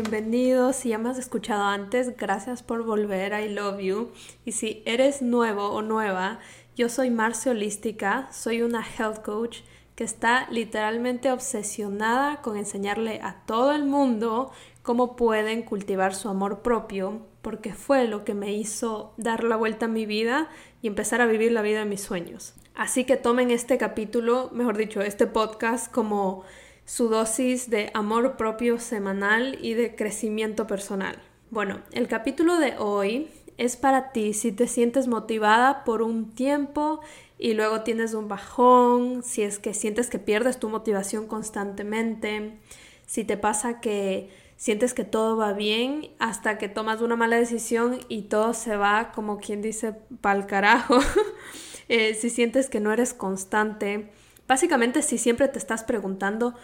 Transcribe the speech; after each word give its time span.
bienvenidos. 0.00 0.74
Si 0.74 0.88
ya 0.88 0.98
me 0.98 1.08
has 1.08 1.18
escuchado 1.18 1.62
antes, 1.62 2.16
gracias 2.16 2.64
por 2.64 2.82
volver. 2.82 3.32
I 3.32 3.48
love 3.48 3.78
you. 3.78 4.10
Y 4.44 4.50
si 4.50 4.82
eres 4.86 5.22
nuevo 5.22 5.68
o 5.68 5.82
nueva, 5.82 6.40
yo 6.74 6.88
soy 6.88 7.10
Marcia 7.10 7.52
Holística, 7.52 8.28
soy 8.32 8.62
una 8.62 8.84
health 8.84 9.22
coach 9.22 9.58
que 9.94 10.02
está 10.02 10.48
literalmente 10.50 11.30
obsesionada 11.30 12.42
con 12.42 12.56
enseñarle 12.56 13.20
a 13.22 13.44
todo 13.46 13.70
el 13.70 13.84
mundo 13.84 14.50
cómo 14.82 15.14
pueden 15.14 15.62
cultivar 15.62 16.12
su 16.12 16.28
amor 16.28 16.62
propio, 16.62 17.20
porque 17.40 17.72
fue 17.72 18.08
lo 18.08 18.24
que 18.24 18.34
me 18.34 18.52
hizo 18.52 19.14
dar 19.16 19.44
la 19.44 19.54
vuelta 19.54 19.86
a 19.86 19.88
mi 19.88 20.06
vida 20.06 20.48
y 20.82 20.88
empezar 20.88 21.20
a 21.20 21.26
vivir 21.26 21.52
la 21.52 21.62
vida 21.62 21.78
de 21.78 21.84
mis 21.84 22.00
sueños. 22.00 22.54
Así 22.74 23.04
que 23.04 23.16
tomen 23.16 23.52
este 23.52 23.78
capítulo, 23.78 24.50
mejor 24.52 24.76
dicho, 24.76 25.02
este 25.02 25.28
podcast 25.28 25.88
como 25.92 26.42
su 26.84 27.08
dosis 27.08 27.70
de 27.70 27.90
amor 27.94 28.36
propio 28.36 28.78
semanal 28.78 29.58
y 29.60 29.74
de 29.74 29.94
crecimiento 29.94 30.66
personal. 30.66 31.16
Bueno, 31.50 31.80
el 31.92 32.08
capítulo 32.08 32.58
de 32.58 32.74
hoy 32.78 33.30
es 33.56 33.76
para 33.76 34.12
ti 34.12 34.34
si 34.34 34.52
te 34.52 34.66
sientes 34.66 35.08
motivada 35.08 35.84
por 35.84 36.02
un 36.02 36.34
tiempo 36.34 37.00
y 37.38 37.54
luego 37.54 37.82
tienes 37.82 38.14
un 38.14 38.28
bajón, 38.28 39.22
si 39.22 39.42
es 39.42 39.58
que 39.58 39.72
sientes 39.72 40.10
que 40.10 40.18
pierdes 40.18 40.58
tu 40.58 40.68
motivación 40.68 41.26
constantemente, 41.26 42.58
si 43.06 43.24
te 43.24 43.36
pasa 43.36 43.80
que 43.80 44.30
sientes 44.56 44.94
que 44.94 45.04
todo 45.04 45.36
va 45.36 45.52
bien 45.52 46.10
hasta 46.18 46.58
que 46.58 46.68
tomas 46.68 47.00
una 47.00 47.16
mala 47.16 47.36
decisión 47.36 47.98
y 48.08 48.22
todo 48.22 48.54
se 48.54 48.76
va 48.76 49.12
como 49.12 49.38
quien 49.38 49.62
dice 49.62 49.94
pa'l 50.20 50.46
carajo, 50.46 50.98
eh, 51.88 52.14
si 52.14 52.30
sientes 52.30 52.68
que 52.68 52.80
no 52.80 52.92
eres 52.92 53.14
constante, 53.14 54.10
Básicamente, 54.46 55.02
si 55.02 55.18
siempre 55.18 55.48
te 55.48 55.58
estás 55.58 55.84
preguntando 55.84 56.54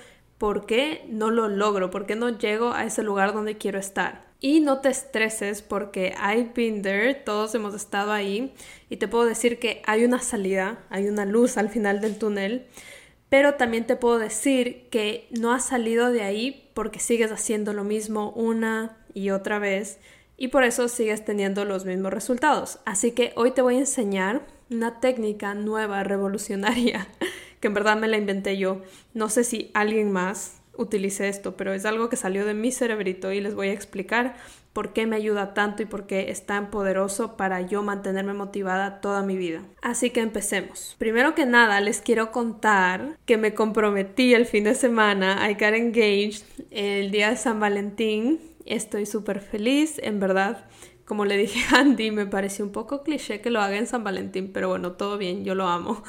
por 0.41 0.65
qué 0.65 1.05
no 1.11 1.31
lo 1.31 1.49
logro, 1.49 1.91
por 1.91 2.07
qué 2.07 2.17
no 2.17 2.31
llego 2.31 2.73
a 2.73 2.87
ese 2.87 3.03
lugar 3.03 3.35
donde 3.35 3.59
quiero 3.59 3.79
estar. 3.79 4.23
Y 4.41 4.61
no 4.61 4.81
te 4.81 4.89
estreses 4.89 5.61
porque 5.61 6.15
I've 6.17 6.53
been 6.55 6.81
there, 6.81 7.13
todos 7.13 7.55
hemos 7.55 7.75
estado 7.75 8.11
ahí 8.11 8.55
y 8.89 8.97
te 8.97 9.07
puedo 9.07 9.27
decir 9.27 9.59
que 9.59 9.83
hay 9.85 10.03
una 10.03 10.19
salida, 10.21 10.79
hay 10.89 11.09
una 11.09 11.27
luz 11.27 11.59
al 11.59 11.69
final 11.69 12.01
del 12.01 12.17
túnel, 12.17 12.65
pero 13.29 13.57
también 13.57 13.87
te 13.87 13.97
puedo 13.97 14.19
decir 14.19 14.89
que 14.91 15.29
no 15.31 15.53
has 15.53 15.67
salido 15.67 16.11
de 16.11 16.23
ahí 16.23 16.71
porque 16.73 17.01
sigues 17.01 17.31
haciendo 17.33 17.75
lo 17.75 17.85
mismo 17.85 18.31
una 18.31 18.97
y 19.13 19.29
otra 19.33 19.59
vez 19.59 19.99
y 20.39 20.49
por 20.49 20.65
eso 20.65 20.89
sigues 20.89 21.23
teniendo 21.23 21.67
los 21.67 21.85
mismos 21.85 22.15
resultados. 22.15 22.79
Así 22.87 23.13
que 23.13 23.35
hoy 23.37 23.51
te 23.51 23.61
voy 23.61 23.75
a 23.77 23.81
enseñar 23.81 24.47
una 24.71 25.01
técnica 25.01 25.53
nueva, 25.53 26.03
revolucionaria 26.03 27.09
que 27.61 27.69
en 27.69 27.75
verdad 27.75 27.97
me 27.97 28.09
la 28.09 28.17
inventé 28.17 28.57
yo. 28.59 28.81
No 29.15 29.29
sé 29.29 29.45
si 29.45 29.71
alguien 29.75 30.11
más 30.11 30.61
utilice 30.77 31.29
esto, 31.29 31.57
pero 31.57 31.73
es 31.73 31.85
algo 31.85 32.09
que 32.09 32.17
salió 32.17 32.45
de 32.47 32.55
mi 32.55 32.73
cerebrito 32.73 33.33
y 33.33 33.41
les 33.41 33.55
voy 33.55 33.69
a 33.69 33.73
explicar 33.73 34.35
por 34.73 34.93
qué 34.93 35.07
me 35.07 35.17
ayuda 35.17 35.53
tanto 35.53 35.83
y 35.83 35.87
por 35.87 36.07
qué 36.07 36.31
es 36.31 36.47
tan 36.47 36.71
poderoso 36.71 37.37
para 37.37 37.61
yo 37.61 37.83
mantenerme 37.83 38.35
motivada 38.35 39.01
toda 39.01 39.23
mi 39.23 39.37
vida. 39.37 39.63
Así 39.83 40.11
que 40.11 40.21
empecemos. 40.21 40.97
Primero 40.99 41.35
que 41.35 41.45
nada, 41.45 41.81
les 41.81 42.01
quiero 42.01 42.31
contar 42.31 43.19
que 43.27 43.37
me 43.37 43.53
comprometí 43.53 44.33
el 44.33 44.47
fin 44.47 44.65
de 44.65 44.75
semana, 44.75 45.51
I 45.51 45.55
got 45.55 45.75
engaged 45.75 46.45
el 46.71 47.11
día 47.11 47.31
de 47.31 47.37
San 47.37 47.61
Valentín. 47.61 48.41
Estoy 48.65 49.07
súper 49.07 49.41
feliz, 49.41 49.99
en 50.03 50.21
verdad. 50.21 50.67
Como 51.05 51.25
le 51.25 51.37
dije 51.37 51.75
a 51.75 51.81
Andy, 51.81 52.13
me 52.13 52.27
pareció 52.27 52.65
un 52.65 52.71
poco 52.71 53.03
cliché 53.03 53.41
que 53.41 53.51
lo 53.51 53.61
haga 53.61 53.77
en 53.77 53.89
San 53.89 54.05
Valentín, 54.05 54.53
pero 54.53 54.69
bueno, 54.69 54.93
todo 54.93 55.19
bien, 55.19 55.45
yo 55.45 55.57
lo 55.57 55.67
amo. 55.67 56.05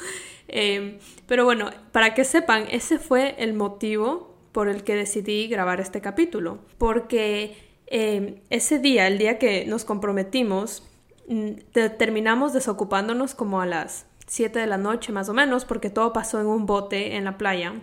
Em, 0.52 0.98
pero 1.26 1.44
bueno, 1.44 1.70
para 1.92 2.14
que 2.14 2.24
sepan, 2.24 2.66
ese 2.70 2.98
fue 2.98 3.34
el 3.38 3.54
motivo 3.54 4.36
por 4.52 4.68
el 4.68 4.84
que 4.84 4.94
decidí 4.94 5.48
grabar 5.48 5.80
este 5.80 6.00
capítulo. 6.00 6.58
Porque 6.78 7.56
em, 7.86 8.36
ese 8.50 8.78
día, 8.78 9.06
el 9.08 9.18
día 9.18 9.38
que 9.38 9.66
nos 9.66 9.84
comprometimos, 9.84 10.88
mm, 11.28 11.52
terminamos 11.98 12.52
desocupándonos 12.52 13.34
como 13.34 13.60
a 13.60 13.66
las 13.66 14.06
7 14.26 14.60
de 14.60 14.66
la 14.66 14.78
noche 14.78 15.12
más 15.12 15.28
o 15.28 15.34
menos, 15.34 15.64
porque 15.64 15.90
todo 15.90 16.12
pasó 16.12 16.40
en 16.40 16.46
un 16.46 16.66
bote 16.66 17.16
en 17.16 17.24
la 17.24 17.38
playa. 17.38 17.74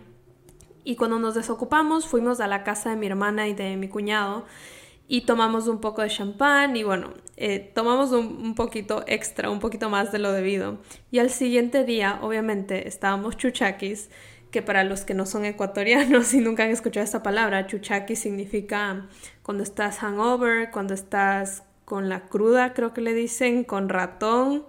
Y 0.84 0.96
cuando 0.96 1.20
nos 1.20 1.36
desocupamos, 1.36 2.08
fuimos 2.08 2.40
a 2.40 2.48
la 2.48 2.64
casa 2.64 2.92
de 2.92 2.96
mi 2.96 3.08
hermana 3.08 3.48
y 3.48 3.54
de 3.54 3.78
mi 3.78 3.90
cuñado 3.90 4.46
y 5.08 5.22
tomamos 5.22 5.68
un 5.68 5.82
poco 5.82 6.04
de 6.04 6.10
champán 6.10 6.76
y 6.78 6.84
bueno, 6.84 7.10
eh, 7.42 7.72
tomamos 7.74 8.12
un, 8.12 8.54
poquito 8.54 9.06
extra, 9.08 9.50
un 9.50 9.62
poquito 9.62 9.90
más 9.90 10.12
de 10.12 10.20
lo 10.20 10.34
debido. 10.34 10.78
Y 11.10 11.20
al 11.20 11.30
siguiente 11.30 11.86
día, 11.86 12.20
obviamente, 12.22 12.90
estábamos 12.90 13.38
chuchaquis, 13.38 14.10
que 14.52 14.62
para 14.62 14.84
los 14.84 15.06
que 15.06 15.14
no 15.14 15.26
son 15.26 15.46
ecuatorianos 15.46 16.34
y 16.36 16.42
nunca 16.42 16.66
han 16.66 16.72
escuchado 16.72 17.06
esta 17.06 17.24
palabra, 17.24 17.66
chuchaquis 17.66 18.20
significa 18.20 19.08
cuando 19.42 19.64
estás 19.64 20.00
hangover, 20.00 20.70
cuando 20.70 20.94
estás 20.94 21.64
con 21.86 22.10
la 22.10 22.26
cruda, 22.26 22.74
creo 22.74 22.94
que 22.94 23.00
le 23.00 23.14
dicen, 23.14 23.64
con 23.64 23.88
ratón. 23.88 24.66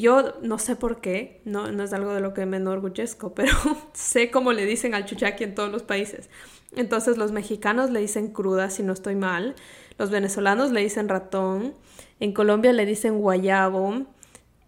Yo 0.00 0.34
no 0.42 0.58
sé 0.58 0.74
por 0.74 1.00
qué, 1.00 1.40
no, 1.44 1.70
no 1.70 1.84
es 1.84 1.92
algo 1.92 2.14
de 2.14 2.20
lo 2.20 2.34
que 2.34 2.46
me 2.46 2.56
enorgullezco, 2.56 3.32
pero 3.36 3.54
sé 3.92 4.32
cómo 4.32 4.52
le 4.52 4.66
dicen 4.66 4.92
al 4.92 5.04
chuchaqui 5.04 5.44
en 5.44 5.54
todos 5.54 5.70
los 5.70 5.84
países. 5.84 6.30
Entonces 6.74 7.16
los 7.16 7.30
mexicanos 7.30 7.90
le 7.90 8.00
dicen 8.00 8.32
cruda 8.32 8.70
si 8.70 8.82
no 8.82 8.92
estoy 8.92 9.14
mal, 9.14 9.54
los 9.98 10.10
venezolanos 10.10 10.72
le 10.72 10.80
dicen 10.80 11.08
ratón, 11.08 11.74
en 12.20 12.32
Colombia 12.32 12.72
le 12.72 12.86
dicen 12.86 13.18
guayabo, 13.18 14.02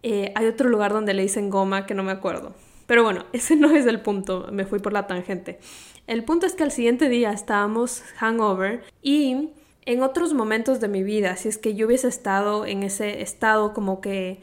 eh, 0.03 0.31
hay 0.35 0.45
otro 0.45 0.69
lugar 0.69 0.93
donde 0.93 1.13
le 1.13 1.23
dicen 1.23 1.49
goma 1.49 1.85
que 1.85 1.93
no 1.93 2.03
me 2.03 2.11
acuerdo. 2.11 2.53
Pero 2.85 3.03
bueno, 3.03 3.25
ese 3.33 3.55
no 3.55 3.71
es 3.71 3.85
el 3.85 4.01
punto, 4.01 4.47
me 4.51 4.65
fui 4.65 4.79
por 4.79 4.93
la 4.93 5.07
tangente. 5.07 5.59
El 6.07 6.23
punto 6.23 6.45
es 6.45 6.53
que 6.53 6.63
al 6.63 6.71
siguiente 6.71 7.09
día 7.09 7.31
estábamos 7.31 8.01
hangover 8.15 8.83
y 9.01 9.49
en 9.85 10.03
otros 10.03 10.33
momentos 10.33 10.79
de 10.79 10.87
mi 10.87 11.03
vida, 11.03 11.35
si 11.35 11.49
es 11.49 11.57
que 11.57 11.75
yo 11.75 11.87
hubiese 11.87 12.07
estado 12.07 12.65
en 12.65 12.83
ese 12.83 13.21
estado 13.21 13.73
como 13.73 14.01
que 14.01 14.41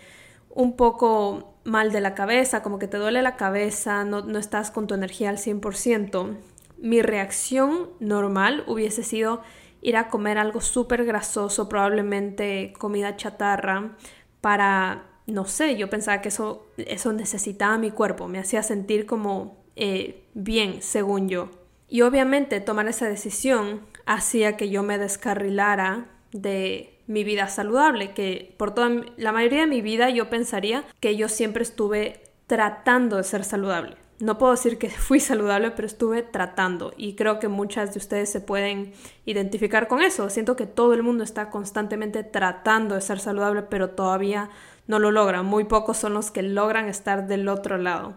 un 0.50 0.77
poco 0.77 1.55
mal 1.65 1.93
de 1.93 2.00
la 2.00 2.15
cabeza, 2.15 2.62
como 2.62 2.78
que 2.78 2.87
te 2.87 2.99
duele 2.99 3.23
la 3.23 3.37
cabeza, 3.37 4.05
no, 4.05 4.23
no 4.23 4.39
estás 4.39 4.71
con 4.71 4.87
tu 4.87 4.94
energía 4.94 5.31
al 5.31 5.39
100%, 5.39 6.37
mi 6.78 7.03
reacción 7.03 7.89
normal 7.99 8.65
hubiese 8.67 9.03
sido 9.03 9.43
ir 9.84 9.99
a 9.99 10.09
comer 10.09 10.39
algo 10.39 10.61
súper 10.61 11.05
grasoso, 11.05 11.69
probablemente 11.69 12.72
comida 12.78 13.17
chatarra, 13.17 13.97
para, 14.41 15.05
no 15.27 15.45
sé, 15.45 15.77
yo 15.77 15.91
pensaba 15.91 16.22
que 16.22 16.31
eso, 16.31 16.67
eso 16.78 17.12
necesitaba 17.12 17.77
mi 17.77 17.91
cuerpo, 17.91 18.27
me 18.27 18.39
hacía 18.39 18.62
sentir 18.62 19.05
como 19.05 19.62
eh, 19.77 20.25
bien, 20.33 20.81
según 20.81 21.28
yo. 21.28 21.50
Y 21.87 22.00
obviamente 22.00 22.61
tomar 22.61 22.89
esa 22.89 23.09
decisión 23.09 23.83
hacía 24.06 24.56
que 24.56 24.71
yo 24.71 24.83
me 24.83 24.99
descarrilara 24.99 26.06
de 26.33 26.99
mi 27.06 27.23
vida 27.23 27.49
saludable, 27.49 28.15
que 28.15 28.55
por 28.56 28.75
toda 28.75 28.91
la 29.19 29.33
mayoría 29.33 29.61
de 29.61 29.67
mi 29.67 29.83
vida 29.83 30.09
yo 30.09 30.31
pensaría 30.31 30.84
que 30.99 31.15
yo 31.17 31.28
siempre 31.28 31.62
estuve 31.62 32.23
tratando 32.47 33.19
de 33.19 33.25
ser 33.25 33.44
saludable 33.44 33.97
no 34.21 34.39
puedo 34.39 34.53
decir 34.53 34.79
que 34.79 34.91
fui 34.91 35.21
saludable, 35.21 35.71
pero 35.73 35.87
estuve 35.87 36.23
tratando 36.23 36.93
y 36.97 37.15
creo 37.15 37.39
que 37.39 37.49
muchas 37.49 37.93
de 37.93 37.99
ustedes 37.99 38.31
se 38.31 38.41
pueden 38.41 38.93
identificar 39.25 39.89
con 39.89 40.03
eso. 40.03 40.29
Siento 40.31 40.57
que 40.57 40.67
todo 40.67 40.95
el 40.95 41.03
mundo 41.03 41.25
está 41.25 41.51
constantemente 41.51 42.23
tratando 42.23 42.95
de 42.95 43.01
ser 43.01 43.21
saludable, 43.21 43.63
pero 43.63 43.91
todavía 43.91 44.51
no 44.87 44.99
lo 44.99 45.11
logra. 45.11 45.43
Muy 45.43 45.65
pocos 45.65 45.97
son 45.97 46.15
los 46.15 46.31
que 46.31 46.43
logran 46.43 46.89
estar 46.89 47.27
del 47.27 47.49
otro 47.49 47.79
lado. 47.79 48.15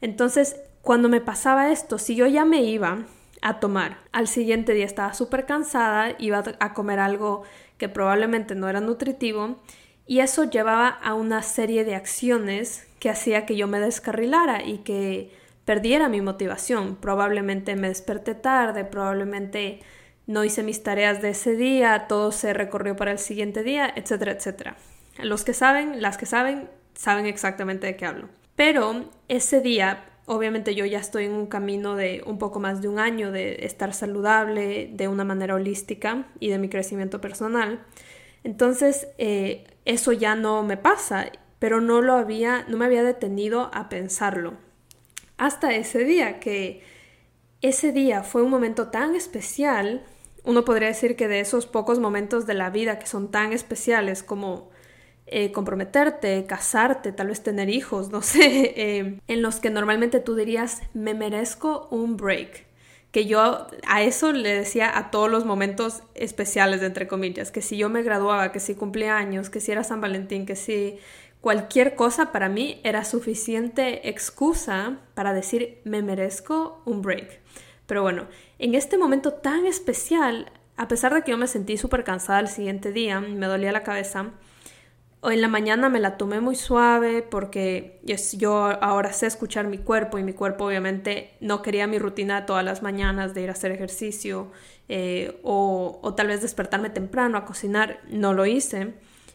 Entonces, 0.00 0.56
cuando 0.82 1.08
me 1.08 1.20
pasaba 1.20 1.70
esto, 1.70 1.98
si 1.98 2.14
yo 2.14 2.26
ya 2.26 2.44
me 2.44 2.62
iba 2.62 3.04
a 3.40 3.60
tomar, 3.60 3.98
al 4.12 4.28
siguiente 4.28 4.74
día 4.74 4.84
estaba 4.84 5.14
súper 5.14 5.46
cansada, 5.46 6.14
iba 6.18 6.42
a 6.58 6.74
comer 6.74 6.98
algo 6.98 7.42
que 7.78 7.88
probablemente 7.88 8.54
no 8.54 8.68
era 8.68 8.80
nutritivo 8.80 9.56
y 10.06 10.20
eso 10.20 10.44
llevaba 10.44 10.88
a 10.88 11.14
una 11.14 11.42
serie 11.42 11.84
de 11.84 11.94
acciones 11.94 12.86
que 12.98 13.10
hacía 13.10 13.46
que 13.46 13.56
yo 13.56 13.66
me 13.66 13.80
descarrilara 13.80 14.62
y 14.62 14.78
que 14.78 15.32
perdiera 15.64 16.08
mi 16.08 16.20
motivación. 16.20 16.96
Probablemente 16.96 17.76
me 17.76 17.88
desperté 17.88 18.34
tarde, 18.34 18.84
probablemente 18.84 19.80
no 20.26 20.44
hice 20.44 20.62
mis 20.62 20.82
tareas 20.82 21.20
de 21.22 21.30
ese 21.30 21.56
día, 21.56 22.06
todo 22.08 22.32
se 22.32 22.52
recorrió 22.52 22.96
para 22.96 23.12
el 23.12 23.18
siguiente 23.18 23.62
día, 23.62 23.92
etcétera, 23.94 24.32
etcétera. 24.32 24.76
Los 25.22 25.44
que 25.44 25.52
saben, 25.52 26.00
las 26.00 26.16
que 26.16 26.26
saben, 26.26 26.68
saben 26.94 27.26
exactamente 27.26 27.86
de 27.86 27.96
qué 27.96 28.06
hablo. 28.06 28.28
Pero 28.56 29.10
ese 29.28 29.60
día, 29.60 30.04
obviamente 30.26 30.74
yo 30.74 30.84
ya 30.84 30.98
estoy 30.98 31.24
en 31.24 31.32
un 31.32 31.46
camino 31.46 31.96
de 31.96 32.22
un 32.26 32.38
poco 32.38 32.60
más 32.60 32.80
de 32.82 32.88
un 32.88 32.98
año 32.98 33.32
de 33.32 33.64
estar 33.66 33.94
saludable 33.94 34.90
de 34.92 35.08
una 35.08 35.24
manera 35.24 35.54
holística 35.54 36.26
y 36.40 36.50
de 36.50 36.58
mi 36.58 36.68
crecimiento 36.68 37.20
personal. 37.20 37.80
Entonces, 38.44 39.08
eh, 39.18 39.64
eso 39.84 40.12
ya 40.12 40.34
no 40.34 40.62
me 40.62 40.76
pasa 40.76 41.30
pero 41.62 41.80
no 41.80 42.02
lo 42.02 42.14
había, 42.14 42.64
no 42.66 42.76
me 42.76 42.86
había 42.86 43.04
detenido 43.04 43.70
a 43.72 43.88
pensarlo. 43.88 44.54
Hasta 45.42 45.74
ese 45.74 46.04
día, 46.04 46.38
que 46.38 46.84
ese 47.62 47.90
día 47.90 48.22
fue 48.22 48.42
un 48.42 48.48
momento 48.48 48.90
tan 48.90 49.16
especial, 49.16 50.04
uno 50.44 50.64
podría 50.64 50.86
decir 50.86 51.16
que 51.16 51.26
de 51.26 51.40
esos 51.40 51.66
pocos 51.66 51.98
momentos 51.98 52.46
de 52.46 52.54
la 52.54 52.70
vida 52.70 53.00
que 53.00 53.08
son 53.08 53.28
tan 53.32 53.52
especiales 53.52 54.22
como 54.22 54.70
eh, 55.26 55.50
comprometerte, 55.50 56.46
casarte, 56.46 57.10
tal 57.10 57.26
vez 57.26 57.42
tener 57.42 57.70
hijos, 57.70 58.10
no 58.12 58.22
sé, 58.22 58.72
eh, 58.76 59.18
en 59.26 59.42
los 59.42 59.58
que 59.58 59.70
normalmente 59.70 60.20
tú 60.20 60.36
dirías, 60.36 60.80
me 60.94 61.12
merezco 61.12 61.88
un 61.90 62.16
break, 62.16 62.64
que 63.10 63.26
yo 63.26 63.66
a 63.88 64.02
eso 64.02 64.30
le 64.30 64.54
decía 64.54 64.96
a 64.96 65.10
todos 65.10 65.28
los 65.28 65.44
momentos 65.44 66.04
especiales, 66.14 66.82
entre 66.82 67.08
comillas, 67.08 67.50
que 67.50 67.62
si 67.62 67.76
yo 67.76 67.88
me 67.88 68.04
graduaba, 68.04 68.52
que 68.52 68.60
si 68.60 68.76
cumplía 68.76 69.16
años, 69.16 69.50
que 69.50 69.58
si 69.58 69.72
era 69.72 69.82
San 69.82 70.00
Valentín, 70.00 70.46
que 70.46 70.54
si 70.54 71.00
cualquier 71.42 71.94
cosa 71.96 72.32
para 72.32 72.48
mí 72.48 72.80
era 72.84 73.04
suficiente 73.04 74.08
excusa 74.08 75.00
para 75.12 75.34
decir 75.34 75.80
me 75.84 76.00
merezco 76.00 76.80
un 76.86 77.02
break. 77.02 77.40
Pero 77.86 78.00
bueno, 78.00 78.28
en 78.58 78.74
este 78.74 78.96
momento 78.96 79.34
tan 79.34 79.66
especial, 79.66 80.50
a 80.78 80.88
pesar 80.88 81.12
de 81.12 81.22
que 81.22 81.32
yo 81.32 81.36
me 81.36 81.48
sentí 81.48 81.76
súper 81.76 82.04
cansada 82.04 82.40
el 82.40 82.48
siguiente 82.48 82.92
día, 82.92 83.20
me 83.20 83.46
dolía 83.46 83.72
la 83.72 83.82
cabeza, 83.82 84.30
en 85.24 85.40
la 85.40 85.48
mañana 85.48 85.88
me 85.88 86.00
la 86.00 86.16
tomé 86.16 86.40
muy 86.40 86.56
suave 86.56 87.22
porque 87.22 88.00
yo 88.36 88.66
ahora 88.82 89.12
sé 89.12 89.26
escuchar 89.26 89.68
mi 89.68 89.78
cuerpo 89.78 90.18
y 90.18 90.24
mi 90.24 90.32
cuerpo 90.32 90.64
obviamente 90.64 91.36
no 91.40 91.62
quería 91.62 91.86
mi 91.86 91.98
rutina 91.98 92.46
todas 92.46 92.64
las 92.64 92.82
mañanas 92.82 93.34
de 93.34 93.42
ir 93.42 93.48
a 93.48 93.52
hacer 93.52 93.70
ejercicio 93.70 94.50
eh, 94.88 95.40
o, 95.44 96.14
tal 96.16 96.28
vez 96.28 96.42
despertarme 96.42 96.90
temprano 96.90 97.38
a 97.38 97.44
cocinar, 97.44 98.00
no 98.08 98.32
lo 98.32 98.46
hice. 98.46 98.94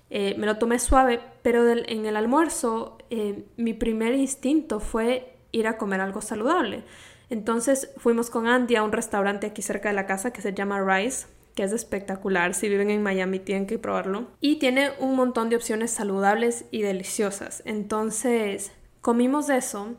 Eh, 0.09 0.35
me 0.37 0.45
lo 0.45 0.57
tomé 0.57 0.79
suave, 0.79 1.19
pero 1.41 1.67
en 1.69 2.05
el 2.05 2.15
almuerzo 2.15 2.97
eh, 3.09 3.45
mi 3.57 3.73
primer 3.73 4.13
instinto 4.13 4.79
fue 4.79 5.35
ir 5.51 5.67
a 5.67 5.77
comer 5.77 6.01
algo 6.01 6.21
saludable. 6.21 6.83
Entonces 7.29 7.91
fuimos 7.97 8.29
con 8.29 8.47
Andy 8.47 8.75
a 8.75 8.83
un 8.83 8.91
restaurante 8.91 9.47
aquí 9.47 9.61
cerca 9.61 9.89
de 9.89 9.95
la 9.95 10.05
casa 10.05 10.31
que 10.31 10.41
se 10.41 10.53
llama 10.53 10.81
Rice 10.81 11.27
que 11.57 11.63
es 11.63 11.73
espectacular. 11.73 12.53
Si 12.53 12.69
viven 12.69 12.91
en 12.91 13.01
Miami 13.01 13.39
tienen 13.39 13.65
que 13.65 13.79
probarlo. 13.79 14.27
Y 14.39 14.57
tiene 14.57 14.91
un 14.99 15.15
montón 15.15 15.49
de 15.49 15.55
opciones 15.55 15.89
saludables 15.89 16.65
y 16.69 16.83
deliciosas. 16.83 17.63
Entonces, 17.65 18.71
comimos 19.01 19.49
eso 19.49 19.95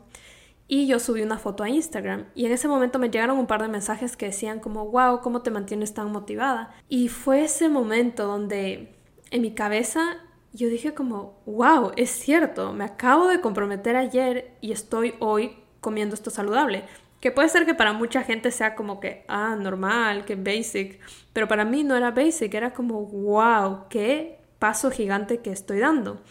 y 0.69 0.87
yo 0.87 0.99
subí 0.99 1.21
una 1.21 1.37
foto 1.37 1.63
a 1.63 1.69
Instagram. 1.69 2.27
Y 2.33 2.45
en 2.45 2.53
ese 2.53 2.69
momento 2.69 2.97
me 2.97 3.09
llegaron 3.09 3.37
un 3.37 3.45
par 3.45 3.61
de 3.61 3.67
mensajes 3.67 4.15
que 4.15 4.27
decían 4.27 4.61
como, 4.61 4.89
wow, 4.89 5.19
¿cómo 5.19 5.41
te 5.41 5.51
mantienes 5.51 5.93
tan 5.93 6.11
motivada? 6.13 6.73
Y 6.87 7.09
fue 7.09 7.43
ese 7.43 7.67
momento 7.67 8.25
donde 8.25 8.95
en 9.31 9.41
mi 9.41 9.53
cabeza 9.53 10.17
yo 10.53 10.67
dije 10.67 10.93
como, 10.93 11.41
wow, 11.45 11.91
es 11.95 12.09
cierto, 12.09 12.73
me 12.73 12.83
acabo 12.83 13.27
de 13.27 13.41
comprometer 13.41 13.95
ayer 13.95 14.51
y 14.61 14.71
estoy 14.71 15.13
hoy 15.19 15.55
comiendo 15.79 16.15
esto 16.15 16.29
saludable. 16.29 16.83
Que 17.19 17.31
puede 17.31 17.49
ser 17.49 17.65
que 17.65 17.75
para 17.75 17.93
mucha 17.93 18.23
gente 18.23 18.49
sea 18.49 18.75
como 18.75 18.99
que, 18.99 19.25
ah, 19.27 19.55
normal, 19.55 20.25
que 20.25 20.35
basic, 20.35 20.99
pero 21.33 21.47
para 21.47 21.65
mí 21.65 21.83
no 21.83 21.95
era 21.95 22.11
basic, 22.11 22.53
era 22.53 22.73
como, 22.73 23.05
wow, 23.05 23.87
qué 23.89 24.39
paso 24.57 24.89
gigante 24.89 25.39
que 25.39 25.51
estoy 25.51 25.79
dando. 25.79 26.21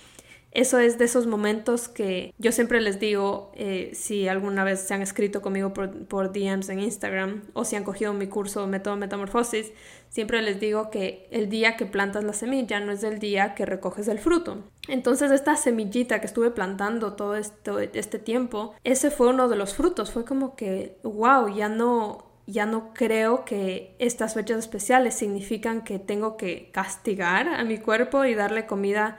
Eso 0.51 0.79
es 0.79 0.97
de 0.97 1.05
esos 1.05 1.27
momentos 1.27 1.89
que 1.89 2.33
yo 2.39 2.53
siempre 2.53 2.81
les 2.81 2.99
digo, 2.99 3.53
eh, 3.55 3.91
si 3.93 4.29
alguna 4.29 4.65
vez 4.65 4.81
se 4.81 4.95
han 4.95 5.03
escrito 5.03 5.43
conmigo 5.43 5.75
por, 5.75 6.33
DMs 6.33 6.71
en 6.71 6.81
Instagram 6.81 7.43
o 7.53 7.65
si 7.67 7.77
han 7.77 7.85
cogido 7.85 8.15
mi 8.15 8.29
curso 8.29 8.67
Método 8.67 8.97
Metamorfosis, 8.97 9.73
siempre 10.09 10.43
les 10.43 10.61
digo 10.61 10.91
que 10.91 11.29
el 11.31 11.49
día 11.49 11.77
que 11.77 11.87
plantas 11.87 12.25
la 12.25 12.33
semilla 12.33 12.81
no 12.81 12.93
es 12.93 13.03
el 13.03 13.19
día 13.19 13.55
que 13.55 13.67
recoges 13.67 14.09
el 14.09 14.19
fruto. 14.19 14.65
Entonces 14.89 15.31
esta 15.31 15.57
semillita 15.57 16.21
que 16.21 16.27
estuve 16.27 16.51
plantando 16.51 17.15
todo 17.15 17.37
este 17.37 18.19
tiempo, 18.19 18.75
ese 18.85 19.11
fue 19.11 19.29
uno 19.29 19.49
de 19.49 19.57
los 19.57 19.75
frutos. 19.75 20.11
Fue 20.11 20.25
como 20.25 20.57
que, 20.57 20.99
wow, 21.03 21.55
ya 21.55 21.69
no, 21.69 22.25
ya 22.47 22.65
no 22.65 22.95
creo 22.95 23.45
que 23.45 23.95
estas 23.99 24.35
fechas 24.35 24.59
especiales 24.59 25.15
significan 25.15 25.85
que 25.85 25.99
tengo 25.99 26.37
que 26.37 26.71
castigar 26.73 27.49
a 27.49 27.65
mi 27.65 27.79
cuerpo 27.79 28.25
y 28.25 28.35
darle 28.35 28.67
comida 28.67 29.19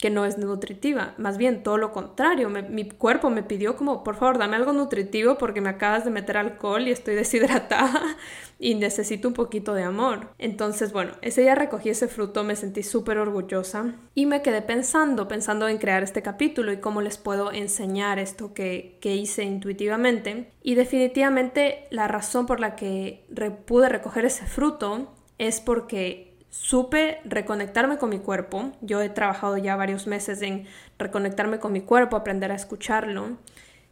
que 0.00 0.10
no 0.10 0.24
es 0.24 0.38
nutritiva. 0.38 1.14
Más 1.18 1.36
bien, 1.36 1.62
todo 1.62 1.76
lo 1.76 1.92
contrario. 1.92 2.48
mi 2.48 2.88
cuerpo 2.88 3.28
me 3.30 3.42
pidió 3.42 3.76
como, 3.76 4.02
por 4.02 4.16
favor, 4.16 4.38
dame 4.38 4.56
algo 4.56 4.72
nutritivo 4.72 5.36
porque 5.36 5.60
me 5.60 5.68
acabas 5.68 6.04
de 6.04 6.10
meter 6.10 6.38
alcohol 6.38 6.88
y 6.88 6.90
estoy 6.90 7.14
deshidratada 7.16 8.16
y 8.58 8.74
necesito 8.74 9.28
un 9.28 9.34
poquito 9.34 9.74
de 9.74 9.82
amor. 9.82 10.28
Entonces, 10.38 10.92
bueno, 10.92 11.12
ese 11.20 11.42
día 11.42 11.54
recogí 11.54 11.90
ese 11.90 12.08
fruto, 12.08 12.44
me 12.44 12.56
sentí 12.56 12.82
súper 12.82 13.18
orgullosa 13.18 13.94
y 14.14 14.26
me 14.26 14.42
quedé 14.42 14.62
pensando, 14.62 15.28
pensando 15.28 15.68
en 15.68 15.78
crear 15.78 16.02
este 16.02 16.22
capítulo 16.22 16.72
y 16.72 16.78
cómo 16.78 17.02
les 17.02 17.18
puedo 17.18 17.52
enseñar 17.52 18.18
esto 18.18 18.54
que, 18.54 18.98
que 19.00 19.14
hice 19.16 19.44
intuitivamente. 19.44 20.52
Y 20.62 20.76
definitivamente 20.76 21.86
la 21.90 22.08
razón 22.08 22.46
por 22.46 22.60
la 22.60 22.74
que 22.74 23.26
pude 23.66 23.88
recoger 23.88 24.24
ese 24.24 24.46
fruto 24.46 25.12
es 25.38 25.60
porque 25.60 26.29
supe 26.50 27.20
reconectarme 27.24 27.98
con 27.98 28.10
mi 28.10 28.18
cuerpo. 28.18 28.72
Yo 28.80 29.00
he 29.00 29.08
trabajado 29.08 29.56
ya 29.56 29.76
varios 29.76 30.06
meses 30.06 30.42
en 30.42 30.66
reconectarme 30.98 31.58
con 31.58 31.72
mi 31.72 31.80
cuerpo, 31.80 32.16
aprender 32.16 32.52
a 32.52 32.56
escucharlo. 32.56 33.38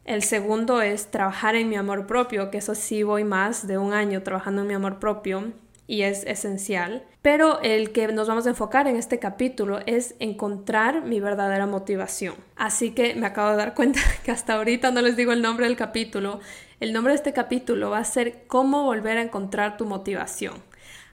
El 0.05 0.23
segundo 0.23 0.83
es 0.83 1.11
trabajar 1.11 1.55
en 1.55 1.69
mi 1.69 1.77
amor 1.77 2.07
propio, 2.07 2.51
que 2.51 2.59
eso 2.59 2.75
sí 2.75 3.03
voy 3.03 3.25
más 3.25 3.67
de 3.67 3.79
un 3.79 3.93
año 3.93 4.23
trabajando 4.23 4.63
en 4.63 4.69
mi 4.69 4.75
amor 4.75 4.99
propio 4.99 5.53
y 5.87 6.03
es 6.03 6.25
esencial. 6.25 7.05
Pero 7.23 7.61
el 7.63 7.93
que 7.93 8.07
nos 8.09 8.29
vamos 8.29 8.47
a 8.47 8.51
enfocar 8.51 8.87
en 8.87 8.97
este 8.97 9.19
capítulo 9.19 9.81
es 9.87 10.15
encontrar 10.21 11.03
mi 11.03 11.19
verdadera 11.19 11.67
motivación. 11.67 12.37
Así 12.57 12.93
que 12.93 13.15
me 13.17 13.27
acabo 13.27 13.51
de 13.51 13.57
dar 13.57 13.75
cuenta 13.75 14.01
que 14.25 14.31
hasta 14.31 14.55
ahorita 14.55 14.93
no 14.93 15.03
les 15.03 15.17
digo 15.17 15.33
el 15.33 15.43
nombre 15.43 15.67
del 15.67 15.77
capítulo. 15.77 16.41
El 16.79 16.93
nombre 16.93 17.13
de 17.13 17.17
este 17.17 17.33
capítulo 17.33 17.91
va 17.91 17.99
a 17.99 18.05
ser 18.05 18.45
cómo 18.47 18.85
volver 18.85 19.19
a 19.19 19.23
encontrar 19.23 19.77
tu 19.77 19.85
motivación. 19.85 20.63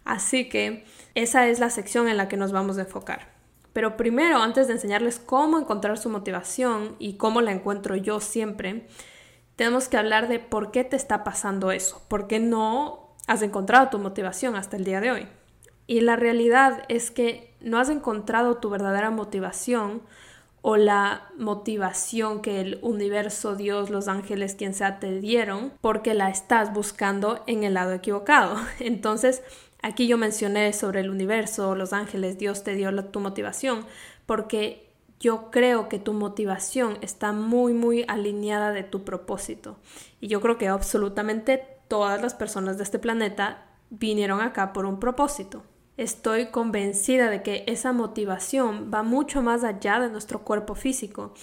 Así 0.04 0.48
que 0.48 0.86
esa 1.16 1.48
es 1.48 1.60
la 1.60 1.70
sección 1.70 2.08
en 2.08 2.18
la 2.18 2.28
que 2.28 2.38
nos 2.38 2.52
vamos 2.52 2.78
a 2.78 2.82
enfocar. 2.82 3.34
Pero 3.74 3.98
primero, 3.98 4.38
antes 4.38 4.68
de 4.68 4.74
enseñarles 4.74 5.20
cómo 5.20 5.60
encontrar 5.60 5.98
su 5.98 6.10
motivación 6.10 6.96
y 7.00 7.18
cómo 7.18 7.42
la 7.42 7.52
encuentro 7.52 7.96
yo 7.96 8.20
siempre, 8.20 8.88
tenemos 9.56 9.90
que 9.90 9.98
hablar 9.98 10.28
de 10.28 10.40
por 10.40 10.72
qué 10.72 10.84
te 10.84 10.96
está 10.96 11.24
pasando 11.24 11.72
eso, 11.72 12.02
por 12.08 12.28
qué 12.28 12.40
no 12.40 13.16
has 13.28 13.42
encontrado 13.42 13.90
tu 13.90 14.00
motivación 14.00 14.56
hasta 14.56 14.78
el 14.78 14.84
día 14.84 15.02
de 15.02 15.12
hoy. 15.12 15.28
Y 15.88 16.02
la 16.02 16.16
realidad 16.16 16.84
es 16.90 17.12
que 17.12 17.56
no 17.60 17.80
has 17.80 17.90
encontrado 17.90 18.58
tu 18.58 18.70
verdadera 18.70 19.12
motivación 19.12 20.02
o 20.62 20.78
la 20.78 21.30
motivación 21.38 22.42
que 22.42 22.60
el 22.60 22.80
universo, 22.82 23.56
Dios, 23.56 23.92
los 23.92 24.08
ángeles, 24.08 24.56
quien 24.56 24.74
sea, 24.74 25.00
te 25.00 25.20
dieron, 25.20 25.72
porque 25.80 26.16
la 26.16 26.30
estás 26.30 26.74
buscando 26.74 27.44
en 27.46 27.64
el 27.64 27.76
lado 27.76 27.94
equivocado. 27.94 28.58
Entonces, 28.80 29.44
Aquí 29.86 30.08
yo 30.08 30.18
mencioné 30.18 30.74
sobre 30.74 31.02
el 31.02 31.12
universo, 31.12 31.76
los 31.76 31.94
ángeles, 31.94 32.40
Dios 32.40 32.64
te 32.64 32.74
dio 32.74 32.92
tu 33.06 33.20
motivación, 33.20 33.86
porque 34.26 34.90
yo 35.20 35.52
creo 35.52 35.90
que 35.90 36.00
tu 36.00 36.14
motivación 36.14 36.98
está 37.02 37.34
muy, 37.34 37.74
muy 37.74 38.04
alineada 38.08 38.72
de 38.72 38.82
tu 38.82 39.04
propósito. 39.06 39.78
Y 40.20 40.28
yo 40.28 40.42
creo 40.42 40.58
que 40.58 40.70
absolutamente 40.70 41.64
todas 41.88 42.20
las 42.20 42.34
personas 42.34 42.78
de 42.78 42.84
este 42.84 42.98
planeta 42.98 43.64
vinieron 43.92 44.42
acá 44.42 44.74
por 44.74 44.88
un 44.88 45.00
propósito. 45.00 45.62
Estoy 45.98 46.48
convencida 46.48 47.30
de 47.30 47.44
que 47.44 47.64
esa 47.68 47.94
motivación 47.94 48.90
va 48.92 49.04
mucho 49.04 49.44
más 49.44 49.64
allá 49.64 50.00
de 50.00 50.10
nuestro 50.10 50.42
cuerpo 50.44 50.74
físico. 50.74 51.36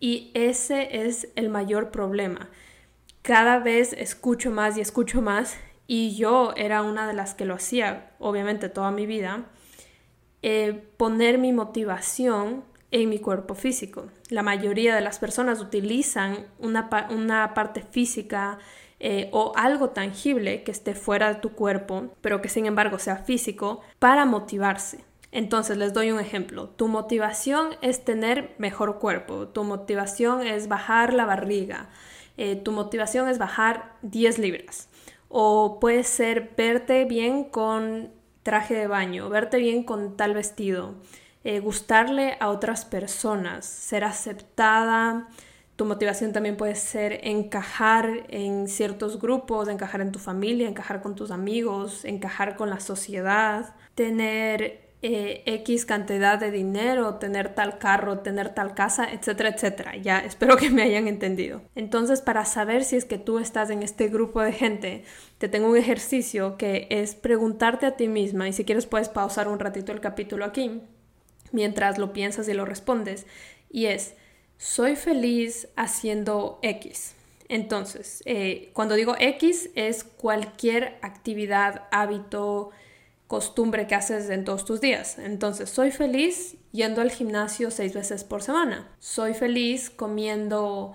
Y 0.00 0.30
ese 0.32 1.04
es 1.06 1.28
el 1.36 1.50
mayor 1.50 1.90
problema. 1.90 2.48
Cada 3.20 3.58
vez 3.58 3.92
escucho 3.92 4.50
más 4.50 4.78
y 4.78 4.80
escucho 4.80 5.20
más 5.20 5.58
y 5.92 6.16
yo 6.16 6.54
era 6.56 6.80
una 6.80 7.06
de 7.06 7.12
las 7.12 7.34
que 7.34 7.44
lo 7.44 7.52
hacía, 7.52 8.12
obviamente, 8.18 8.70
toda 8.70 8.90
mi 8.90 9.04
vida, 9.04 9.44
eh, 10.40 10.88
poner 10.96 11.36
mi 11.36 11.52
motivación 11.52 12.64
en 12.92 13.10
mi 13.10 13.18
cuerpo 13.18 13.54
físico. 13.54 14.06
La 14.30 14.42
mayoría 14.42 14.94
de 14.94 15.02
las 15.02 15.18
personas 15.18 15.60
utilizan 15.60 16.46
una, 16.58 16.88
parte 17.52 17.82
física 17.82 18.58
eh, 19.00 19.28
o 19.32 19.52
algo 19.54 19.90
tangible 19.90 20.62
que 20.62 20.70
esté 20.70 20.94
fuera 20.94 21.28
de 21.28 21.40
tu 21.40 21.50
cuerpo, 21.50 22.14
pero 22.22 22.40
que 22.40 22.48
sin 22.48 22.64
embargo 22.64 22.98
sea 22.98 23.16
físico, 23.16 23.82
para 23.98 24.24
motivarse. 24.24 25.04
Entonces 25.30 25.76
les 25.76 25.92
doy 25.92 26.10
un 26.10 26.20
ejemplo. 26.20 26.70
Tu 26.70 26.88
motivación 26.88 27.76
es 27.82 28.02
tener 28.02 28.54
mejor 28.56 28.98
cuerpo, 28.98 29.48
tu 29.48 29.62
motivación 29.62 30.40
es 30.40 30.68
bajar 30.68 31.12
la 31.12 31.26
barriga, 31.26 31.90
eh, 32.38 32.56
tu 32.56 32.72
motivación 32.72 33.28
es 33.28 33.36
bajar 33.36 33.92
10 34.00 34.38
libras 34.38 34.88
o 35.32 35.80
puede 35.80 36.04
ser 36.04 36.52
verte 36.56 37.06
bien 37.06 37.44
con 37.44 38.12
traje 38.42 38.74
de 38.74 38.86
baño, 38.86 39.30
verte 39.30 39.56
bien 39.56 39.82
con 39.82 40.16
tal 40.16 40.34
vestido, 40.34 40.94
eh, 41.42 41.58
gustarle 41.58 42.36
a 42.38 42.50
otras 42.50 42.84
personas, 42.84 43.64
ser 43.64 44.04
aceptada. 44.04 45.28
Tu 45.76 45.86
motivación 45.86 46.34
también 46.34 46.58
puede 46.58 46.74
ser 46.74 47.20
encajar 47.26 48.26
en 48.28 48.68
ciertos 48.68 49.18
grupos, 49.18 49.68
encajar 49.68 50.02
en 50.02 50.12
tu 50.12 50.18
familia, 50.18 50.68
encajar 50.68 51.00
con 51.00 51.14
tus 51.14 51.30
amigos, 51.30 52.04
encajar 52.04 52.54
con 52.56 52.68
la 52.68 52.78
sociedad, 52.78 53.74
tener 53.94 54.91
eh, 55.02 55.42
X 55.46 55.84
cantidad 55.84 56.38
de 56.38 56.52
dinero, 56.52 57.16
tener 57.16 57.54
tal 57.54 57.78
carro, 57.78 58.20
tener 58.20 58.54
tal 58.54 58.74
casa, 58.74 59.12
etcétera, 59.12 59.48
etcétera. 59.48 59.96
Ya 59.96 60.20
espero 60.20 60.56
que 60.56 60.70
me 60.70 60.82
hayan 60.82 61.08
entendido. 61.08 61.60
Entonces, 61.74 62.20
para 62.20 62.44
saber 62.44 62.84
si 62.84 62.96
es 62.96 63.04
que 63.04 63.18
tú 63.18 63.40
estás 63.40 63.70
en 63.70 63.82
este 63.82 64.08
grupo 64.08 64.40
de 64.40 64.52
gente, 64.52 65.04
te 65.38 65.48
tengo 65.48 65.68
un 65.68 65.76
ejercicio 65.76 66.56
que 66.56 66.86
es 66.88 67.16
preguntarte 67.16 67.86
a 67.86 67.96
ti 67.96 68.06
misma, 68.06 68.48
y 68.48 68.52
si 68.52 68.64
quieres 68.64 68.86
puedes 68.86 69.08
pausar 69.08 69.48
un 69.48 69.58
ratito 69.58 69.90
el 69.90 70.00
capítulo 70.00 70.44
aquí, 70.44 70.80
mientras 71.50 71.98
lo 71.98 72.12
piensas 72.12 72.48
y 72.48 72.54
lo 72.54 72.64
respondes, 72.64 73.26
y 73.68 73.86
es, 73.86 74.14
¿soy 74.56 74.94
feliz 74.94 75.68
haciendo 75.76 76.60
X? 76.62 77.16
Entonces, 77.48 78.22
eh, 78.24 78.70
cuando 78.72 78.94
digo 78.94 79.14
X 79.18 79.68
es 79.74 80.04
cualquier 80.04 80.96
actividad, 81.02 81.82
hábito, 81.90 82.70
costumbre 83.32 83.86
que 83.86 83.94
haces 83.94 84.28
en 84.28 84.44
todos 84.44 84.66
tus 84.66 84.82
días. 84.82 85.18
Entonces, 85.18 85.70
soy 85.70 85.90
feliz 85.90 86.56
yendo 86.70 87.00
al 87.00 87.10
gimnasio 87.10 87.70
seis 87.70 87.94
veces 87.94 88.24
por 88.24 88.42
semana. 88.42 88.90
Soy 88.98 89.32
feliz 89.32 89.88
comiendo 89.88 90.94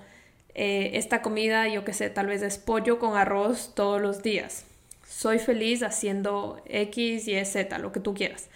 eh, 0.54 0.92
esta 0.94 1.24
comida, 1.24 1.68
yo 1.68 1.84
que 1.84 1.94
sé, 1.94 2.12
tal 2.12 2.28
vez 2.28 2.44
es 2.44 2.60
pollo 2.60 3.00
con 3.00 3.18
arroz 3.18 3.74
todos 3.74 4.00
los 4.00 4.22
días. 4.22 4.66
Soy 5.04 5.40
feliz 5.40 5.82
haciendo 5.82 6.62
X, 6.68 7.28
Y, 7.28 7.44
Z, 7.44 7.76
lo 7.80 7.92
que 7.92 8.02
tú 8.02 8.14
quieras. 8.14 8.50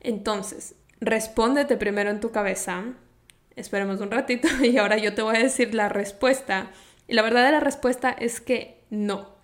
Entonces, 0.00 0.74
respóndete 1.00 1.76
primero 1.76 2.08
en 2.08 2.20
tu 2.20 2.30
cabeza. 2.30 2.84
Esperemos 3.54 4.00
un 4.00 4.10
ratito 4.10 4.48
y 4.64 4.78
ahora 4.78 4.96
yo 4.96 5.14
te 5.14 5.20
voy 5.20 5.36
a 5.36 5.40
decir 5.40 5.74
la 5.74 5.90
respuesta. 5.90 6.70
Y 7.06 7.12
la 7.12 7.20
verdadera 7.20 7.60
respuesta 7.60 8.12
es 8.12 8.40
que 8.40 8.80
no. 8.88 9.35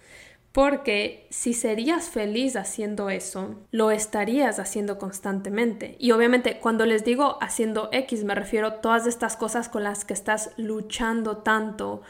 Porque 0.53 1.27
si 1.31 1.55
serías 1.55 2.11
feliz 2.11 2.57
haciendo 2.57 3.09
eso, 3.09 3.57
lo 3.71 3.91
estarías 3.91 4.59
haciendo 4.59 4.99
constantemente. 4.99 5.97
Y 5.99 6.13
obviamente 6.13 6.59
cuando 6.59 6.85
les 6.85 7.05
digo 7.05 7.39
haciendo 7.41 7.89
X 7.91 8.25
me 8.25 8.35
refiero 8.35 8.67
a 8.67 8.81
todas 8.83 9.07
estas 9.07 9.37
cosas 9.37 9.71
con 9.71 9.83
las 9.83 10.05
que 10.05 10.13
estás 10.13 10.51
luchando 10.59 11.39
tanto 11.39 12.03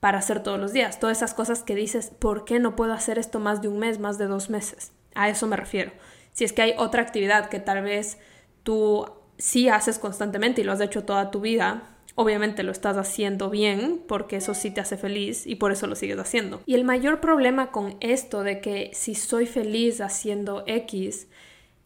para 0.00 0.18
hacer 0.18 0.42
todos 0.42 0.58
los 0.58 0.72
días. 0.72 0.98
Todas 0.98 1.18
esas 1.18 1.34
cosas 1.34 1.62
que 1.62 1.76
dices, 1.76 2.10
¿por 2.10 2.44
qué 2.44 2.58
no 2.58 2.74
puedo 2.74 2.92
hacer 2.92 3.18
esto 3.18 3.38
más 3.38 3.62
de 3.62 3.68
un 3.68 3.78
mes, 3.78 4.00
más 4.00 4.18
de 4.18 4.26
dos 4.26 4.50
meses? 4.50 4.92
A 5.14 5.28
eso 5.28 5.46
me 5.46 5.56
refiero. 5.56 5.92
Si 6.32 6.44
es 6.44 6.52
que 6.52 6.62
hay 6.62 6.74
otra 6.76 7.00
actividad 7.00 7.48
que 7.48 7.60
tal 7.60 7.82
vez 7.82 8.18
tú 8.64 9.06
sí 9.38 9.68
haces 9.68 9.98
constantemente 10.00 10.60
y 10.60 10.64
lo 10.64 10.72
has 10.72 10.80
hecho 10.80 11.04
toda 11.04 11.30
tu 11.30 11.40
vida, 11.40 11.93
obviamente 12.14 12.62
lo 12.62 12.72
estás 12.72 12.96
haciendo 12.96 13.50
bien 13.50 14.02
porque 14.06 14.36
eso 14.36 14.54
sí 14.54 14.70
te 14.70 14.80
hace 14.80 14.96
feliz 14.96 15.46
y 15.46 15.56
por 15.56 15.72
eso 15.72 15.86
lo 15.86 15.96
sigues 15.96 16.18
haciendo. 16.18 16.62
Y 16.66 16.74
el 16.74 16.84
mayor 16.84 17.20
problema 17.20 17.70
con 17.70 17.96
esto 18.00 18.42
de 18.42 18.60
que 18.60 18.90
si 18.94 19.14
soy 19.14 19.46
feliz 19.46 20.00
haciendo 20.00 20.64
X 20.66 21.28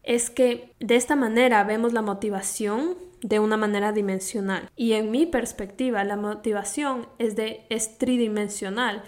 es 0.03 0.29
que 0.29 0.73
de 0.79 0.95
esta 0.95 1.15
manera 1.15 1.63
vemos 1.63 1.93
la 1.93 2.01
motivación 2.01 2.95
de 3.21 3.39
una 3.39 3.57
manera 3.57 3.91
dimensional. 3.91 4.69
Y 4.75 4.93
en 4.93 5.11
mi 5.11 5.25
perspectiva, 5.25 6.03
la 6.03 6.15
motivación 6.15 7.07
es, 7.17 7.35
de, 7.35 7.65
es 7.69 7.97
tridimensional. 7.97 9.03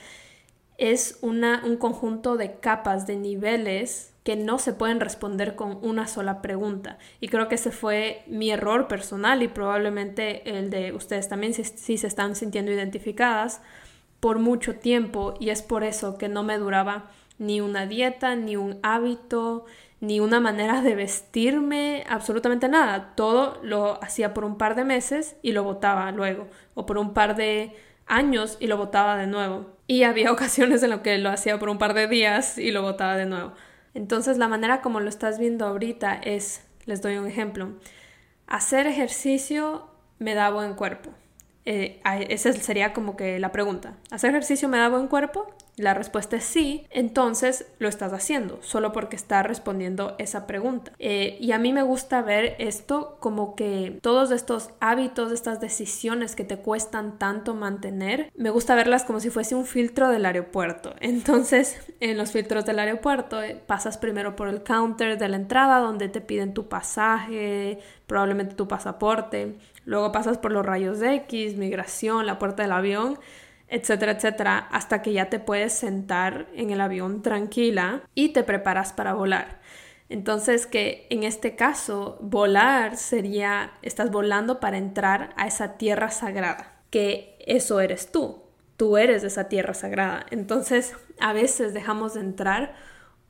Es 0.78 1.20
una, 1.22 1.62
un 1.66 1.78
conjunto 1.78 2.36
de 2.36 2.60
capas, 2.60 3.08
de 3.08 3.16
niveles 3.16 4.11
que 4.24 4.36
no 4.36 4.60
se 4.60 4.74
pueden 4.74 5.00
responder 5.00 5.56
con 5.56 5.80
una 5.82 6.08
sola 6.08 6.42
pregunta. 6.42 6.98
Y 7.20 7.28
creo 7.28 7.48
que 7.48 7.56
ese 7.56 7.72
fue 7.72 8.24
mi 8.28 8.52
error 8.52 8.88
personal 8.88 9.42
y 9.42 9.48
probablemente 9.48 10.58
el 10.58 10.70
de 10.70 10.94
ustedes 10.94 11.28
también 11.28 11.54
si, 11.54 11.98
se 11.98 12.08
están 12.08 12.36
sintiendo 12.36 12.72
identificadas 12.72 13.62
por 14.20 14.38
mucho 14.38 14.76
tiempo 14.76 15.34
y 15.40 15.50
es 15.50 15.64
por 15.64 15.84
eso 15.84 16.18
que 16.18 16.30
no 16.30 16.44
me 16.44 16.60
duraba 16.60 17.10
ni 17.40 17.62
una 17.62 17.88
dieta, 17.88 18.36
ni 18.36 18.56
un 18.56 18.78
hábito, 18.84 19.66
ni 20.00 20.20
una 20.20 20.40
manera 20.40 20.82
de 20.82 20.94
vestirme, 20.94 22.04
absolutamente 22.08 22.70
nada. 22.70 23.14
Todo 23.16 23.60
lo 23.64 24.04
hacía 24.04 24.36
por 24.36 24.46
un 24.46 24.60
par 24.60 24.76
de 24.76 24.84
meses 24.84 25.36
y 25.42 25.54
lo 25.54 25.64
botaba 25.64 26.12
luego, 26.12 26.48
o 26.76 26.86
por 26.86 27.00
un 27.00 27.14
par 27.14 27.36
de 27.36 27.76
años 28.06 28.58
y 28.60 28.68
lo 28.68 28.78
botaba 28.78 29.18
de 29.18 29.26
nuevo. 29.26 29.66
Y 29.88 30.04
había 30.04 30.32
ocasiones 30.32 30.84
en 30.84 30.92
las 30.92 31.02
que 31.02 31.18
lo 31.18 31.30
hacía 31.32 31.58
por 31.58 31.70
un 31.70 31.80
par 31.80 31.96
de 31.96 32.08
días 32.08 32.60
y 32.60 32.70
lo 32.70 32.84
botaba 32.84 33.18
de 33.18 33.26
nuevo. 33.26 33.54
Entonces 33.94 34.38
la 34.38 34.48
manera 34.48 34.82
como 34.82 35.00
lo 35.00 35.10
estás 35.10 35.40
viendo 35.40 35.66
ahorita 35.66 36.16
es, 36.16 36.64
les 36.86 37.02
doy 37.02 37.18
un 37.18 37.28
ejemplo, 37.28 37.74
hacer 38.48 38.88
ejercicio 38.88 39.88
me 40.20 40.34
da 40.34 40.50
buen 40.50 40.76
cuerpo. 40.76 41.12
Eh, 41.66 42.02
esa 42.30 42.54
sería 42.54 42.94
como 42.94 43.16
que 43.16 43.40
la 43.40 43.52
pregunta. 43.52 43.96
¿Hacer 44.10 44.32
ejercicio 44.32 44.68
me 44.68 44.78
da 44.78 44.90
buen 44.90 45.08
cuerpo? 45.08 45.48
La 45.78 45.94
respuesta 45.94 46.36
es 46.36 46.44
sí, 46.44 46.86
entonces 46.90 47.66
lo 47.80 47.88
estás 47.88 48.12
haciendo, 48.12 48.60
solo 48.62 48.92
porque 48.92 49.16
está 49.16 49.42
respondiendo 49.42 50.16
esa 50.20 50.46
pregunta. 50.46 50.92
Eh, 51.00 51.38
y 51.40 51.54
a 51.54 51.60
mí 51.60 51.72
me 51.72 51.82
gusta 51.82 52.22
ver 52.22 52.56
esto 52.60 53.18
como 53.20 53.56
que 53.56 53.98
todos 54.02 54.32
estos 54.32 54.72
hábitos, 54.82 55.32
estas 55.32 55.62
decisiones 55.62 56.36
que 56.36 56.44
te 56.44 56.58
cuestan 56.58 57.18
tanto 57.18 57.56
mantener, 57.56 58.32
me 58.36 58.50
gusta 58.50 58.76
verlas 58.76 59.06
como 59.06 59.22
si 59.22 59.30
fuese 59.30 59.56
un 59.56 59.66
filtro 59.66 60.10
del 60.10 60.26
aeropuerto. 60.26 60.94
Entonces, 61.00 61.80
en 62.02 62.18
los 62.18 62.32
filtros 62.32 62.66
del 62.66 62.80
aeropuerto 62.80 63.42
eh, 63.42 63.60
pasas 63.66 63.98
primero 63.98 64.36
por 64.36 64.50
el 64.50 64.64
counter 64.64 65.18
de 65.18 65.30
la 65.30 65.38
entrada 65.38 65.80
donde 65.80 66.10
te 66.10 66.20
piden 66.20 66.54
tu 66.54 66.68
pasaje, 66.68 67.80
probablemente 68.08 68.56
tu 68.56 68.68
pasaporte, 68.68 69.56
luego 69.86 70.12
pasas 70.12 70.38
por 70.38 70.52
los 70.52 70.66
rayos 70.66 71.02
X, 71.02 71.56
migración, 71.56 72.26
la 72.26 72.38
puerta 72.40 72.64
del 72.64 72.74
avión 72.74 73.18
etcétera, 73.72 74.12
etcétera, 74.12 74.58
hasta 74.70 75.02
que 75.02 75.14
ya 75.14 75.30
te 75.30 75.40
puedes 75.40 75.74
sentar 75.74 76.48
en 76.54 76.72
el 76.72 76.82
avión 76.82 77.22
tranquila 77.22 78.02
y 78.14 78.30
te 78.30 78.44
preparas 78.44 78.92
para 78.92 79.14
volar. 79.14 79.62
Entonces 80.10 80.68
que 80.68 81.08
en 81.10 81.24
este 81.24 81.56
caso 81.56 82.18
volar 82.20 82.98
sería, 82.98 83.72
estás 83.82 84.12
volando 84.12 84.60
para 84.60 84.78
entrar 84.78 85.34
a 85.38 85.48
esa 85.48 85.78
tierra 85.78 86.12
sagrada, 86.12 86.82
que 86.90 87.38
eso 87.40 87.80
eres 87.80 88.12
tú, 88.12 88.44
tú 88.76 88.98
eres 88.98 89.24
esa 89.24 89.48
tierra 89.48 89.74
sagrada. 89.74 90.26
Entonces 90.32 90.94
a 91.22 91.32
veces 91.32 91.74
dejamos 91.74 92.16
de 92.16 92.20
entrar 92.20 92.76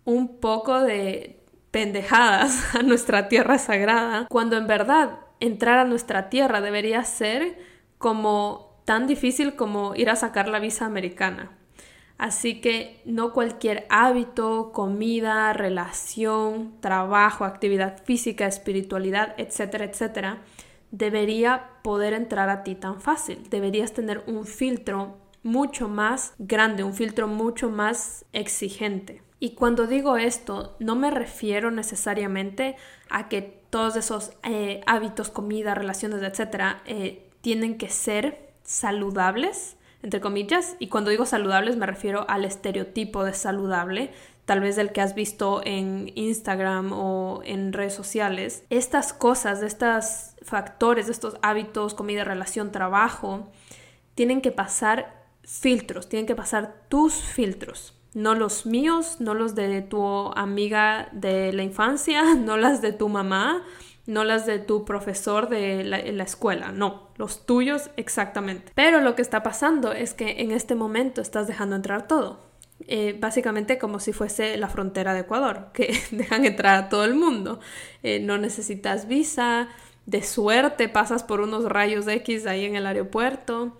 un 0.06 0.40
poco 0.40 0.82
de 0.82 1.40
pendejadas 1.70 2.74
a 2.76 2.82
nuestra 2.82 3.30
tierra 3.30 3.60
sagrada, 3.60 4.26
cuando 4.28 4.58
en 4.58 4.66
verdad 4.66 5.20
entrar 5.40 5.78
a 5.78 5.86
nuestra 5.86 6.30
tierra 6.30 6.62
debería 6.62 7.04
ser 7.04 7.60
como 8.00 8.71
tan 8.92 9.08
difícil 9.08 9.56
como 9.56 9.96
ir 9.96 10.10
a 10.10 10.18
sacar 10.18 10.50
la 10.50 10.60
visa 10.60 10.86
americana. 10.86 11.50
Así 12.18 12.60
que 12.60 13.02
no 13.06 13.32
cualquier 13.32 13.86
hábito, 13.90 14.74
comida, 14.74 15.54
relación, 15.54 16.74
trabajo, 16.82 17.46
actividad 17.46 18.04
física, 18.04 18.48
espiritualidad, 18.48 19.34
etcétera, 19.38 19.86
etcétera, 19.86 20.42
debería 20.92 21.70
poder 21.84 22.12
entrar 22.12 22.50
a 22.50 22.64
ti 22.66 22.76
tan 22.76 23.00
fácil. 23.00 23.50
Deberías 23.50 23.94
tener 23.94 24.26
un 24.28 24.46
filtro 24.46 25.16
mucho 25.42 25.88
más 25.88 26.34
grande, 26.38 26.84
un 26.84 26.94
filtro 26.94 27.30
mucho 27.30 27.70
más 27.70 28.26
exigente. 28.34 29.22
Y 29.40 29.52
cuando 29.52 29.88
digo 29.88 30.18
esto, 30.18 30.76
no 30.80 30.98
me 30.98 31.12
refiero 31.12 31.72
necesariamente 31.72 32.76
a 33.10 33.30
que 33.30 33.42
todos 33.70 33.96
esos 33.96 34.34
eh, 34.44 34.82
hábitos, 34.86 35.30
comida, 35.30 35.76
relaciones, 35.76 36.22
etcétera, 36.24 36.82
eh, 36.86 37.30
tienen 37.40 37.78
que 37.78 37.88
ser 37.88 38.51
saludables, 38.72 39.76
entre 40.02 40.22
comillas, 40.22 40.78
y 40.80 40.88
cuando 40.88 41.12
digo 41.12 41.26
saludables 41.26 41.76
me 41.76 41.86
refiero 41.86 42.26
al 42.30 42.46
estereotipo 42.46 43.24
de 43.26 43.34
saludable, 43.34 44.12
tal 44.46 44.62
vez 44.62 44.78
del 44.78 44.92
que 44.92 45.02
has 45.02 45.14
visto 45.14 45.62
en 45.66 46.12
Instagram 46.16 46.94
o 46.94 47.42
en 47.44 47.74
redes 47.74 47.94
sociales. 47.94 48.64
Estas 48.70 49.14
cosas, 49.14 49.62
estos 49.62 50.36
factores, 50.42 51.10
estos 51.10 51.36
hábitos, 51.42 51.94
comida, 51.94 52.24
relación, 52.24 52.72
trabajo, 52.72 53.52
tienen 54.16 54.42
que 54.42 54.52
pasar 54.52 55.22
filtros, 55.44 56.08
tienen 56.08 56.26
que 56.26 56.36
pasar 56.36 56.86
tus 56.88 57.14
filtros. 57.14 57.94
No 58.14 58.36
los 58.36 58.66
míos, 58.66 59.18
no 59.20 59.34
los 59.34 59.54
de 59.54 59.82
tu 59.82 60.04
amiga 60.34 61.10
de 61.12 61.54
la 61.54 61.64
infancia, 61.64 62.36
no 62.36 62.58
las 62.58 62.82
de 62.82 62.94
tu 62.94 63.10
mamá, 63.10 63.64
no 64.06 64.24
las 64.24 64.46
de 64.46 64.60
tu 64.60 64.86
profesor 64.86 65.50
de 65.50 65.84
la, 65.84 66.24
escuela, 66.24 66.72
no, 66.72 67.10
los 67.18 67.46
tuyos 67.46 67.92
exactamente. 67.98 68.72
Pero 68.76 69.02
lo 69.02 69.16
que 69.16 69.22
está 69.22 69.44
pasando 69.44 69.92
es 69.94 70.14
que 70.14 70.42
en 70.42 70.52
este 70.52 70.76
momento 70.76 71.22
estás 71.22 71.48
dejando 71.48 71.76
entrar 71.76 72.08
todo. 72.08 72.40
Eh, 72.88 73.16
básicamente 73.20 73.78
como 73.78 74.00
si 74.00 74.12
fuese 74.12 74.58
la 74.58 74.68
frontera 74.68 75.14
de 75.14 75.22
Ecuador, 75.22 75.68
que 75.74 75.94
dejan 76.12 76.46
entrar 76.46 76.76
a 76.76 76.90
todo 76.90 77.06
el 77.06 77.16
mundo. 77.16 77.60
Eh, 78.04 78.20
no 78.20 78.38
necesitas 78.38 79.08
visa, 79.08 79.70
de 80.06 80.24
suerte 80.24 80.90
pasas 80.90 81.24
por 81.24 81.42
unos 81.42 81.66
rayos 81.66 82.08
X 82.08 82.48
ahí 82.48 82.66
en 82.66 82.76
el 82.76 82.88
aeropuerto 82.88 83.78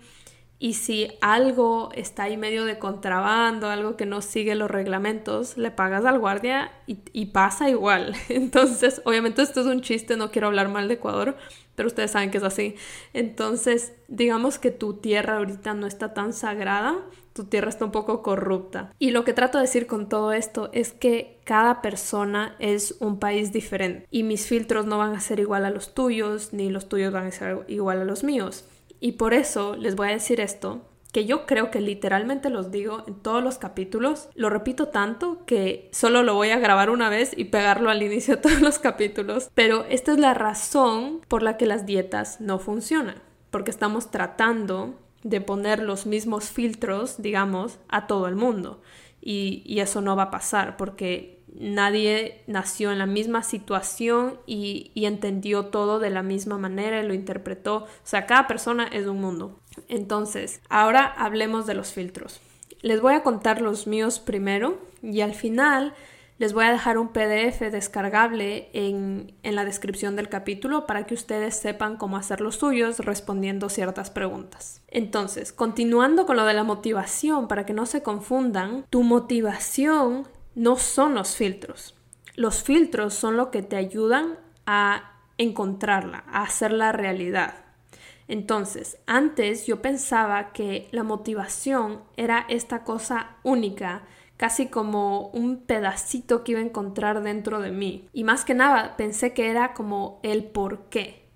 y 0.62 0.74
si 0.74 1.08
algo 1.20 1.90
está 1.92 2.22
ahí 2.22 2.36
medio 2.36 2.64
de 2.64 2.78
contrabando, 2.78 3.68
algo 3.68 3.96
que 3.96 4.06
no 4.06 4.22
sigue 4.22 4.54
los 4.54 4.70
reglamentos, 4.70 5.56
le 5.56 5.72
pagas 5.72 6.04
al 6.04 6.20
guardia 6.20 6.70
y, 6.86 7.26
pasa 7.26 7.68
igual. 7.68 8.14
Entonces, 8.28 9.02
obviamente 9.04 9.42
esto 9.42 9.62
es 9.62 9.66
un 9.66 9.80
chiste, 9.80 10.16
no 10.16 10.30
quiero 10.30 10.46
hablar 10.46 10.68
mal 10.68 10.86
de 10.86 10.94
Ecuador, 10.94 11.36
pero 11.74 11.88
ustedes 11.88 12.12
saben 12.12 12.30
que 12.30 12.38
es 12.38 12.44
así. 12.44 12.76
Entonces, 13.12 13.94
digamos 14.06 14.60
que 14.60 14.70
tu 14.70 14.94
tierra 14.94 15.38
ahorita 15.38 15.74
no 15.74 15.88
está 15.88 16.14
tan 16.14 16.32
sagrada, 16.32 16.96
tu 17.32 17.42
tierra 17.42 17.68
está 17.68 17.84
un 17.84 17.90
poco 17.90 18.22
corrupta. 18.22 18.92
Y 19.00 19.10
lo 19.10 19.24
que 19.24 19.32
trato 19.32 19.58
de 19.58 19.62
decir 19.62 19.88
con 19.88 20.08
todo 20.08 20.32
esto 20.32 20.70
es 20.72 20.92
que 20.92 21.40
cada 21.42 21.82
persona 21.82 22.54
es 22.60 22.94
un 23.00 23.18
país 23.18 23.50
diferente 23.50 24.06
y 24.12 24.22
mis 24.22 24.46
filtros 24.46 24.86
no 24.86 24.96
van 24.96 25.16
a 25.16 25.20
ser 25.20 25.40
igual 25.40 25.64
a 25.64 25.70
los 25.70 25.92
tuyos, 25.92 26.52
ni 26.52 26.70
los 26.70 26.88
tuyos 26.88 27.12
van 27.12 27.26
a 27.26 27.32
ser 27.32 27.64
igual 27.66 28.00
a 28.00 28.04
los 28.04 28.22
míos. 28.22 28.64
Y 29.02 29.12
por 29.12 29.34
eso 29.34 29.74
les 29.74 29.96
voy 29.96 30.10
a 30.10 30.12
decir 30.12 30.40
esto, 30.40 30.82
que 31.10 31.24
yo 31.24 31.44
creo 31.44 31.72
que 31.72 31.80
literalmente 31.80 32.50
los 32.50 32.70
digo 32.70 33.02
en 33.08 33.16
todos 33.16 33.42
los 33.42 33.58
capítulos, 33.58 34.28
lo 34.36 34.48
repito 34.48 34.88
tanto 34.90 35.44
que 35.44 35.90
solo 35.92 36.22
lo 36.22 36.36
voy 36.36 36.50
a 36.50 36.60
grabar 36.60 36.88
una 36.88 37.08
vez 37.08 37.32
y 37.36 37.46
pegarlo 37.46 37.90
al 37.90 38.00
inicio 38.00 38.36
de 38.36 38.42
todos 38.42 38.60
los 38.60 38.78
capítulos, 38.78 39.50
pero 39.54 39.84
esta 39.88 40.12
es 40.12 40.20
la 40.20 40.34
razón 40.34 41.20
por 41.26 41.42
la 41.42 41.56
que 41.56 41.66
las 41.66 41.84
dietas 41.84 42.40
no 42.40 42.60
funcionan, 42.60 43.16
porque 43.50 43.72
estamos 43.72 44.12
tratando 44.12 44.94
de 45.24 45.40
poner 45.40 45.82
los 45.82 46.06
mismos 46.06 46.50
filtros, 46.50 47.20
digamos, 47.20 47.80
a 47.88 48.06
todo 48.06 48.28
el 48.28 48.36
mundo. 48.36 48.80
Y, 49.22 49.78
eso 49.80 50.00
no 50.00 50.16
va 50.16 50.24
a 50.24 50.30
pasar 50.30 50.76
porque 50.76 51.40
nadie 51.54 52.42
nació 52.46 52.92
en 52.92 52.98
la 52.98 53.06
misma 53.06 53.42
situación 53.42 54.38
y, 54.46 54.90
y, 54.94 55.06
entendió 55.06 55.66
todo 55.66 55.98
de 55.98 56.10
la 56.10 56.22
misma 56.22 56.58
manera 56.58 57.00
y 57.00 57.06
lo 57.06 57.14
interpretó. 57.14 57.84
O 57.84 57.88
sea, 58.04 58.26
cada 58.26 58.46
persona 58.46 58.86
es 58.86 59.06
un 59.06 59.20
mundo. 59.20 59.60
Entonces, 59.88 60.60
ahora 60.68 61.06
hablemos 61.06 61.66
de 61.66 61.74
los 61.74 61.92
filtros. 61.92 62.40
Les 62.80 63.00
voy 63.00 63.14
a 63.14 63.22
contar 63.22 63.62
los 63.62 63.86
míos 63.86 64.18
primero 64.18 64.78
y 65.02 65.20
al 65.20 65.34
final 65.34 65.94
les 66.42 66.54
voy 66.54 66.64
a 66.64 66.72
dejar 66.72 66.98
un 66.98 67.10
PDF 67.10 67.60
descargable 67.70 68.68
en, 68.72 69.32
en, 69.44 69.54
la 69.54 69.64
descripción 69.64 70.16
del 70.16 70.28
capítulo 70.28 70.88
para 70.88 71.06
que 71.06 71.14
ustedes 71.14 71.54
sepan 71.54 71.96
cómo 71.96 72.16
hacer 72.16 72.40
los 72.40 72.56
suyos 72.56 72.98
respondiendo 72.98 73.68
ciertas 73.68 74.10
preguntas. 74.10 74.82
Entonces, 74.88 75.52
continuando 75.52 76.26
con 76.26 76.34
lo 76.34 76.44
de 76.44 76.54
la 76.54 76.64
motivación, 76.64 77.46
para 77.46 77.64
que 77.64 77.74
no 77.74 77.86
se 77.86 78.02
confundan, 78.02 78.86
tu 78.90 79.04
motivación 79.04 80.26
no 80.56 80.74
son 80.74 81.14
los 81.14 81.36
filtros. 81.36 81.94
Los 82.34 82.64
filtros 82.64 83.14
son 83.14 83.36
lo 83.36 83.52
que 83.52 83.62
te 83.62 83.76
ayudan 83.76 84.36
a 84.66 85.12
encontrarla, 85.38 86.24
a 86.26 86.42
hacerla 86.42 86.90
realidad. 86.90 87.54
Entonces, 88.26 88.98
antes 89.06 89.64
yo 89.64 89.80
pensaba 89.80 90.52
que 90.52 90.88
la 90.90 91.04
motivación 91.04 92.02
era 92.16 92.46
esta 92.48 92.82
cosa 92.82 93.36
única, 93.44 94.02
casi 94.42 94.66
como 94.66 95.28
un 95.28 95.58
pedacito 95.58 96.42
que 96.42 96.50
iba 96.50 96.60
a 96.60 96.64
encontrar 96.64 97.22
dentro 97.22 97.60
de 97.60 97.70
mí. 97.70 98.08
Y 98.12 98.24
más 98.24 98.44
que 98.44 98.54
nada 98.54 98.96
pensé 98.96 99.34
que 99.34 99.48
era 99.48 99.72
como 99.72 100.18
el 100.24 100.42
por 100.42 100.88
qué. 100.88 101.28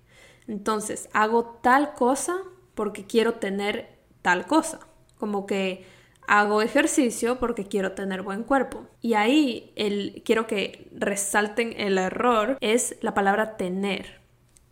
Entonces, 0.45 1.07
hago 1.13 1.57
tal 1.61 1.93
cosa 1.93 2.35
porque 2.75 3.05
quiero 3.05 3.35
tener 3.35 3.97
tal 4.21 4.45
cosa. 4.45 4.81
Como 5.17 5.45
que 5.45 5.85
hago 6.27 6.61
ejercicio 6.61 7.39
porque 7.39 7.63
quiero 7.63 7.93
tener 7.93 8.23
buen 8.23 8.43
cuerpo. 8.43 8.83
Y 8.99 9.13
ahí 9.13 9.71
el, 9.77 10.21
quiero 10.25 10.45
que 10.45 10.89
resalten 10.91 11.79
el 11.79 11.97
error 11.97 12.57
es 12.59 12.97
la 12.99 13.13
palabra 13.13 13.55
tener. 13.55 14.19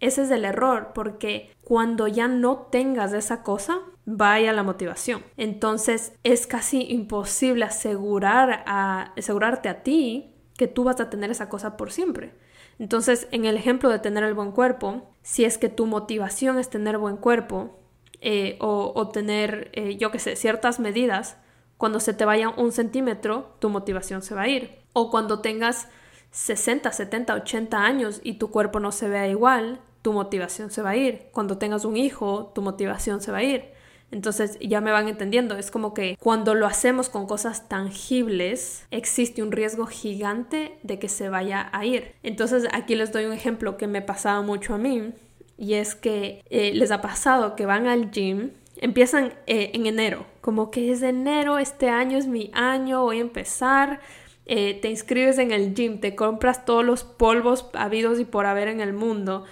Ese 0.02 0.24
es 0.24 0.32
el 0.32 0.44
error 0.44 0.92
porque 0.94 1.52
cuando 1.64 2.10
ya 2.10 2.28
no 2.28 2.68
tengas 2.70 3.14
esa 3.14 3.44
cosa, 3.44 3.80
vaya 4.06 4.54
la 4.54 4.64
motivación. 4.64 5.24
Entonces 5.38 6.14
es 6.24 6.48
casi 6.48 6.82
imposible 6.90 7.66
asegurar 7.66 8.64
a, 8.66 9.14
asegurarte 9.18 9.70
a 9.70 9.84
ti 9.84 10.34
que 10.58 10.68
tú 10.68 10.84
vas 10.84 11.00
a 11.00 11.10
tener 11.10 11.32
esa 11.32 11.50
cosa 11.50 11.78
por 11.78 11.92
siempre. 11.92 12.34
Entonces, 12.78 13.28
en 13.32 13.46
el 13.46 13.56
ejemplo 13.56 13.90
de 13.90 14.00
tener 14.00 14.24
el 14.24 14.34
buen 14.34 14.52
cuerpo, 14.52 15.10
si 15.22 15.46
es 15.46 15.58
que 15.58 15.70
tu 15.70 15.86
motivación 15.86 16.60
es 16.60 16.70
tener 16.70 16.98
buen 16.98 17.18
cuerpo 17.18 17.80
eh, 18.22 18.58
o, 18.60 19.10
tener, 19.10 19.70
eh, 19.74 19.98
yo 19.98 20.12
qué 20.12 20.20
sé, 20.20 20.36
ciertas 20.36 20.80
medidas, 20.80 21.38
cuando 21.78 22.00
se 22.00 22.14
te 22.14 22.26
vaya 22.26 22.50
un 22.50 22.72
centímetro, 22.72 23.56
tu 23.60 23.70
motivación 23.70 24.22
se 24.22 24.36
va 24.36 24.44
a 24.44 24.48
ir. 24.48 24.80
O 24.94 25.10
cuando 25.10 25.40
tengas 25.40 25.88
60, 26.32 26.92
70, 26.92 27.34
80 27.34 27.78
años 27.78 28.22
y 28.24 28.34
tu 28.34 28.50
cuerpo 28.50 28.80
no 28.80 28.92
se 28.92 29.08
vea 29.08 29.28
igual, 29.28 29.82
tu 30.02 30.14
motivación 30.14 30.70
se 30.70 30.82
va 30.82 30.92
a 30.92 30.96
ir. 30.96 31.30
Cuando 31.32 31.58
tengas 31.58 31.86
un 31.86 31.98
hijo, 31.98 32.52
tu 32.54 32.62
motivación 32.62 33.22
se 33.22 33.32
va 33.32 33.40
a 33.40 33.44
ir. 33.44 33.75
Entonces 34.12 34.58
ya 34.62 34.82
me 34.82 34.92
van 34.92 35.08
entendiendo, 35.08 35.58
es 35.58 35.72
como 35.72 35.94
que 35.94 36.18
cuando 36.20 36.54
lo 36.54 36.68
hacemos 36.68 37.10
con 37.10 37.28
cosas 37.28 37.68
tangibles, 37.68 38.86
existe 38.92 39.44
un 39.44 39.52
riesgo 39.52 39.88
gigante 39.88 40.78
de 40.84 41.00
que 41.00 41.10
se 41.10 41.30
vaya 41.30 41.70
a 41.74 41.86
ir. 41.86 42.14
Entonces 42.24 42.68
aquí 42.72 42.96
les 42.96 43.12
doy 43.12 43.26
un 43.26 43.34
ejemplo 43.34 43.78
que 43.78 43.88
me 43.88 44.02
pasaba 44.02 44.42
mucho 44.42 44.76
a 44.76 44.78
mí 44.78 45.14
y 45.58 45.74
es 45.74 45.96
que 45.96 46.44
eh, 46.50 46.72
les 46.74 46.92
ha 46.92 47.02
pasado 47.02 47.56
que 47.56 47.66
van 47.66 47.88
al 47.88 48.12
gym, 48.12 48.52
empiezan 48.78 49.34
eh, 49.48 49.72
en 49.74 49.86
enero, 49.86 50.26
como 50.42 50.72
que 50.72 50.92
es 50.92 51.02
enero, 51.02 51.58
este 51.58 51.90
año 51.90 52.18
es 52.18 52.28
mi 52.28 52.52
año, 52.54 53.02
voy 53.04 53.18
a 53.18 53.22
empezar 53.22 54.00
eh, 54.48 54.78
te 54.80 54.90
inscribes 54.90 55.40
en 55.40 55.52
el 55.52 55.74
gym, 55.74 56.00
te 56.00 56.16
compras 56.16 56.66
todos 56.66 56.86
los 56.86 57.04
polvos 57.04 57.68
habidos 57.74 58.20
y 58.20 58.26
por 58.26 58.46
haber 58.46 58.68
en 58.68 58.80
el 58.80 58.94
mundo, 58.94 59.44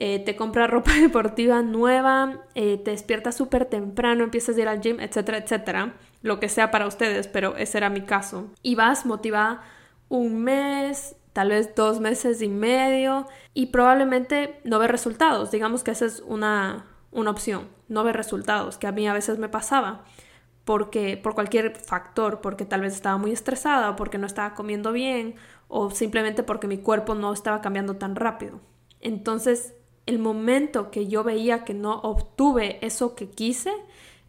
eh, 0.00 0.20
te 0.20 0.36
compras 0.36 0.70
ropa 0.70 0.92
deportiva 1.00 1.60
nueva, 1.62 2.44
eh, 2.54 2.78
te 2.78 2.92
despiertas 2.92 3.36
súper 3.36 3.64
temprano, 3.64 4.22
empiezas 4.22 4.56
a 4.56 4.60
ir 4.60 4.68
al 4.68 4.80
gym, 4.80 5.00
etcétera, 5.00 5.38
etcétera, 5.38 5.94
lo 6.22 6.38
que 6.38 6.48
sea 6.48 6.70
para 6.70 6.86
ustedes, 6.86 7.26
pero 7.26 7.56
ese 7.56 7.78
era 7.78 7.90
mi 7.90 8.02
caso. 8.02 8.48
Y 8.62 8.76
vas 8.76 9.06
motivada 9.06 9.62
un 10.08 10.44
mes, 10.44 11.16
tal 11.32 11.48
vez 11.48 11.74
dos 11.74 11.98
meses 11.98 12.40
y 12.42 12.48
medio 12.48 13.26
y 13.54 13.66
probablemente 13.66 14.60
no 14.62 14.78
ves 14.78 14.88
resultados. 14.88 15.50
Digamos 15.50 15.82
que 15.82 15.90
esa 15.90 16.06
es 16.06 16.20
una, 16.20 16.86
una 17.10 17.32
opción, 17.32 17.68
no 17.88 18.04
ver 18.04 18.16
resultados, 18.16 18.78
que 18.78 18.86
a 18.86 18.92
mí 18.92 19.08
a 19.08 19.12
veces 19.12 19.38
me 19.38 19.48
pasaba 19.48 20.04
porque 20.64 21.16
por 21.16 21.34
cualquier 21.34 21.74
factor, 21.74 22.40
porque 22.40 22.66
tal 22.66 22.82
vez 22.82 22.94
estaba 22.94 23.16
muy 23.16 23.32
estresada, 23.32 23.90
o 23.90 23.96
porque 23.96 24.18
no 24.18 24.26
estaba 24.26 24.54
comiendo 24.54 24.92
bien, 24.92 25.34
o 25.66 25.90
simplemente 25.90 26.44
porque 26.44 26.68
mi 26.68 26.78
cuerpo 26.78 27.16
no 27.16 27.32
estaba 27.32 27.62
cambiando 27.62 27.96
tan 27.96 28.14
rápido. 28.14 28.60
Entonces, 29.00 29.74
el 30.08 30.18
momento 30.18 30.90
que 30.90 31.06
yo 31.06 31.22
veía 31.22 31.64
que 31.64 31.74
no 31.74 32.00
obtuve 32.00 32.78
eso 32.80 33.14
que 33.14 33.28
quise, 33.28 33.70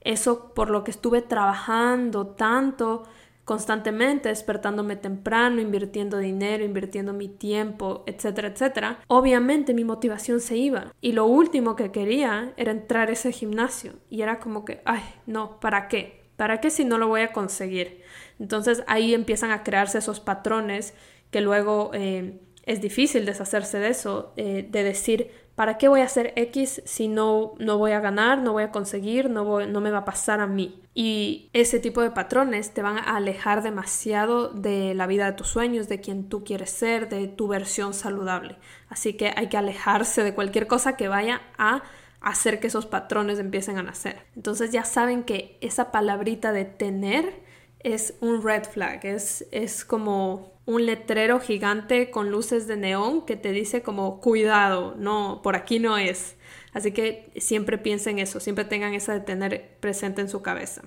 eso 0.02 0.54
por 0.54 0.70
lo 0.70 0.84
que 0.84 0.92
estuve 0.92 1.22
trabajando 1.22 2.28
tanto, 2.28 3.04
constantemente, 3.46 4.28
despertándome 4.28 4.98
temprano, 4.98 5.62
invirtiendo 5.62 6.18
dinero, 6.18 6.65
invirtiendo 6.65 7.13
mi 7.13 7.30
tiempo, 7.30 8.04
etcétera, 8.08 8.50
etcétera, 8.50 9.00
obviamente 9.08 9.74
mi 9.74 9.86
motivación 9.86 10.42
se 10.42 10.58
iba. 10.58 10.94
Y 11.00 11.13
lo 11.13 11.26
último 11.26 11.78
que 11.78 11.92
quería 11.92 12.52
era 12.58 12.72
entrar 12.72 13.08
a 13.08 13.13
ese 13.13 13.32
gimnasio. 13.32 13.94
Y 14.10 14.22
era 14.22 14.39
como 14.39 14.65
que, 14.65 14.82
ay, 14.84 15.02
no, 15.28 15.62
¿para 15.62 15.88
qué? 15.88 16.26
¿Para 16.36 16.60
qué 16.60 16.72
si 16.72 16.84
no 16.84 16.98
lo 16.98 17.08
voy 17.08 17.22
a 17.22 17.32
conseguir? 17.32 18.02
Entonces 18.38 18.84
ahí 18.86 19.13
empiezan 19.13 19.52
a 19.52 19.63
crearse 19.63 19.98
esos 19.98 20.20
patrones 20.20 20.94
que 21.32 21.39
luego 21.39 21.92
eh, 21.94 22.38
es 22.70 22.82
difícil 22.82 23.26
deshacerse 23.26 23.80
de 23.80 23.88
eso, 23.88 24.32
eh, 24.38 24.68
de 24.70 24.84
decir, 24.84 25.32
¿para 25.60 25.78
qué 25.78 25.89
voy 25.89 26.00
a 26.00 26.06
hacer 26.06 26.32
X 26.38 26.82
si 26.86 27.10
no, 27.10 27.54
no 27.60 27.78
voy 27.78 27.91
a 27.91 28.00
ganar, 28.00 28.41
no 28.41 28.54
voy 28.54 28.63
a 28.63 28.72
conseguir, 28.72 29.30
no, 29.30 29.67
no 29.67 29.82
me 29.82 29.91
va 29.91 29.98
a 29.98 30.06
pasar 30.06 30.39
a 30.39 30.48
mí? 30.48 30.82
Y 30.93 31.50
ese 31.52 31.82
tipo 31.82 32.02
de 32.02 32.12
patrones 32.12 32.74
te 32.74 32.82
van 32.82 32.98
a 32.98 33.17
alejar 33.17 33.62
demasiado 33.62 34.48
de 34.48 34.93
la 34.93 35.06
vida 35.06 35.26
de 35.26 35.34
tus 35.34 35.50
sueños, 35.50 35.89
de 35.89 36.00
quien 36.00 36.30
tú 36.30 36.45
quieres 36.45 36.69
ser, 36.69 37.10
de 37.10 37.28
tu 37.28 37.50
versión 37.50 37.93
saludable. 37.93 38.56
Así 38.88 39.15
que 39.15 39.34
hay 39.36 39.50
que 39.50 39.58
alejarse 39.58 40.24
de 40.24 40.34
cualquier 40.34 40.65
cosa 40.65 40.95
que 40.95 41.10
vaya 41.10 41.41
a 41.58 41.84
hacer 42.22 42.62
que 42.62 42.67
esos 42.67 42.86
patrones 42.86 43.38
empiecen 43.38 43.78
a 43.78 43.84
nacer. 43.84 44.28
Entonces 44.38 44.72
ya 44.72 44.86
saben 44.86 45.24
que 45.24 45.58
esa 45.60 45.91
palabrita 45.91 46.54
de 46.54 46.63
tener 46.63 47.48
es 47.80 48.15
un 48.22 48.42
red 48.42 48.63
flag, 48.63 49.06
es, 49.06 49.46
es 49.52 49.86
como 49.86 50.52
un 50.65 50.86
letrero 50.86 51.39
gigante 51.39 52.12
con 52.12 52.30
luces 52.30 52.68
de 52.68 52.78
neón 52.78 53.26
que 53.26 53.36
te 53.36 53.52
dice 53.52 53.82
como 53.82 54.20
cuidado, 54.20 54.96
no, 54.98 55.42
por 55.42 55.56
aquí 55.56 55.80
no 55.80 55.98
es. 55.98 56.36
Así 56.74 56.92
que 56.92 57.32
siempre 57.38 57.78
piensen 57.78 58.20
eso, 58.20 58.39
siempre 58.39 58.65
tengan 58.65 58.94
esa 58.94 59.13
de 59.13 59.22
tener 59.22 59.78
presente 59.80 60.22
en 60.22 60.30
su 60.30 60.42
cabeza. 60.42 60.84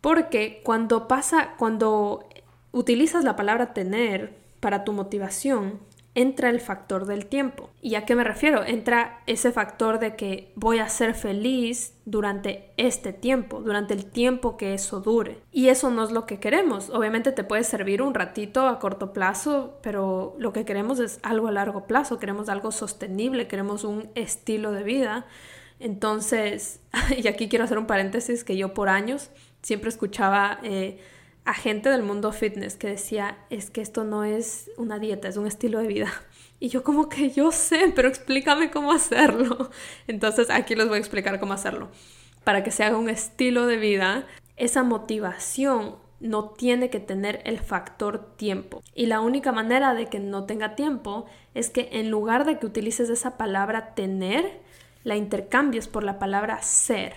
Porque 0.00 0.60
cuando 0.64 1.08
pasa, 1.08 1.54
cuando 1.58 2.28
utilizas 2.70 3.24
la 3.24 3.36
palabra 3.36 3.72
tener 3.72 4.34
para 4.60 4.84
tu 4.84 4.92
motivación, 4.92 5.80
entra 6.14 6.50
el 6.50 6.60
factor 6.60 7.06
del 7.06 7.26
tiempo. 7.26 7.70
¿Y 7.80 7.94
a 7.94 8.04
qué 8.04 8.14
me 8.14 8.24
refiero? 8.24 8.64
Entra 8.64 9.22
ese 9.26 9.50
factor 9.50 9.98
de 9.98 10.14
que 10.14 10.52
voy 10.56 10.78
a 10.78 10.88
ser 10.88 11.14
feliz 11.14 11.94
durante 12.04 12.70
este 12.76 13.12
tiempo, 13.12 13.60
durante 13.60 13.94
el 13.94 14.04
tiempo 14.04 14.56
que 14.56 14.74
eso 14.74 15.00
dure. 15.00 15.38
Y 15.52 15.68
eso 15.68 15.90
no 15.90 16.04
es 16.04 16.10
lo 16.10 16.26
que 16.26 16.38
queremos. 16.38 16.90
Obviamente 16.90 17.32
te 17.32 17.44
puede 17.44 17.64
servir 17.64 18.02
un 18.02 18.14
ratito 18.14 18.66
a 18.66 18.78
corto 18.78 19.12
plazo, 19.12 19.78
pero 19.82 20.36
lo 20.38 20.52
que 20.52 20.64
queremos 20.64 20.98
es 21.00 21.18
algo 21.22 21.48
a 21.48 21.52
largo 21.52 21.86
plazo, 21.86 22.18
queremos 22.18 22.48
algo 22.50 22.72
sostenible, 22.72 23.48
queremos 23.48 23.84
un 23.84 24.10
estilo 24.14 24.72
de 24.72 24.82
vida. 24.82 25.26
Entonces, 25.80 26.80
y 27.16 27.26
aquí 27.26 27.48
quiero 27.48 27.64
hacer 27.64 27.78
un 27.78 27.86
paréntesis 27.86 28.44
que 28.44 28.56
yo 28.56 28.74
por 28.74 28.90
años 28.90 29.30
siempre 29.62 29.88
escuchaba... 29.88 30.58
Eh, 30.62 31.00
a 31.44 31.54
gente 31.54 31.88
del 31.88 32.02
mundo 32.02 32.32
fitness 32.32 32.76
que 32.76 32.88
decía, 32.88 33.38
es 33.50 33.70
que 33.70 33.80
esto 33.80 34.04
no 34.04 34.24
es 34.24 34.70
una 34.76 34.98
dieta, 34.98 35.28
es 35.28 35.36
un 35.36 35.46
estilo 35.46 35.78
de 35.80 35.88
vida. 35.88 36.12
Y 36.60 36.68
yo 36.68 36.84
como 36.84 37.08
que 37.08 37.30
yo 37.30 37.50
sé, 37.50 37.92
pero 37.92 38.06
explícame 38.06 38.70
cómo 38.70 38.92
hacerlo. 38.92 39.68
Entonces 40.06 40.48
aquí 40.48 40.76
les 40.76 40.86
voy 40.86 40.98
a 40.98 41.00
explicar 41.00 41.40
cómo 41.40 41.54
hacerlo. 41.54 41.88
Para 42.44 42.62
que 42.62 42.70
se 42.70 42.84
haga 42.84 42.96
un 42.96 43.08
estilo 43.08 43.66
de 43.66 43.78
vida, 43.78 44.28
esa 44.56 44.84
motivación 44.84 45.96
no 46.20 46.50
tiene 46.50 46.88
que 46.88 47.00
tener 47.00 47.42
el 47.46 47.58
factor 47.58 48.36
tiempo. 48.36 48.80
Y 48.94 49.06
la 49.06 49.20
única 49.20 49.50
manera 49.50 49.92
de 49.92 50.06
que 50.06 50.20
no 50.20 50.44
tenga 50.44 50.76
tiempo 50.76 51.26
es 51.52 51.68
que 51.68 51.88
en 51.94 52.10
lugar 52.10 52.44
de 52.44 52.60
que 52.60 52.66
utilices 52.66 53.10
esa 53.10 53.36
palabra 53.36 53.96
tener, 53.96 54.60
la 55.02 55.16
intercambies 55.16 55.88
por 55.88 56.04
la 56.04 56.20
palabra 56.20 56.62
ser. 56.62 57.14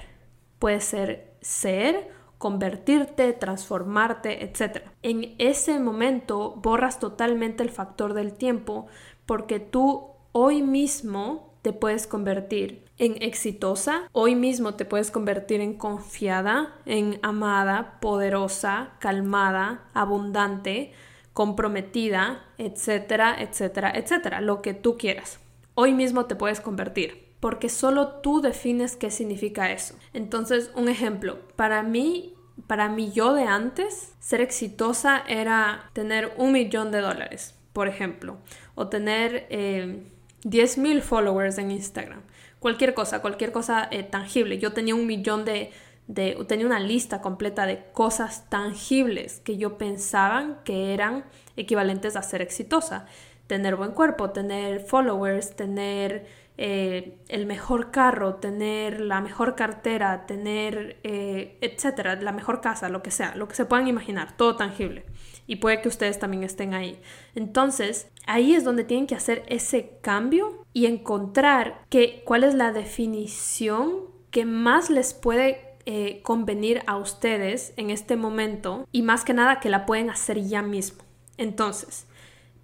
Puede 0.57 0.81
ser 0.81 1.35
ser 1.41 2.09
convertirte, 2.37 3.33
transformarte, 3.33 4.43
etc. 4.43 4.83
En 5.01 5.35
ese 5.37 5.79
momento 5.79 6.55
borras 6.57 6.99
totalmente 6.99 7.63
el 7.63 7.69
factor 7.69 8.13
del 8.13 8.33
tiempo 8.33 8.87
porque 9.25 9.59
tú 9.59 10.07
hoy 10.31 10.61
mismo 10.61 11.53
te 11.61 11.73
puedes 11.73 12.05
convertir 12.05 12.85
en 12.97 13.21
exitosa, 13.21 14.07
hoy 14.11 14.35
mismo 14.35 14.75
te 14.75 14.85
puedes 14.85 15.11
convertir 15.11 15.61
en 15.61 15.73
confiada, 15.73 16.75
en 16.85 17.19
amada, 17.23 17.97
poderosa, 17.99 18.91
calmada, 18.99 19.85
abundante, 19.93 20.93
comprometida, 21.33 22.45
etcétera, 22.57 23.35
etcétera, 23.37 23.91
etcétera, 23.95 24.41
lo 24.41 24.61
que 24.61 24.73
tú 24.73 24.97
quieras. 24.97 25.39
Hoy 25.73 25.93
mismo 25.93 26.25
te 26.25 26.35
puedes 26.35 26.61
convertir, 26.61 27.24
porque 27.45 27.69
solo 27.69 28.07
tú 28.23 28.41
defines 28.41 28.95
qué 28.95 29.11
significa 29.11 29.71
eso. 29.71 29.93
Entonces, 30.13 30.71
un 30.73 30.89
ejemplo, 30.89 31.37
para 31.55 31.83
mí 31.83 32.33
para 32.65 32.89
mí 32.89 33.11
yo 33.11 33.35
de 33.35 33.43
antes, 33.43 34.15
ser 34.19 34.41
exitosa 34.41 35.23
era 35.27 35.91
tener 35.93 36.33
un 36.37 36.53
millón 36.53 36.89
de 36.89 37.01
dólares, 37.01 37.53
por 37.71 37.87
ejemplo, 37.87 38.37
o 38.73 38.87
tener 38.87 39.45
eh, 39.51 40.07
10 40.43 40.79
mil 40.79 41.03
followers 41.03 41.59
en 41.59 41.69
Instagram. 41.69 42.21
Cualquier 42.57 42.95
cosa, 42.95 43.21
cualquier 43.21 43.51
cosa 43.51 43.87
eh, 43.91 44.01
tangible. 44.01 44.57
Yo 44.57 44.73
tenía 44.73 44.95
un 44.95 45.05
millón 45.05 45.45
de, 45.45 45.69
de, 46.07 46.43
tenía 46.47 46.65
una 46.65 46.79
lista 46.79 47.21
completa 47.21 47.67
de 47.67 47.83
cosas 47.93 48.49
tangibles 48.49 49.39
que 49.41 49.57
yo 49.57 49.77
pensaba 49.77 50.63
que 50.63 50.95
eran 50.95 51.25
equivalentes 51.57 52.15
a 52.15 52.23
ser 52.23 52.41
exitosa. 52.41 53.05
Tener 53.45 53.75
buen 53.75 53.91
cuerpo, 53.91 54.31
tener 54.31 54.79
followers, 54.79 55.55
tener 55.55 56.25
eh, 56.57 57.17
el 57.27 57.45
mejor 57.45 57.91
carro, 57.91 58.35
tener 58.35 59.01
la 59.01 59.19
mejor 59.19 59.55
cartera, 59.55 60.25
tener, 60.25 60.97
eh, 61.03 61.57
etcétera, 61.61 62.15
la 62.15 62.31
mejor 62.31 62.61
casa, 62.61 62.87
lo 62.89 63.03
que 63.03 63.11
sea, 63.11 63.35
lo 63.35 63.47
que 63.47 63.55
se 63.55 63.65
puedan 63.65 63.87
imaginar, 63.87 64.37
todo 64.37 64.55
tangible. 64.55 65.05
Y 65.47 65.57
puede 65.57 65.81
que 65.81 65.89
ustedes 65.89 66.17
también 66.17 66.43
estén 66.43 66.73
ahí. 66.73 66.99
Entonces, 67.35 68.07
ahí 68.25 68.55
es 68.55 68.63
donde 68.63 68.83
tienen 68.83 69.05
que 69.05 69.15
hacer 69.15 69.43
ese 69.47 69.97
cambio 70.01 70.65
y 70.73 70.85
encontrar 70.85 71.81
que, 71.89 72.23
cuál 72.25 72.43
es 72.43 72.55
la 72.55 72.71
definición 72.71 74.05
que 74.31 74.45
más 74.45 74.89
les 74.89 75.13
puede 75.13 75.75
eh, 75.85 76.21
convenir 76.23 76.81
a 76.87 76.97
ustedes 76.97 77.73
en 77.77 77.89
este 77.89 78.15
momento 78.15 78.87
y 78.91 79.01
más 79.01 79.23
que 79.23 79.33
nada 79.33 79.59
que 79.59 79.69
la 79.69 79.85
pueden 79.85 80.09
hacer 80.09 80.41
ya 80.41 80.61
mismo. 80.61 81.03
Entonces, 81.37 82.07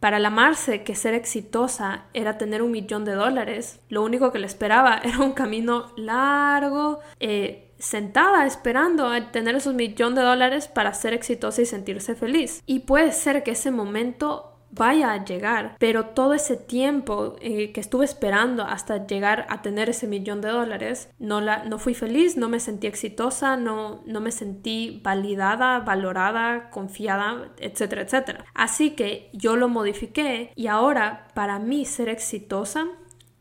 para 0.02 0.18
la 0.18 0.32
Marce, 0.32 0.82
que 0.82 0.96
ser 0.96 1.14
exitosa 1.14 2.06
era 2.16 2.40
tener 2.40 2.64
un 2.64 2.72
millón 2.72 3.06
de 3.06 3.14
dólares, 3.14 3.80
lo 3.88 4.02
único 4.02 4.32
que 4.32 4.40
le 4.40 4.48
esperaba 4.48 4.98
era 5.04 5.20
un 5.20 5.34
camino 5.34 5.94
largo, 5.96 7.00
eh, 7.20 7.72
sentada 7.78 8.48
esperando 8.48 9.08
a 9.08 9.32
tener 9.32 9.56
esos 9.56 9.76
millón 9.76 10.16
de 10.16 10.24
dólares 10.24 10.68
para 10.68 10.94
ser 10.96 11.14
exitosa 11.14 11.62
y 11.62 11.68
sentirse 11.68 12.16
feliz. 12.16 12.64
Y 12.66 12.80
puede 12.80 13.12
ser 13.12 13.44
que 13.44 13.52
ese 13.52 13.70
momento 13.70 14.51
vaya 14.72 15.12
a 15.12 15.24
llegar, 15.24 15.76
pero 15.80 16.08
todo 16.08 16.34
ese 16.34 16.58
tiempo 16.58 17.36
eh, 17.42 17.72
que 17.72 17.82
estuve 17.82 18.06
esperando 18.06 18.64
hasta 18.64 19.06
llegar 19.06 19.46
a 19.50 19.62
tener 19.62 19.90
ese 19.90 20.08
millón 20.08 20.42
de 20.42 20.50
dólares, 20.50 21.10
no, 21.20 21.42
la, 21.42 21.66
no 21.66 21.78
fui 21.78 21.94
feliz, 21.94 22.38
no 22.38 22.50
me 22.50 22.60
sentí 22.60 22.88
exitosa, 22.88 23.58
no, 23.58 24.02
no 24.06 24.22
me 24.22 24.32
sentí 24.32 25.02
validada, 25.04 25.80
valorada, 25.80 26.70
confiada, 26.70 27.52
etcétera, 27.58 28.04
etcétera. 28.04 28.46
Así 28.54 28.92
que 28.92 29.30
yo 29.34 29.56
lo 29.56 29.68
modifiqué 29.68 30.52
y 30.56 30.68
ahora 30.68 31.28
para 31.34 31.60
mí 31.60 31.86
ser 31.86 32.10
exitosa 32.10 32.88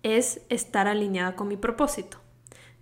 es 0.03 0.43
estar 0.49 0.89
alineada 0.89 1.37
con 1.37 1.49
mi 1.49 1.57
propósito. 1.57 2.19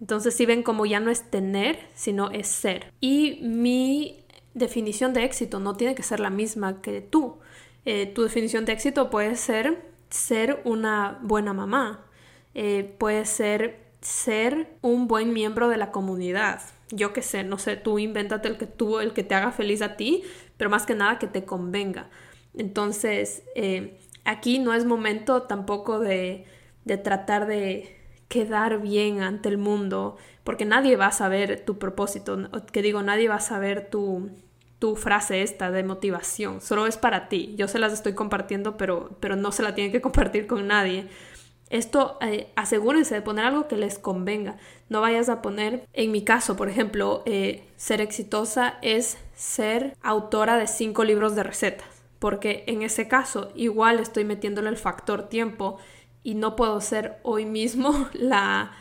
Entonces 0.01 0.35
si 0.35 0.47
ven 0.47 0.63
como 0.63 0.87
ya 0.87 1.01
no 1.01 1.11
es 1.11 1.31
tener, 1.31 1.79
sino 1.95 2.31
es 2.31 2.47
ser. 2.49 2.93
Y 3.01 3.41
mi 3.43 4.25
definición 4.55 5.13
de 5.13 5.25
éxito 5.25 5.61
no 5.61 5.77
tiene 5.77 5.95
que 5.95 6.03
ser 6.03 6.21
la 6.21 6.31
misma 6.31 6.81
que 6.81 7.01
tú. 7.01 7.39
Eh, 7.91 8.05
tu 8.05 8.23
definición 8.23 8.67
de 8.67 8.73
éxito 8.73 9.09
puede 9.09 9.35
ser 9.35 9.83
ser 10.11 10.61
una 10.65 11.21
buena 11.23 11.55
mamá, 11.55 12.05
eh, 12.53 12.95
puede 12.99 13.25
ser 13.25 13.79
ser 14.03 14.77
un 14.83 15.09
buen 15.09 15.33
miembro 15.33 15.71
de 15.71 15.79
la 15.79 15.91
comunidad. 15.91 16.61
Yo 16.91 17.15
qué 17.15 17.23
sé, 17.23 17.45
no 17.45 17.57
sé, 17.57 17.77
tú 17.77 17.99
invéntate 17.99 18.47
el 18.49 18.59
que 18.59 18.67
tú, 18.67 18.99
el 18.99 19.15
que 19.15 19.23
te 19.23 19.35
haga 19.35 19.53
feliz 19.53 19.81
a 19.81 19.97
ti, 19.97 20.23
pero 20.59 20.69
más 20.69 20.85
que 20.85 20.95
nada 20.95 21.19
que 21.19 21.29
te 21.29 21.47
convenga. 21.47 22.11
Entonces, 22.53 23.43
eh, 23.55 23.99
aquí 24.27 24.59
no 24.59 24.75
es 24.75 24.85
momento 24.85 25.45
tampoco 25.45 25.99
de, 25.99 26.45
de 26.85 26.99
tratar 26.99 27.47
de 27.47 27.97
quedar 28.29 28.83
bien 28.83 29.23
ante 29.23 29.49
el 29.49 29.57
mundo, 29.57 30.19
porque 30.45 30.67
nadie 30.67 30.97
va 30.97 31.07
a 31.07 31.13
saber 31.13 31.65
tu 31.65 31.79
propósito, 31.79 32.51
que 32.71 32.83
digo, 32.83 33.03
nadie 33.03 33.31
va 33.31 33.37
a 33.37 33.41
saber 33.41 33.89
tu, 33.89 34.31
tu 34.79 34.95
frase 34.95 35.43
esta 35.43 35.71
de 35.71 35.83
motivación, 35.83 36.61
solo 36.61 36.87
es 36.87 36.97
para 36.97 37.29
ti. 37.29 37.55
Yo 37.57 37.69
se 37.69 37.79
las 37.79 37.93
estoy 37.93 38.15
compartiendo, 38.15 38.77
pero, 38.77 39.11
pero 39.21 39.37
no 39.37 39.53
se 39.53 39.63
la 39.63 39.75
tienen 39.75 39.93
que 39.93 40.01
compartir 40.03 40.47
con 40.47 40.67
nadie. 40.67 41.09
Esto 41.71 42.17
eh, 42.23 42.51
asegúrense 42.57 43.15
de 43.15 43.23
poner 43.23 43.45
algo 43.45 43.69
que 43.69 43.77
les 43.77 43.99
convenga. 43.99 44.57
No 44.89 45.01
vayas 45.01 45.29
a 45.29 45.43
poner, 45.43 45.87
en 45.93 46.13
mi 46.13 46.23
caso, 46.23 46.57
por 46.57 46.69
ejemplo, 46.69 47.23
eh, 47.27 47.69
ser 47.77 48.01
exitosa 48.01 48.79
es 48.81 49.19
ser 49.35 49.95
autora 50.01 50.57
de 50.57 50.67
cinco 50.67 51.05
libros 51.05 51.35
de 51.35 51.43
recetas, 51.43 51.89
porque 52.19 52.65
en 52.69 52.83
ese 52.83 53.07
caso 53.07 53.53
igual 53.55 53.99
estoy 53.99 54.25
metiéndole 54.25 54.71
el 54.71 54.79
factor 54.79 55.29
tiempo 55.29 55.79
y 56.23 56.35
no 56.37 56.57
puedo 56.57 56.81
ser 56.81 57.19
hoy 57.23 57.45
mismo 57.45 58.09
la 58.15 58.73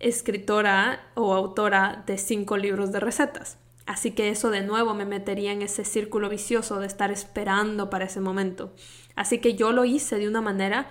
escritora 0.00 1.00
o 1.14 1.32
autora 1.32 2.02
de 2.06 2.18
cinco 2.18 2.58
libros 2.58 2.92
de 2.92 3.00
recetas. 3.00 3.56
Así 3.86 4.12
que 4.12 4.30
eso 4.30 4.50
de 4.50 4.62
nuevo 4.62 4.94
me 4.94 5.04
metería 5.04 5.52
en 5.52 5.62
ese 5.62 5.84
círculo 5.84 6.28
vicioso 6.28 6.80
de 6.80 6.86
estar 6.86 7.10
esperando 7.10 7.90
para 7.90 8.06
ese 8.06 8.20
momento. 8.20 8.72
Así 9.14 9.38
que 9.38 9.54
yo 9.54 9.72
lo 9.72 9.84
hice 9.84 10.16
de 10.16 10.28
una 10.28 10.40
manera 10.40 10.90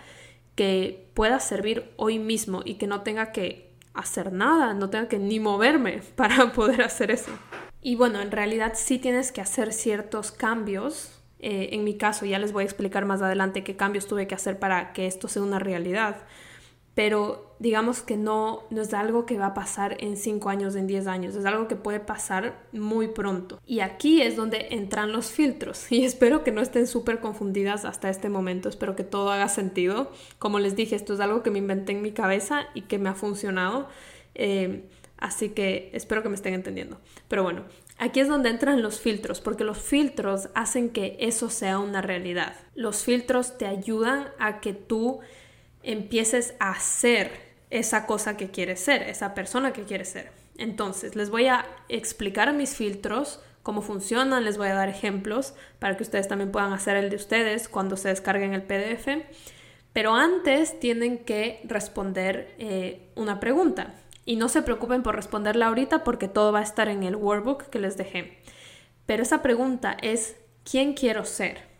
que 0.55 1.09
pueda 1.15 1.39
servir 1.39 1.91
hoy 1.95 2.19
mismo 2.19 2.61
y 2.63 2.75
que 2.75 2.85
no 2.85 3.01
tenga 3.01 3.31
que 3.31 3.73
hacer 3.93 4.31
nada, 4.31 4.73
no 4.73 4.89
tenga 4.89 5.07
que 5.07 5.19
ni 5.19 5.39
moverme 5.39 6.01
para 6.15 6.51
poder 6.53 6.83
hacer 6.83 7.11
eso. 7.11 7.31
Y 7.81 7.95
bueno, 7.95 8.21
en 8.21 8.31
realidad 8.31 8.73
sí 8.75 8.99
tienes 8.99 9.31
que 9.31 9.41
hacer 9.41 9.73
ciertos 9.73 10.31
cambios. 10.31 11.19
Eh, 11.39 11.69
en 11.73 11.83
mi 11.83 11.97
caso, 11.97 12.25
ya 12.25 12.39
les 12.39 12.53
voy 12.53 12.61
a 12.61 12.65
explicar 12.65 13.05
más 13.05 13.21
adelante 13.21 13.63
qué 13.63 13.75
cambios 13.75 14.07
tuve 14.07 14.27
que 14.27 14.35
hacer 14.35 14.59
para 14.59 14.93
que 14.93 15.07
esto 15.07 15.27
sea 15.27 15.41
una 15.41 15.59
realidad 15.59 16.23
pero 16.95 17.55
digamos 17.59 18.01
que 18.01 18.17
no, 18.17 18.63
no 18.69 18.81
es 18.81 18.93
algo 18.93 19.25
que 19.25 19.37
va 19.37 19.47
a 19.47 19.53
pasar 19.53 19.97
en 19.99 20.17
5 20.17 20.49
años, 20.49 20.75
en 20.75 20.85
10 20.85 21.07
años, 21.07 21.35
es 21.35 21.45
algo 21.45 21.67
que 21.67 21.75
puede 21.75 21.99
pasar 21.99 22.59
muy 22.71 23.07
pronto. 23.07 23.59
Y 23.65 23.79
aquí 23.79 24.21
es 24.21 24.35
donde 24.35 24.67
entran 24.71 25.11
los 25.11 25.31
filtros 25.31 25.85
y 25.91 26.05
espero 26.05 26.43
que 26.43 26.51
no 26.51 26.61
estén 26.61 26.87
súper 26.87 27.19
confundidas 27.19 27.85
hasta 27.85 28.09
este 28.09 28.29
momento, 28.29 28.69
espero 28.69 28.95
que 28.95 29.03
todo 29.03 29.31
haga 29.31 29.49
sentido. 29.49 30.11
Como 30.39 30.59
les 30.59 30.75
dije, 30.75 30.95
esto 30.95 31.13
es 31.13 31.19
algo 31.19 31.41
que 31.41 31.51
me 31.51 31.59
inventé 31.59 31.93
en 31.93 32.01
mi 32.01 32.11
cabeza 32.11 32.67
y 32.73 32.81
que 32.81 32.99
me 32.99 33.09
ha 33.09 33.15
funcionado, 33.15 33.87
eh, 34.35 34.83
así 35.17 35.49
que 35.49 35.89
espero 35.93 36.21
que 36.21 36.29
me 36.29 36.35
estén 36.35 36.53
entendiendo. 36.53 36.99
Pero 37.27 37.43
bueno, 37.43 37.63
Aquí 37.99 38.19
es 38.19 38.27
donde 38.27 38.49
entran 38.49 38.81
los 38.81 38.99
filtros, 38.99 39.39
porque 39.39 39.63
los 39.63 39.77
filtros 39.77 40.49
hacen 40.55 40.89
que 40.89 41.15
eso 41.19 41.49
sea 41.49 41.77
una 41.77 42.01
realidad. 42.01 42.55
Los 42.75 43.03
filtros 43.03 43.57
te 43.57 43.67
ayudan 43.67 44.29
a 44.39 44.61
que 44.61 44.73
tú 44.73 45.19
empieces 45.83 46.55
a 46.59 46.79
ser 46.79 47.53
esa 47.69 48.05
cosa 48.05 48.37
que 48.37 48.49
quieres 48.49 48.79
ser, 48.79 49.03
esa 49.03 49.33
persona 49.33 49.73
que 49.73 49.83
quieres 49.83 50.09
ser. 50.09 50.31
Entonces, 50.57 51.15
les 51.15 51.29
voy 51.29 51.47
a 51.47 51.65
explicar 51.89 52.53
mis 52.53 52.75
filtros, 52.75 53.39
cómo 53.63 53.81
funcionan, 53.81 54.43
les 54.43 54.57
voy 54.57 54.67
a 54.67 54.75
dar 54.75 54.89
ejemplos 54.89 55.53
para 55.79 55.97
que 55.97 56.03
ustedes 56.03 56.27
también 56.27 56.51
puedan 56.51 56.73
hacer 56.73 56.97
el 56.97 57.09
de 57.09 57.15
ustedes 57.15 57.67
cuando 57.67 57.97
se 57.97 58.09
descarguen 58.09 58.53
el 58.53 58.63
PDF. 58.63 59.23
Pero 59.93 60.13
antes 60.15 60.79
tienen 60.79 61.19
que 61.19 61.61
responder 61.63 62.53
eh, 62.57 63.09
una 63.15 63.39
pregunta. 63.39 63.95
Y 64.25 64.37
no 64.37 64.49
se 64.49 64.61
preocupen 64.61 65.03
por 65.03 65.15
responderla 65.15 65.67
ahorita 65.67 66.03
porque 66.03 66.27
todo 66.27 66.51
va 66.51 66.59
a 66.59 66.63
estar 66.63 66.87
en 66.87 67.03
el 67.03 67.15
workbook 67.15 67.69
que 67.69 67.79
les 67.79 67.97
dejé. 67.97 68.37
Pero 69.05 69.23
esa 69.23 69.41
pregunta 69.41 69.97
es, 70.01 70.37
¿quién 70.63 70.93
quiero 70.93 71.25
ser? 71.25 71.72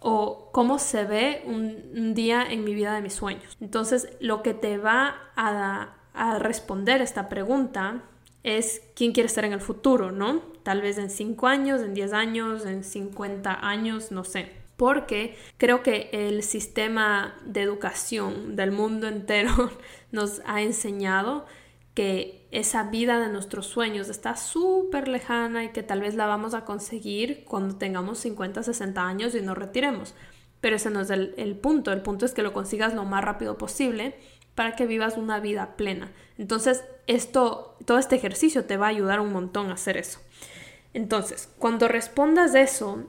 O 0.00 0.50
cómo 0.52 0.78
se 0.78 1.04
ve 1.04 1.42
un, 1.44 2.14
día 2.14 2.42
en 2.42 2.64
mi 2.64 2.74
vida 2.74 2.94
de 2.94 3.02
mis 3.02 3.12
sueños. 3.12 3.56
Entonces, 3.60 4.08
lo 4.20 4.42
que 4.42 4.54
te 4.54 4.78
va 4.78 5.16
a, 5.36 5.96
responder 6.38 7.00
esta 7.00 7.28
pregunta 7.28 8.02
es 8.42 8.82
quién 8.96 9.12
quieres 9.12 9.32
ser 9.32 9.44
en 9.44 9.52
el 9.52 9.60
futuro, 9.60 10.10
¿no? 10.10 10.40
Tal 10.62 10.82
vez 10.82 10.98
en 10.98 11.08
5 11.08 11.46
años, 11.46 11.80
en 11.82 11.94
10 11.94 12.12
años, 12.12 12.66
en 12.66 12.82
50 12.82 13.66
años, 13.66 14.10
no 14.10 14.24
sé. 14.24 14.52
Porque 14.76 15.36
creo 15.56 15.82
que 15.82 16.10
el 16.12 16.42
sistema 16.42 17.36
de 17.44 17.62
educación 17.62 18.56
del 18.56 18.72
mundo 18.72 19.08
entero 19.08 19.70
nos 20.12 20.40
ha 20.46 20.62
enseñado 20.62 21.46
que 21.94 22.46
esa 22.50 22.84
vida 22.84 23.18
de 23.18 23.28
nuestros 23.28 23.66
sueños 23.66 24.08
está 24.08 24.36
súper 24.36 25.08
lejana 25.08 25.64
y 25.64 25.68
que 25.70 25.82
tal 25.82 26.00
vez 26.00 26.14
la 26.14 26.26
vamos 26.26 26.54
a 26.54 26.64
conseguir 26.64 27.44
cuando 27.44 27.76
tengamos 27.76 28.18
50, 28.18 28.62
60 28.62 29.06
años 29.06 29.34
y 29.34 29.42
nos 29.42 29.58
retiremos. 29.58 30.14
Pero 30.60 30.76
ese 30.76 30.90
no 30.90 31.00
es 31.00 31.10
el, 31.10 31.34
el, 31.36 31.56
punto, 31.56 31.92
el 31.92 32.02
punto 32.02 32.26
es 32.26 32.32
que 32.32 32.42
lo 32.42 32.52
consigas 32.52 32.94
lo 32.94 33.04
más 33.04 33.24
rápido 33.24 33.56
posible 33.56 34.14
para 34.54 34.76
que 34.76 34.86
vivas 34.86 35.16
una 35.16 35.40
vida 35.40 35.76
plena. 35.76 36.12
Entonces, 36.38 36.84
esto, 37.06 37.76
todo 37.86 37.98
este 37.98 38.16
ejercicio 38.16 38.64
te 38.64 38.76
va 38.76 38.86
a 38.86 38.90
ayudar 38.90 39.20
un 39.20 39.32
montón 39.32 39.70
a 39.70 39.74
hacer 39.74 39.96
eso. 39.96 40.20
Entonces, 40.92 41.48
cuando 41.58 41.88
respondas 41.88 42.54
eso, 42.54 43.04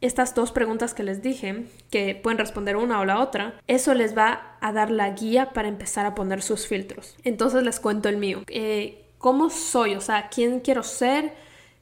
estas 0.00 0.34
dos 0.34 0.50
preguntas 0.52 0.94
que 0.94 1.02
les 1.02 1.22
dije, 1.22 1.66
que 1.90 2.14
pueden 2.14 2.38
responder 2.38 2.76
una 2.76 3.00
o 3.00 3.04
la 3.04 3.20
otra, 3.20 3.60
eso 3.66 3.94
les 3.94 4.16
va 4.16 4.56
a 4.60 4.72
dar 4.72 4.90
la 4.90 5.10
guía 5.10 5.52
para 5.52 5.68
empezar 5.68 6.06
a 6.06 6.14
poner 6.14 6.42
sus 6.42 6.66
filtros. 6.66 7.16
Entonces 7.24 7.62
les 7.62 7.80
cuento 7.80 8.08
el 8.08 8.16
mío. 8.16 8.42
Eh, 8.46 9.04
¿Cómo 9.18 9.50
soy? 9.50 9.94
O 9.94 10.00
sea, 10.00 10.30
¿quién 10.30 10.60
quiero 10.60 10.82
ser? 10.82 11.34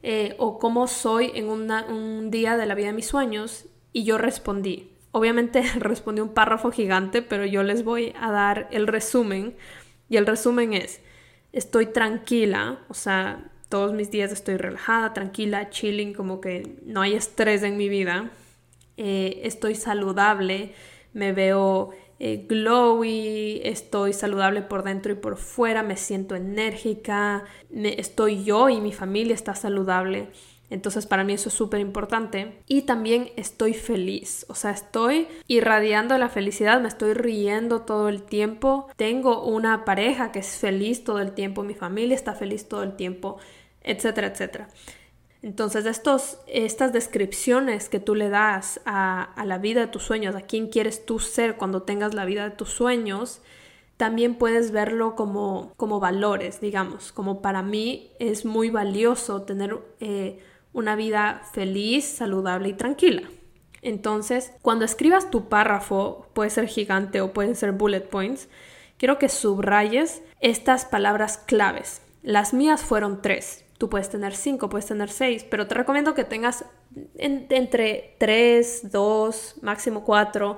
Eh, 0.03 0.35
o 0.37 0.59
cómo 0.59 0.87
soy 0.87 1.31
en 1.35 1.47
un 1.49 2.31
día 2.31 2.57
de 2.57 2.65
la 2.65 2.75
vida 2.75 2.87
de 2.87 2.93
mis 2.93 3.07
sueños. 3.07 3.65
Y 3.93 4.03
yo 4.03 4.17
respondí. 4.17 4.91
Obviamente 5.11 5.63
respondí 5.79 6.21
un 6.21 6.33
párrafo 6.33 6.71
gigante, 6.71 7.21
pero 7.21 7.45
yo 7.45 7.63
les 7.63 7.83
voy 7.83 8.13
a 8.19 8.31
dar 8.31 8.67
el 8.71 8.87
resumen. 8.87 9.55
Y 10.09 10.17
el 10.17 10.25
resumen 10.25 10.73
es, 10.73 11.01
estoy 11.53 11.85
tranquila, 11.85 12.79
o 12.89 12.93
sea, 12.93 13.51
todos 13.69 13.93
mis 13.93 14.11
días 14.11 14.31
estoy 14.31 14.57
relajada, 14.57 15.13
tranquila, 15.13 15.69
chilling, 15.69 16.13
como 16.13 16.41
que 16.41 16.77
no 16.83 17.01
hay 17.01 17.13
estrés 17.13 17.63
en 17.63 17.77
mi 17.77 17.87
vida. 17.87 18.31
Eh, 18.97 19.41
estoy 19.43 19.75
saludable, 19.75 20.73
me 21.13 21.31
veo 21.31 21.91
eh, 22.19 22.45
glowy, 22.49 23.61
estoy 23.63 24.11
saludable 24.11 24.61
por 24.63 24.83
dentro 24.83 25.13
y 25.13 25.15
por 25.15 25.37
fuera, 25.37 25.83
me 25.83 25.95
siento 25.95 26.35
enérgica, 26.35 27.45
estoy 27.71 28.43
yo 28.43 28.69
y 28.69 28.81
mi 28.81 28.91
familia 28.91 29.35
está 29.35 29.55
saludable. 29.55 30.27
Entonces 30.69 31.05
para 31.07 31.23
mí 31.23 31.33
eso 31.33 31.49
es 31.49 31.55
súper 31.55 31.79
importante. 31.79 32.61
Y 32.67 32.83
también 32.83 33.29
estoy 33.37 33.73
feliz, 33.73 34.45
o 34.49 34.55
sea, 34.55 34.71
estoy 34.71 35.27
irradiando 35.47 36.17
la 36.17 36.29
felicidad, 36.29 36.81
me 36.81 36.87
estoy 36.87 37.13
riendo 37.13 37.81
todo 37.81 38.09
el 38.09 38.23
tiempo. 38.23 38.87
Tengo 38.95 39.43
una 39.45 39.85
pareja 39.85 40.31
que 40.31 40.39
es 40.39 40.57
feliz 40.57 41.03
todo 41.03 41.19
el 41.19 41.31
tiempo, 41.31 41.63
mi 41.63 41.73
familia 41.73 42.15
está 42.15 42.33
feliz 42.33 42.67
todo 42.67 42.83
el 42.83 42.95
tiempo 42.95 43.37
etcétera, 43.89 44.27
etcétera. 44.27 44.67
Entonces, 45.41 45.85
estos, 45.85 46.37
estas 46.47 46.91
descripciones 46.91 47.87
que 47.87 47.99
tú 47.99 48.13
le 48.13 48.29
das 48.29 48.81
a, 48.85 49.33
la 49.45 49.57
vida 49.57 49.81
de 49.81 49.87
tus 49.87 50.03
sueños, 50.03 50.35
a 50.35 50.41
quién 50.41 50.67
quieres 50.67 51.05
tú 51.05 51.19
ser 51.19 51.55
cuando 51.55 51.83
tengas 51.83 52.13
la 52.13 52.25
vida 52.25 52.43
de 52.43 52.55
tus 52.55 52.69
sueños, 52.69 53.41
también 53.95 54.35
puedes 54.35 54.71
verlo 54.71 55.15
como, 55.15 55.73
como 55.77 55.99
valores, 55.99 56.59
digamos, 56.59 57.11
como 57.11 57.41
para 57.41 57.63
mí 57.63 58.11
es 58.19 58.45
muy 58.45 58.69
valioso 58.69 59.43
tener 59.43 59.77
eh, 59.99 60.39
una 60.73 60.95
vida 60.95 61.41
feliz, 61.53 62.05
saludable 62.05 62.69
y 62.69 62.73
tranquila. 62.73 63.23
Entonces, 63.81 64.51
cuando 64.61 64.83
escribas 64.83 65.31
tu 65.31 65.47
párrafo, 65.47 66.27
puede 66.33 66.49
ser 66.49 66.67
gigante 66.67 67.21
o 67.21 67.31
pueden 67.31 67.55
ser 67.55 67.71
bullet 67.71 68.01
points, 68.01 68.49
quiero 68.97 69.17
que 69.19 69.29
subrayes 69.29 70.21
estas 70.41 70.83
palabras 70.83 71.37
claves. 71.37 72.01
Las 72.23 72.53
mías 72.53 72.81
fueron 72.81 73.21
tres. 73.21 73.63
Tú 73.79 73.89
puedes 73.89 74.09
tener 74.09 74.35
cinco, 74.35 74.69
puedes 74.69 74.85
tener 74.85 75.09
seis, 75.09 75.43
pero 75.49 75.65
te 75.65 75.73
recomiendo 75.73 76.13
que 76.13 76.25
tengas 76.25 76.65
entre 77.15 78.15
tres, 78.19 78.91
dos, 78.91 79.55
máximo 79.61 80.03
cuatro, 80.03 80.57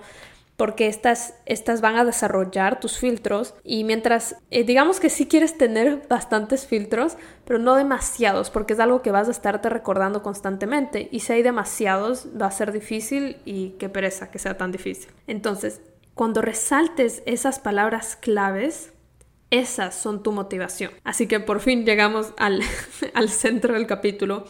porque 0.58 0.88
estas, 0.88 1.36
estas 1.46 1.82
van 1.82 1.98
a 1.98 2.04
desarrollar 2.04 2.80
tus 2.80 2.98
filtros 2.98 3.54
y 3.64 3.84
mientras, 3.84 4.38
eh, 4.50 4.64
digamos 4.64 5.00
que 5.00 5.10
sí 5.10 5.28
quieres 5.28 5.58
tener 5.58 6.08
bastantes 6.10 6.66
filtros, 6.66 7.16
pero 7.46 7.60
no 7.60 7.76
demasiados, 7.76 8.50
porque 8.50 8.74
es 8.74 8.80
algo 8.80 9.04
que 9.04 9.12
vas 9.12 9.28
a 9.28 9.32
estarte 9.32 9.70
recordando 9.70 10.24
constantemente 10.24 11.08
y 11.12 11.20
si 11.20 11.34
hay 11.34 11.44
demasiados 11.44 12.28
va 12.40 12.48
a 12.48 12.52
ser 12.52 12.72
difícil 12.72 13.38
y 13.46 13.72
qué 13.80 13.88
pereza 13.88 14.32
que 14.32 14.40
sea 14.40 14.58
tan 14.58 14.72
difícil. 14.72 15.12
Entonces, 15.28 15.82
cuando 16.16 16.42
resaltes 16.42 17.22
esas 17.28 17.60
palabras 17.60 18.16
claves, 18.16 18.94
esas 19.52 19.94
son 19.94 20.24
tu 20.24 20.32
motivación. 20.32 20.92
Así 21.04 21.28
que 21.28 21.40
por 21.40 21.60
fin 21.60 21.86
llegamos 21.86 22.34
al, 22.38 23.30
centro 23.30 23.76
del 23.76 23.86
capítulo. 23.86 24.46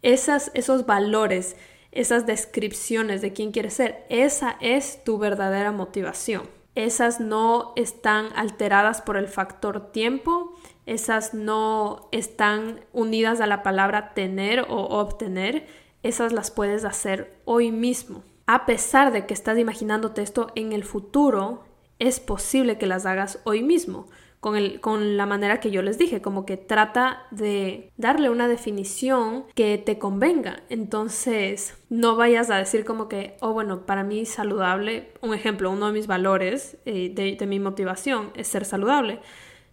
Esas, 0.00 0.50
esos 0.54 0.86
valores, 0.86 1.56
esas 1.90 2.24
descripciones 2.24 3.20
de 3.20 3.32
quién 3.32 3.50
quieres 3.50 3.74
ser, 3.74 4.06
esa 4.08 4.56
es 4.60 5.02
tu 5.04 5.18
verdadera 5.18 5.72
motivación. 5.72 6.42
Esas 6.76 7.18
no 7.18 7.72
están 7.74 8.28
alteradas 8.36 9.02
por 9.02 9.16
el 9.16 9.26
factor 9.26 9.90
tiempo, 9.90 10.56
esas 10.86 11.34
no 11.34 12.08
están 12.12 12.80
unidas 12.92 13.40
a 13.40 13.48
la 13.48 13.64
palabra 13.64 14.14
tener 14.14 14.60
o 14.60 15.00
obtener, 15.00 15.66
esas 16.04 16.32
las 16.32 16.52
puedes 16.52 16.84
hacer 16.84 17.36
hoy 17.44 17.72
mismo. 17.72 18.22
A 18.46 18.64
pesar 18.64 19.10
de 19.12 19.26
que 19.26 19.34
estás 19.34 19.58
imaginándote 19.58 20.22
esto 20.22 20.52
en 20.54 20.72
el 20.72 20.84
futuro, 20.84 21.64
es 21.98 22.20
posible 22.20 22.78
que 22.78 22.86
las 22.86 23.06
hagas 23.06 23.40
hoy 23.42 23.64
mismo 23.64 24.06
con, 24.40 24.56
el, 24.56 24.80
con 24.80 25.16
la 25.16 25.26
manera 25.26 25.60
que 25.60 25.70
yo 25.70 25.82
les 25.82 25.98
dije, 25.98 26.22
como 26.22 26.46
que 26.46 26.56
trata 26.56 27.26
de 27.30 27.92
darle 27.96 28.30
una 28.30 28.46
definición 28.46 29.44
que 29.54 29.78
te 29.78 29.98
convenga. 29.98 30.62
Entonces, 30.68 31.76
no 31.88 32.16
vayas 32.16 32.50
a 32.50 32.56
decir 32.56 32.84
como 32.84 33.08
que, 33.08 33.36
oh, 33.40 33.52
bueno, 33.52 33.84
para 33.84 34.04
mí 34.04 34.26
saludable, 34.26 35.12
un 35.22 35.34
ejemplo, 35.34 35.70
uno 35.70 35.86
de 35.86 35.92
mis 35.92 36.06
valores 36.06 36.76
eh, 36.84 37.12
de, 37.12 37.46
mi 37.46 37.58
motivación 37.58 38.30
es 38.36 38.46
ser 38.46 38.64
saludable. 38.64 39.20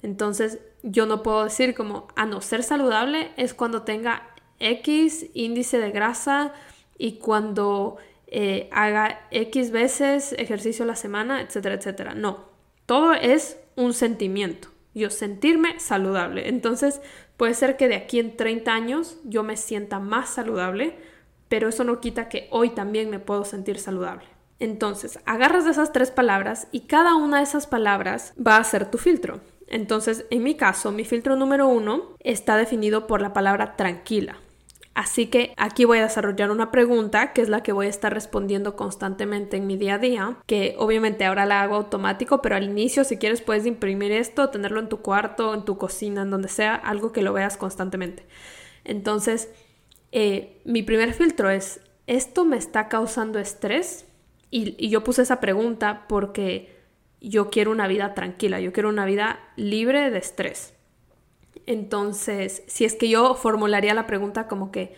Entonces, 0.01 0.59
yo 0.81 1.05
no 1.05 1.21
puedo 1.21 1.43
decir 1.43 1.75
como, 1.75 2.07
ah, 2.15 2.25
no, 2.25 2.41
ser 2.41 2.63
saludable 2.63 3.31
es 3.37 3.53
cuando 3.53 3.83
tenga 3.83 4.29
X 4.59 5.27
índice 5.33 5.77
de 5.77 5.91
grasa 5.91 6.53
y 6.97 7.19
cuando 7.19 7.97
eh, 8.27 8.69
haga 8.71 9.27
X 9.31 9.71
veces 9.71 10.33
ejercicio 10.33 10.85
a 10.85 10.87
la 10.87 10.95
semana, 10.95 11.41
etcétera, 11.41 11.75
etcétera. 11.75 12.15
No, 12.15 12.54
todo 12.85 13.13
es 13.13 13.57
un 13.75 13.93
sentimiento, 13.93 14.69
yo 14.93 15.09
sentirme 15.09 15.79
saludable. 15.79 16.49
Entonces 16.49 17.01
puede 17.37 17.53
ser 17.53 17.77
que 17.77 17.87
de 17.87 17.95
aquí 17.95 18.19
en 18.19 18.37
30 18.37 18.73
años 18.73 19.17
yo 19.23 19.43
me 19.43 19.57
sienta 19.57 19.99
más 19.99 20.29
saludable, 20.29 20.95
pero 21.49 21.69
eso 21.69 21.83
no 21.83 21.99
quita 21.99 22.29
que 22.29 22.47
hoy 22.51 22.69
también 22.69 23.09
me 23.09 23.19
puedo 23.19 23.45
sentir 23.45 23.79
saludable. 23.79 24.25
Entonces, 24.59 25.19
agarras 25.25 25.65
de 25.65 25.71
esas 25.71 25.91
tres 25.91 26.11
palabras 26.11 26.67
y 26.71 26.81
cada 26.81 27.15
una 27.15 27.37
de 27.37 27.43
esas 27.43 27.67
palabras 27.67 28.33
va 28.35 28.57
a 28.57 28.63
ser 28.63 28.89
tu 28.89 28.97
filtro. 28.97 29.41
Entonces, 29.67 30.25
en 30.29 30.43
mi 30.43 30.55
caso, 30.55 30.91
mi 30.91 31.03
filtro 31.03 31.35
número 31.35 31.67
uno 31.67 32.15
está 32.19 32.55
definido 32.55 33.07
por 33.07 33.21
la 33.21 33.33
palabra 33.33 33.75
tranquila. 33.75 34.37
Así 34.95 35.27
que 35.27 35.53
aquí 35.57 35.83
voy 35.83 35.97
a 35.97 36.03
desarrollar 36.03 36.51
una 36.51 36.71
pregunta 36.71 37.33
que 37.33 37.41
es 37.41 37.49
la 37.49 37.63
que 37.63 37.73
voy 37.73 37.87
a 37.87 37.89
estar 37.89 38.13
respondiendo 38.13 38.77
constantemente 38.77 39.57
en 39.57 39.67
mi 39.67 39.75
día 39.75 39.95
a 39.95 39.99
día, 39.99 40.37
que 40.47 40.73
obviamente 40.79 41.25
ahora 41.25 41.45
la 41.45 41.61
hago 41.61 41.75
automático, 41.75 42.41
pero 42.41 42.55
al 42.55 42.63
inicio 42.63 43.03
si 43.03 43.17
quieres 43.17 43.41
puedes 43.41 43.65
imprimir 43.65 44.13
esto, 44.13 44.49
tenerlo 44.49 44.79
en 44.79 44.87
tu 44.87 45.01
cuarto, 45.01 45.53
en 45.53 45.65
tu 45.65 45.77
cocina, 45.77 46.21
en 46.21 46.31
donde 46.31 46.47
sea, 46.47 46.75
algo 46.75 47.11
que 47.11 47.21
lo 47.21 47.33
veas 47.33 47.57
constantemente. 47.57 48.25
Entonces, 48.85 49.49
eh, 50.13 50.61
mi 50.63 50.81
primer 50.81 51.13
filtro 51.13 51.49
es, 51.49 51.81
¿esto 52.07 52.45
me 52.45 52.55
está 52.55 52.87
causando 52.87 53.37
estrés? 53.37 54.05
y 54.51 54.87
yo 54.87 55.03
puse 55.03 55.23
esa 55.23 55.41
pregunta 55.41 56.05
porque 56.07 56.73
yo 57.19 57.49
quiero 57.49 57.71
una 57.71 57.87
vida 57.87 58.13
tranquila, 58.13 58.61
yo 58.61 58.71
quiero 58.71 58.87
una 58.87 59.05
vida 59.05 59.39
libre 59.57 60.09
de 60.09 60.19
estrés. 60.19 60.74
Entonces, 61.65 62.63
si 62.67 62.85
es 62.85 62.95
que 62.95 63.09
yo 63.09 63.35
formularía 63.35 63.93
la 63.93 64.07
pregunta 64.07 64.47
como 64.47 64.71
que 64.71 64.95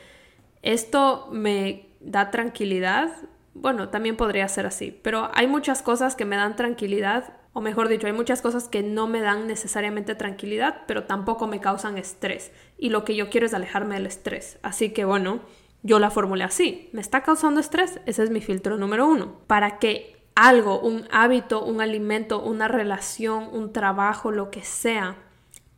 esto 0.61 1.29
me 1.31 1.87
da 1.99 2.31
tranquilidad, 2.31 3.11
bueno, 3.53 3.89
también 3.89 4.17
podría 4.17 4.47
ser 4.47 4.65
así, 4.65 4.91
pero 5.01 5.29
hay 5.33 5.47
muchas 5.47 5.81
cosas 5.81 6.15
que 6.15 6.25
me 6.25 6.35
dan 6.35 6.55
tranquilidad, 6.55 7.33
o 7.53 7.61
mejor 7.61 7.87
dicho, 7.87 8.05
hay 8.05 8.13
muchas 8.13 8.41
cosas 8.41 8.67
que 8.67 8.83
no 8.83 9.07
me 9.07 9.21
dan 9.21 9.47
necesariamente 9.47 10.13
tranquilidad, 10.13 10.83
pero 10.87 11.05
tampoco 11.05 11.47
me 11.47 11.59
causan 11.59 11.97
estrés. 11.97 12.51
Y 12.77 12.89
lo 12.89 13.03
que 13.03 13.15
yo 13.15 13.31
quiero 13.31 13.47
es 13.47 13.53
alejarme 13.55 13.95
del 13.95 14.05
estrés. 14.05 14.59
Así 14.61 14.91
que 14.91 15.05
bueno, 15.05 15.39
yo 15.81 15.97
la 15.97 16.11
formulé 16.11 16.43
así. 16.43 16.89
¿Me 16.93 17.01
está 17.01 17.23
causando 17.23 17.59
estrés? 17.59 17.99
Ese 18.05 18.21
es 18.21 18.29
mi 18.29 18.41
filtro 18.41 18.77
número 18.77 19.07
uno. 19.07 19.39
Para 19.47 19.79
que 19.79 20.17
algo, 20.35 20.79
un 20.79 21.07
hábito, 21.09 21.63
un 21.63 21.81
alimento, 21.81 22.43
una 22.43 22.67
relación, 22.67 23.49
un 23.51 23.73
trabajo, 23.73 24.31
lo 24.31 24.51
que 24.51 24.63
sea, 24.63 25.15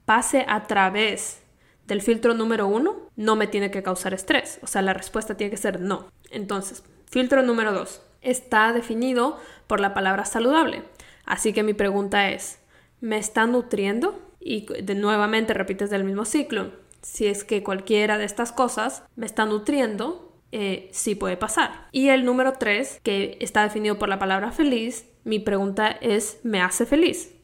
pase 0.10 0.44
a 0.48 0.66
través 0.66 1.40
del 1.86 2.02
filtro 2.02 2.34
número 2.34 2.66
uno, 2.66 3.12
no 3.16 3.36
me 3.36 3.46
tiene 3.46 3.70
que 3.70 3.84
causar 3.84 4.16
estrés. 4.16 4.60
O 4.64 4.66
sea, 4.66 4.82
la 4.82 4.96
respuesta 4.96 5.38
tiene 5.38 5.52
que 5.52 5.58
ser 5.58 5.82
no. 5.82 6.08
Entonces, 6.32 6.84
filtro 7.06 7.44
número 7.44 7.74
dos 7.74 8.02
está 8.24 8.74
definido 8.74 9.38
por 9.68 9.80
la 9.80 9.94
palabra 9.94 10.26
saludable. 10.26 10.82
Así 11.26 11.54
que 11.54 11.62
mi 11.62 11.76
pregunta 11.76 12.32
es, 12.32 12.58
¿me 13.02 13.20
está 13.20 13.46
nutriendo? 13.46 14.20
Y 14.40 14.66
de 14.82 14.96
nuevamente 14.96 15.54
repites 15.54 15.92
del 15.92 16.06
mismo 16.06 16.26
ciclo. 16.26 16.72
Si 17.04 17.28
es 17.28 17.44
que 17.44 17.62
cualquiera 17.62 18.18
de 18.18 18.26
estas 18.26 18.52
cosas 18.52 19.04
me 19.16 19.28
está 19.28 19.46
nutriendo, 19.46 20.34
eh, 20.52 20.90
sí 20.92 21.14
puede 21.14 21.38
pasar. 21.38 21.88
Y 21.92 22.10
el 22.10 22.26
número 22.26 22.54
tres, 22.54 23.00
que 23.04 23.38
está 23.42 23.62
definido 23.62 24.00
por 24.00 24.10
la 24.10 24.18
palabra 24.18 24.52
feliz, 24.52 25.06
mi 25.24 25.38
pregunta 25.38 25.92
es, 26.02 26.40
¿me 26.42 26.64
hace 26.64 26.88
feliz? 26.88 27.36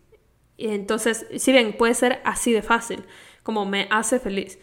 Entonces, 0.57 1.25
si 1.37 1.51
bien 1.51 1.75
puede 1.77 1.93
ser 1.93 2.21
así 2.23 2.51
de 2.51 2.61
fácil, 2.61 3.03
como 3.43 3.65
me 3.65 3.87
hace 3.91 4.19
feliz. 4.19 4.59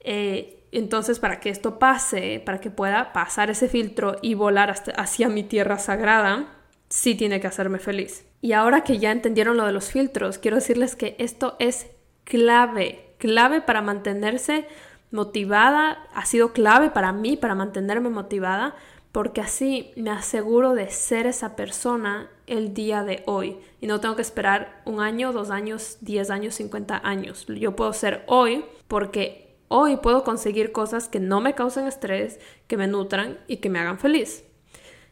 Eh, 0.00 0.64
entonces, 0.72 1.18
para 1.18 1.40
que 1.40 1.50
esto 1.50 1.78
pase, 1.78 2.42
para 2.44 2.60
que 2.60 2.70
pueda 2.70 3.12
pasar 3.12 3.50
ese 3.50 3.68
filtro 3.68 4.16
y 4.22 4.34
volar 4.34 4.74
hacia 4.96 5.28
mi 5.28 5.42
tierra 5.42 5.78
sagrada, 5.78 6.56
sí 6.88 7.14
tiene 7.14 7.40
que 7.40 7.46
hacerme 7.46 7.78
feliz. 7.78 8.24
Y 8.40 8.52
ahora 8.52 8.82
que 8.82 8.98
ya 8.98 9.12
entendieron 9.12 9.56
lo 9.56 9.66
de 9.66 9.72
los 9.72 9.90
filtros, 9.90 10.38
quiero 10.38 10.56
decirles 10.56 10.96
que 10.96 11.16
esto 11.18 11.56
es 11.58 11.86
clave, 12.24 13.14
clave 13.18 13.60
para 13.60 13.82
mantenerse 13.82 14.66
motivada, 15.10 16.04
ha 16.14 16.26
sido 16.26 16.52
clave 16.52 16.90
para 16.90 17.12
mí, 17.12 17.36
para 17.36 17.54
mantenerme 17.54 18.10
motivada, 18.10 18.74
porque 19.16 19.40
así 19.40 19.92
me 19.96 20.10
aseguro 20.10 20.74
de 20.74 20.90
ser 20.90 21.26
esa 21.26 21.56
persona 21.56 22.28
el 22.46 22.74
día 22.74 23.02
de 23.02 23.22
hoy 23.24 23.56
y 23.80 23.86
no 23.86 23.98
tengo 23.98 24.14
que 24.14 24.20
esperar 24.20 24.82
un 24.84 25.00
año, 25.00 25.32
dos 25.32 25.48
años, 25.48 25.96
diez 26.02 26.28
años, 26.28 26.54
cincuenta 26.54 27.00
años. 27.02 27.46
Yo 27.46 27.74
puedo 27.74 27.94
ser 27.94 28.24
hoy 28.26 28.66
porque 28.88 29.56
hoy 29.68 29.96
puedo 29.96 30.22
conseguir 30.22 30.70
cosas 30.70 31.08
que 31.08 31.18
no 31.18 31.40
me 31.40 31.54
causen 31.54 31.86
estrés, 31.86 32.40
que 32.66 32.76
me 32.76 32.88
nutran 32.88 33.38
y 33.48 33.56
que 33.56 33.70
me 33.70 33.78
hagan 33.78 33.98
feliz. 33.98 34.44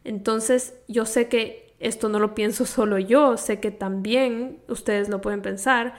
Entonces 0.05 0.75
yo 0.87 1.07
sé 1.07 1.29
que 1.29 1.75
esto 1.79 2.11
no 2.11 2.19
lo 2.19 2.35
pienso 2.35 2.67
solo 2.67 2.99
yo, 2.99 3.39
sé 3.39 3.59
que 3.59 3.71
también 3.71 4.59
ustedes 4.69 5.09
lo 5.09 5.23
pueden 5.23 5.41
pensar, 5.41 5.95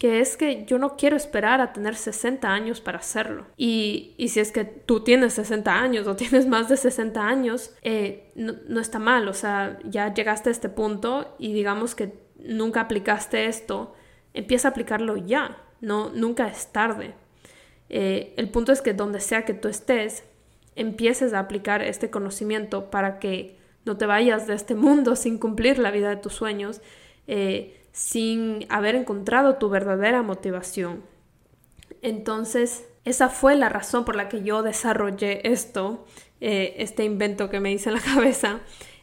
que 0.00 0.20
es 0.20 0.38
que 0.38 0.64
yo 0.64 0.78
no 0.78 0.96
quiero 0.96 1.14
esperar 1.14 1.60
a 1.60 1.74
tener 1.74 1.94
60 1.94 2.48
años 2.48 2.80
para 2.80 3.00
hacerlo. 3.00 3.44
Y, 3.58 4.14
si 4.30 4.40
es 4.40 4.50
que 4.50 4.64
tú 4.64 5.04
tienes 5.04 5.34
60 5.34 5.78
años 5.78 6.06
o 6.06 6.16
tienes 6.16 6.46
más 6.46 6.70
de 6.70 6.78
60 6.78 7.20
años, 7.20 7.74
eh, 7.82 8.32
no, 8.34 8.80
está 8.80 8.98
mal, 8.98 9.28
o 9.28 9.34
sea, 9.34 9.78
ya 9.84 10.14
llegaste 10.14 10.48
a 10.48 10.52
este 10.52 10.70
punto 10.70 11.36
y 11.38 11.52
digamos 11.52 11.94
que 11.94 12.14
nunca 12.38 12.80
aplicaste 12.80 13.44
esto, 13.44 13.92
empieza 14.32 14.68
a 14.68 14.70
aplicarlo 14.70 15.18
ya, 15.18 15.58
no, 15.82 16.08
nunca 16.08 16.48
es 16.48 16.72
tarde. 16.72 17.12
Eh, 17.90 18.32
el 18.38 18.48
punto 18.48 18.72
es 18.72 18.80
que 18.80 18.94
donde 18.94 19.20
sea 19.20 19.44
que 19.44 19.52
tú 19.52 19.68
estés, 19.68 20.24
empieces 20.76 21.34
a 21.34 21.40
aplicar 21.40 21.82
este 21.82 22.08
conocimiento 22.08 22.90
para 22.90 23.18
que 23.18 23.58
no 23.84 23.98
te 23.98 24.06
vayas 24.06 24.46
de 24.46 24.54
este 24.54 24.74
mundo 24.74 25.14
sin 25.24 25.36
cumplir 25.36 25.78
la 25.78 25.90
vida 25.90 26.08
de 26.08 26.16
tus 26.16 26.32
sueños. 26.32 26.80
Eh, 27.26 27.79
sin 27.92 28.66
haber 28.68 28.94
encontrado 28.94 29.56
tu 29.56 29.68
verdadera 29.68 30.22
motivación. 30.22 31.02
Entonces, 32.02 32.86
esa 33.04 33.28
fue 33.28 33.56
la 33.56 33.68
razón 33.68 34.04
por 34.04 34.16
la 34.16 34.28
que 34.28 34.42
yo 34.42 34.62
desarrollé 34.62 35.50
esto, 35.50 36.04
eh, 36.40 36.74
este 36.78 37.04
invento 37.04 37.50
que 37.50 37.60
me 37.60 37.72
hice 37.72 37.90
en 37.90 37.96
la 37.96 38.00
cabeza. 38.14 38.60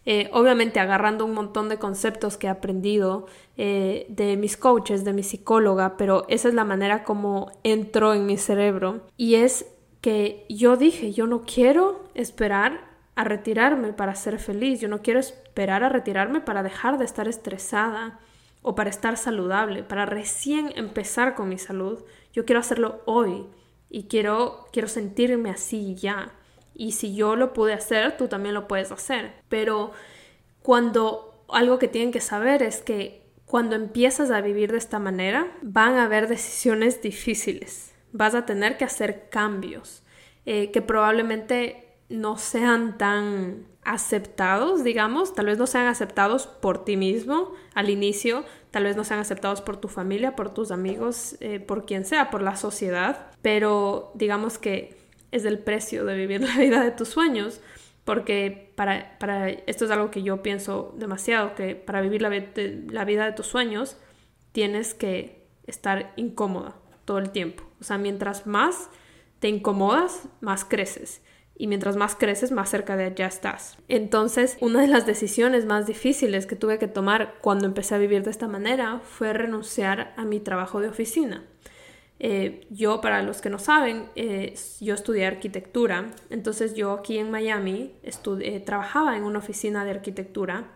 Eh, 0.09 0.29
obviamente 0.31 0.79
agarrando 0.79 1.25
un 1.25 1.33
montón 1.33 1.67
de 1.67 1.79
conceptos 1.79 2.37
que 2.37 2.47
he 2.47 2.49
aprendido 2.49 3.25
eh, 3.57 4.05
de 4.07 4.37
mis 4.37 4.55
coaches, 4.55 5.03
de 5.03 5.11
mi 5.11 5.21
psicóloga, 5.21 5.97
pero 5.97 6.25
esa 6.29 6.47
es 6.47 6.53
la 6.53 6.63
manera 6.63 7.03
como 7.03 7.51
entró 7.63 8.13
en 8.13 8.25
mi 8.25 8.37
cerebro. 8.37 9.01
Y 9.17 9.35
es 9.35 9.65
que 9.99 10.45
yo 10.47 10.77
dije, 10.77 11.11
yo 11.11 11.27
no 11.27 11.43
quiero 11.43 12.05
esperar 12.13 12.87
a 13.15 13.25
retirarme 13.25 13.91
para 13.91 14.15
ser 14.15 14.39
feliz, 14.39 14.79
yo 14.79 14.87
no 14.87 15.01
quiero 15.01 15.19
esperar 15.19 15.83
a 15.83 15.89
retirarme 15.89 16.39
para 16.39 16.63
dejar 16.63 16.97
de 16.97 17.03
estar 17.03 17.27
estresada 17.27 18.21
o 18.61 18.75
para 18.75 18.89
estar 18.89 19.17
saludable, 19.17 19.83
para 19.83 20.05
recién 20.05 20.71
empezar 20.75 21.35
con 21.35 21.49
mi 21.49 21.57
salud, 21.57 22.03
yo 22.33 22.45
quiero 22.45 22.59
hacerlo 22.59 23.01
hoy 23.05 23.45
y 23.89 24.03
quiero, 24.03 24.67
quiero 24.71 24.87
sentirme 24.87 25.49
así 25.49 25.95
ya. 25.95 26.33
Y 26.73 26.91
si 26.91 27.15
yo 27.15 27.35
lo 27.35 27.53
pude 27.53 27.73
hacer, 27.73 28.17
tú 28.17 28.27
también 28.27 28.53
lo 28.53 28.67
puedes 28.67 28.91
hacer. 28.91 29.33
Pero 29.49 29.91
cuando 30.61 31.45
algo 31.49 31.79
que 31.79 31.87
tienen 31.87 32.11
que 32.11 32.19
saber 32.19 32.61
es 32.61 32.81
que 32.81 33.25
cuando 33.45 33.75
empiezas 33.75 34.29
a 34.29 34.41
vivir 34.41 34.71
de 34.71 34.77
esta 34.77 34.99
manera, 34.99 35.57
van 35.61 35.95
a 35.95 36.03
haber 36.03 36.27
decisiones 36.27 37.01
difíciles. 37.01 37.93
Vas 38.11 38.35
a 38.35 38.45
tener 38.45 38.77
que 38.77 38.85
hacer 38.85 39.29
cambios 39.29 40.03
eh, 40.45 40.71
que 40.71 40.81
probablemente 40.81 41.86
no 42.09 42.37
sean 42.37 42.97
tan 42.97 43.65
aceptados, 43.83 44.83
digamos, 44.83 45.33
tal 45.33 45.45
vez 45.45 45.57
no 45.57 45.67
sean 45.67 45.87
aceptados 45.87 46.47
por 46.47 46.83
ti 46.83 46.97
mismo 46.97 47.53
al 47.73 47.89
inicio, 47.89 48.43
tal 48.71 48.83
vez 48.83 48.97
no 48.97 49.03
sean 49.03 49.19
aceptados 49.19 49.61
por 49.61 49.77
tu 49.77 49.87
familia, 49.87 50.35
por 50.35 50.53
tus 50.53 50.71
amigos, 50.71 51.37
eh, 51.39 51.59
por 51.59 51.85
quien 51.85 52.05
sea, 52.05 52.29
por 52.29 52.41
la 52.41 52.55
sociedad, 52.55 53.31
pero 53.41 54.11
digamos 54.13 54.57
que 54.57 54.97
es 55.31 55.45
el 55.45 55.59
precio 55.59 56.05
de 56.05 56.15
vivir 56.15 56.41
la 56.47 56.57
vida 56.57 56.83
de 56.83 56.91
tus 56.91 57.09
sueños, 57.09 57.61
porque 58.03 58.71
para, 58.75 59.17
para 59.19 59.49
esto 59.49 59.85
es 59.85 59.91
algo 59.91 60.11
que 60.11 60.23
yo 60.23 60.41
pienso 60.41 60.93
demasiado, 60.97 61.55
que 61.55 61.75
para 61.75 62.01
vivir 62.01 62.21
la, 62.21 62.31
la 62.89 63.05
vida 63.05 63.25
de 63.25 63.33
tus 63.33 63.47
sueños 63.47 63.97
tienes 64.53 64.93
que 64.93 65.45
estar 65.65 66.13
incómoda 66.15 66.75
todo 67.03 67.19
el 67.19 67.31
tiempo, 67.31 67.63
o 67.79 67.83
sea, 67.83 67.97
mientras 67.97 68.47
más 68.47 68.89
te 69.39 69.49
incomodas, 69.49 70.27
más 70.41 70.65
creces 70.65 71.21
y 71.57 71.67
mientras 71.67 71.95
más 71.95 72.15
creces, 72.15 72.51
más 72.51 72.69
cerca 72.69 72.95
de 72.95 73.05
allá 73.05 73.27
estás. 73.27 73.77
Entonces, 73.87 74.57
una 74.61 74.81
de 74.81 74.87
las 74.87 75.05
decisiones 75.05 75.65
más 75.65 75.87
difíciles 75.87 76.45
que 76.45 76.55
tuve 76.55 76.77
que 76.77 76.87
tomar 76.87 77.35
cuando 77.41 77.65
empecé 77.65 77.95
a 77.95 77.97
vivir 77.97 78.23
de 78.23 78.31
esta 78.31 78.47
manera 78.47 79.01
fue 79.03 79.33
renunciar 79.33 80.13
a 80.17 80.25
mi 80.25 80.39
trabajo 80.39 80.79
de 80.79 80.89
oficina. 80.89 81.43
Eh, 82.19 82.65
yo, 82.69 83.01
para 83.01 83.21
los 83.21 83.41
que 83.41 83.49
no 83.49 83.59
saben, 83.59 84.09
eh, 84.15 84.55
yo 84.81 84.95
estudié 84.95 85.25
arquitectura, 85.25 86.11
entonces 86.29 86.73
yo 86.73 86.93
aquí 86.93 87.17
en 87.17 87.29
Miami 87.29 87.93
eh, 88.03 88.59
trabajaba 88.59 89.17
en 89.17 89.23
una 89.23 89.39
oficina 89.39 89.85
de 89.85 89.91
arquitectura 89.91 90.71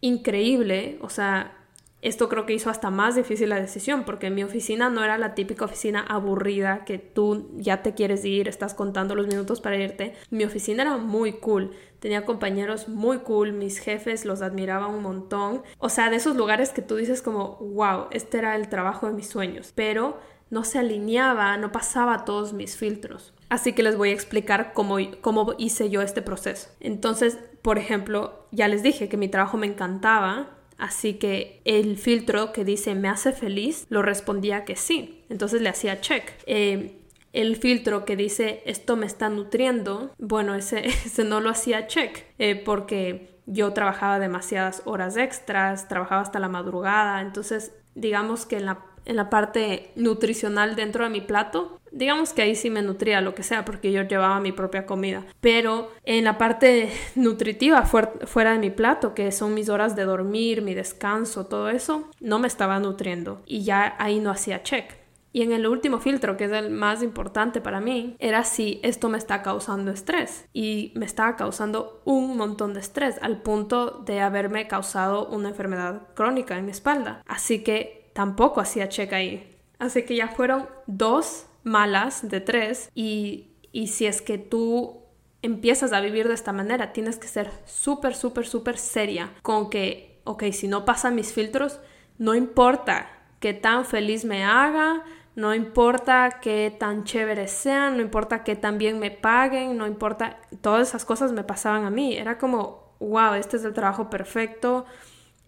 increíble, 0.00 0.98
o 1.00 1.08
sea, 1.08 1.63
esto 2.04 2.28
creo 2.28 2.44
que 2.44 2.52
hizo 2.52 2.68
hasta 2.68 2.90
más 2.90 3.16
difícil 3.16 3.48
la 3.48 3.58
decisión, 3.58 4.04
porque 4.04 4.28
mi 4.28 4.44
oficina 4.44 4.90
no 4.90 5.02
era 5.02 5.16
la 5.16 5.34
típica 5.34 5.64
oficina 5.64 6.04
aburrida 6.06 6.84
que 6.84 6.98
tú 6.98 7.50
ya 7.56 7.82
te 7.82 7.94
quieres 7.94 8.24
ir, 8.26 8.46
estás 8.46 8.74
contando 8.74 9.14
los 9.14 9.26
minutos 9.26 9.62
para 9.62 9.78
irte. 9.78 10.14
Mi 10.30 10.44
oficina 10.44 10.82
era 10.82 10.98
muy 10.98 11.32
cool, 11.32 11.72
tenía 12.00 12.26
compañeros 12.26 12.88
muy 12.88 13.20
cool, 13.20 13.54
mis 13.54 13.78
jefes 13.78 14.26
los 14.26 14.42
admiraba 14.42 14.86
un 14.86 15.02
montón. 15.02 15.62
O 15.78 15.88
sea, 15.88 16.10
de 16.10 16.16
esos 16.16 16.36
lugares 16.36 16.70
que 16.70 16.82
tú 16.82 16.96
dices 16.96 17.22
como, 17.22 17.56
wow, 17.56 18.08
este 18.10 18.36
era 18.36 18.54
el 18.54 18.68
trabajo 18.68 19.06
de 19.06 19.14
mis 19.14 19.28
sueños, 19.28 19.72
pero 19.74 20.18
no 20.50 20.62
se 20.64 20.78
alineaba, 20.78 21.56
no 21.56 21.72
pasaba 21.72 22.26
todos 22.26 22.52
mis 22.52 22.76
filtros. 22.76 23.32
Así 23.48 23.72
que 23.72 23.82
les 23.82 23.96
voy 23.96 24.10
a 24.10 24.14
explicar 24.14 24.72
cómo, 24.74 24.98
cómo 25.20 25.54
hice 25.58 25.88
yo 25.88 26.02
este 26.02 26.22
proceso. 26.22 26.68
Entonces, 26.80 27.38
por 27.62 27.78
ejemplo, 27.78 28.46
ya 28.50 28.68
les 28.68 28.82
dije 28.82 29.08
que 29.08 29.16
mi 29.16 29.28
trabajo 29.28 29.56
me 29.56 29.66
encantaba, 29.66 30.53
Así 30.78 31.14
que 31.14 31.60
el 31.64 31.96
filtro 31.96 32.52
que 32.52 32.64
dice 32.64 32.94
me 32.94 33.08
hace 33.08 33.32
feliz, 33.32 33.86
lo 33.88 34.02
respondía 34.02 34.64
que 34.64 34.76
sí. 34.76 35.24
Entonces 35.28 35.60
le 35.60 35.68
hacía 35.68 36.00
check. 36.00 36.32
Eh, 36.46 37.00
el 37.32 37.56
filtro 37.56 38.04
que 38.04 38.16
dice 38.16 38.62
esto 38.64 38.96
me 38.96 39.06
está 39.06 39.28
nutriendo, 39.28 40.14
bueno, 40.18 40.54
ese, 40.54 40.84
no 41.24 41.40
lo 41.40 41.50
hacía 41.50 41.88
check 41.88 42.24
eh, 42.38 42.54
porque 42.54 43.34
yo 43.46 43.72
trabajaba 43.72 44.18
demasiadas 44.18 44.82
horas 44.84 45.16
extras, 45.16 45.88
trabajaba 45.88 46.22
hasta 46.22 46.38
la 46.38 46.48
madrugada, 46.48 47.20
entonces 47.20 47.72
digamos 47.94 48.46
que 48.46 48.56
en 48.56 48.66
la 48.66 48.93
en 49.04 49.16
la 49.16 49.30
parte 49.30 49.90
nutricional 49.96 50.76
dentro 50.76 51.04
de 51.04 51.10
mi 51.10 51.20
plato, 51.20 51.80
digamos 51.90 52.32
que 52.32 52.42
ahí 52.42 52.54
sí 52.54 52.70
me 52.70 52.82
nutría 52.82 53.20
lo 53.20 53.34
que 53.34 53.42
sea 53.42 53.64
porque 53.64 53.92
yo 53.92 54.02
llevaba 54.02 54.40
mi 54.40 54.52
propia 54.52 54.86
comida. 54.86 55.24
Pero 55.40 55.90
en 56.04 56.24
la 56.24 56.38
parte 56.38 56.90
nutritiva 57.14 57.84
fuera 57.84 58.52
de 58.52 58.58
mi 58.58 58.70
plato, 58.70 59.14
que 59.14 59.32
son 59.32 59.54
mis 59.54 59.68
horas 59.68 59.96
de 59.96 60.04
dormir, 60.04 60.62
mi 60.62 60.74
descanso, 60.74 61.46
todo 61.46 61.68
eso, 61.68 62.10
no 62.20 62.38
me 62.38 62.48
estaba 62.48 62.78
nutriendo 62.78 63.42
y 63.46 63.64
ya 63.64 63.94
ahí 63.98 64.20
no 64.20 64.30
hacía 64.30 64.62
check. 64.62 65.04
Y 65.34 65.42
en 65.42 65.50
el 65.50 65.66
último 65.66 65.98
filtro, 65.98 66.36
que 66.36 66.44
es 66.44 66.52
el 66.52 66.70
más 66.70 67.02
importante 67.02 67.60
para 67.60 67.80
mí, 67.80 68.14
era 68.20 68.44
si 68.44 68.78
esto 68.84 69.08
me 69.08 69.18
está 69.18 69.42
causando 69.42 69.90
estrés. 69.90 70.46
Y 70.52 70.92
me 70.94 71.04
estaba 71.06 71.34
causando 71.34 72.00
un 72.04 72.36
montón 72.36 72.72
de 72.72 72.78
estrés, 72.78 73.16
al 73.20 73.42
punto 73.42 74.04
de 74.06 74.20
haberme 74.20 74.68
causado 74.68 75.26
una 75.26 75.48
enfermedad 75.48 76.02
crónica 76.14 76.56
en 76.56 76.66
mi 76.66 76.70
espalda. 76.70 77.20
Así 77.26 77.64
que 77.64 78.03
tampoco 78.14 78.62
hacía 78.62 78.88
check 78.88 79.12
ahí. 79.12 79.50
Así 79.78 80.04
que 80.04 80.16
ya 80.16 80.28
fueron 80.28 80.66
dos 80.86 81.44
malas 81.62 82.26
de 82.26 82.40
tres 82.40 82.90
y, 82.94 83.48
y 83.72 83.88
si 83.88 84.06
es 84.06 84.22
que 84.22 84.38
tú 84.38 85.02
empiezas 85.42 85.92
a 85.92 86.00
vivir 86.00 86.26
de 86.26 86.34
esta 86.34 86.52
manera, 86.52 86.94
tienes 86.94 87.18
que 87.18 87.28
ser 87.28 87.50
súper, 87.66 88.14
súper, 88.14 88.46
súper 88.46 88.78
seria 88.78 89.30
con 89.42 89.68
que, 89.68 90.20
ok, 90.24 90.44
si 90.52 90.68
no 90.68 90.86
pasan 90.86 91.14
mis 91.14 91.34
filtros, 91.34 91.80
no 92.16 92.34
importa 92.34 93.10
qué 93.40 93.52
tan 93.52 93.84
feliz 93.84 94.24
me 94.24 94.42
haga, 94.42 95.04
no 95.34 95.52
importa 95.52 96.38
qué 96.40 96.74
tan 96.78 97.04
chéveres 97.04 97.50
sean, 97.50 97.96
no 97.96 98.02
importa 98.02 98.44
qué 98.44 98.56
tan 98.56 98.78
bien 98.78 98.98
me 98.98 99.10
paguen, 99.10 99.76
no 99.76 99.86
importa, 99.86 100.38
todas 100.62 100.88
esas 100.88 101.04
cosas 101.04 101.32
me 101.32 101.44
pasaban 101.44 101.84
a 101.84 101.90
mí. 101.90 102.16
Era 102.16 102.38
como, 102.38 102.94
wow, 103.00 103.34
este 103.34 103.56
es 103.56 103.64
el 103.64 103.74
trabajo 103.74 104.08
perfecto, 104.08 104.86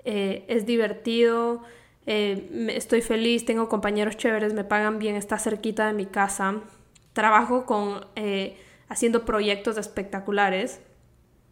eh, 0.04 0.44
es 0.48 0.66
divertido, 0.66 1.62
eh, 2.06 2.70
estoy 2.74 3.02
feliz, 3.02 3.44
tengo 3.44 3.68
compañeros 3.68 4.16
chéveres, 4.16 4.54
me 4.54 4.64
pagan 4.64 4.98
bien, 4.98 5.16
está 5.16 5.38
cerquita 5.38 5.86
de 5.86 5.92
mi 5.92 6.06
casa, 6.06 6.60
trabajo 7.12 7.66
con, 7.66 8.06
eh, 8.14 8.56
haciendo 8.88 9.24
proyectos 9.24 9.76
espectaculares, 9.76 10.80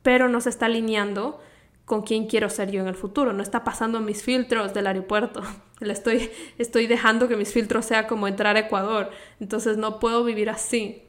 pero 0.03 0.29
no 0.29 0.41
se 0.41 0.51
está 0.51 0.67
alineando 0.67 1.41
con 1.85 2.03
quién 2.03 2.27
quiero 2.27 2.49
ser 2.49 2.71
yo 2.71 2.81
en 2.81 2.89
el 2.89 2.95
futuro, 2.95 3.33
no 3.33 3.43
está 3.43 3.65
pasando 3.65 4.01
mis 4.01 4.23
filtros 4.23 4.73
del 4.73 4.87
aeropuerto, 4.87 5.43
Le 5.81 5.93
estoy, 5.93 6.31
estoy 6.59 6.87
dejando 6.87 7.29
que 7.29 7.37
mis 7.37 7.53
filtros 7.53 7.85
sea 7.85 8.07
como 8.07 8.29
entrar 8.29 8.57
a 8.57 8.61
Ecuador, 8.61 9.11
entonces 9.41 9.77
no 9.77 9.99
puedo 9.99 10.25
vivir 10.25 10.49
así. 10.49 11.03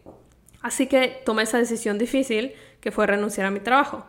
Así 0.61 0.87
que 0.87 1.21
tomé 1.23 1.43
esa 1.43 1.59
decisión 1.59 1.99
difícil 1.99 2.53
que 2.81 2.91
fue 2.91 3.05
renunciar 3.05 3.45
a 3.45 3.51
mi 3.51 3.59
trabajo. 3.59 4.05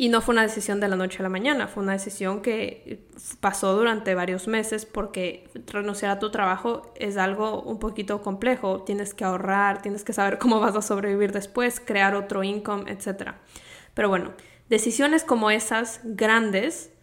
Y 0.00 0.08
no 0.08 0.22
fue 0.22 0.32
una 0.32 0.40
decisión 0.40 0.80
de 0.80 0.88
la 0.88 0.96
noche 0.96 1.18
a 1.18 1.22
la 1.22 1.28
mañana, 1.28 1.68
fue 1.68 1.82
una 1.82 1.92
decisión 1.92 2.40
que 2.40 3.06
pasó 3.40 3.76
durante 3.76 4.14
varios 4.14 4.48
meses 4.48 4.86
porque 4.86 5.50
renunciar 5.66 6.10
a 6.10 6.18
tu 6.18 6.30
trabajo 6.30 6.90
es 6.96 7.18
algo 7.18 7.60
un 7.60 7.78
poquito 7.78 8.22
complejo. 8.22 8.82
Tienes 8.82 9.12
que 9.12 9.24
ahorrar, 9.24 9.82
tienes 9.82 10.02
que 10.02 10.14
saber 10.14 10.38
cómo 10.38 10.58
vas 10.58 10.74
a 10.74 10.80
sobrevivir 10.80 11.32
después, 11.32 11.80
crear 11.80 12.14
otro 12.14 12.42
income, 12.42 12.90
etc. 12.90 13.32
Pero 13.92 14.08
bueno, 14.08 14.32
decisiones 14.70 15.22
como 15.22 15.50
esas 15.50 16.00
grandes 16.02 16.94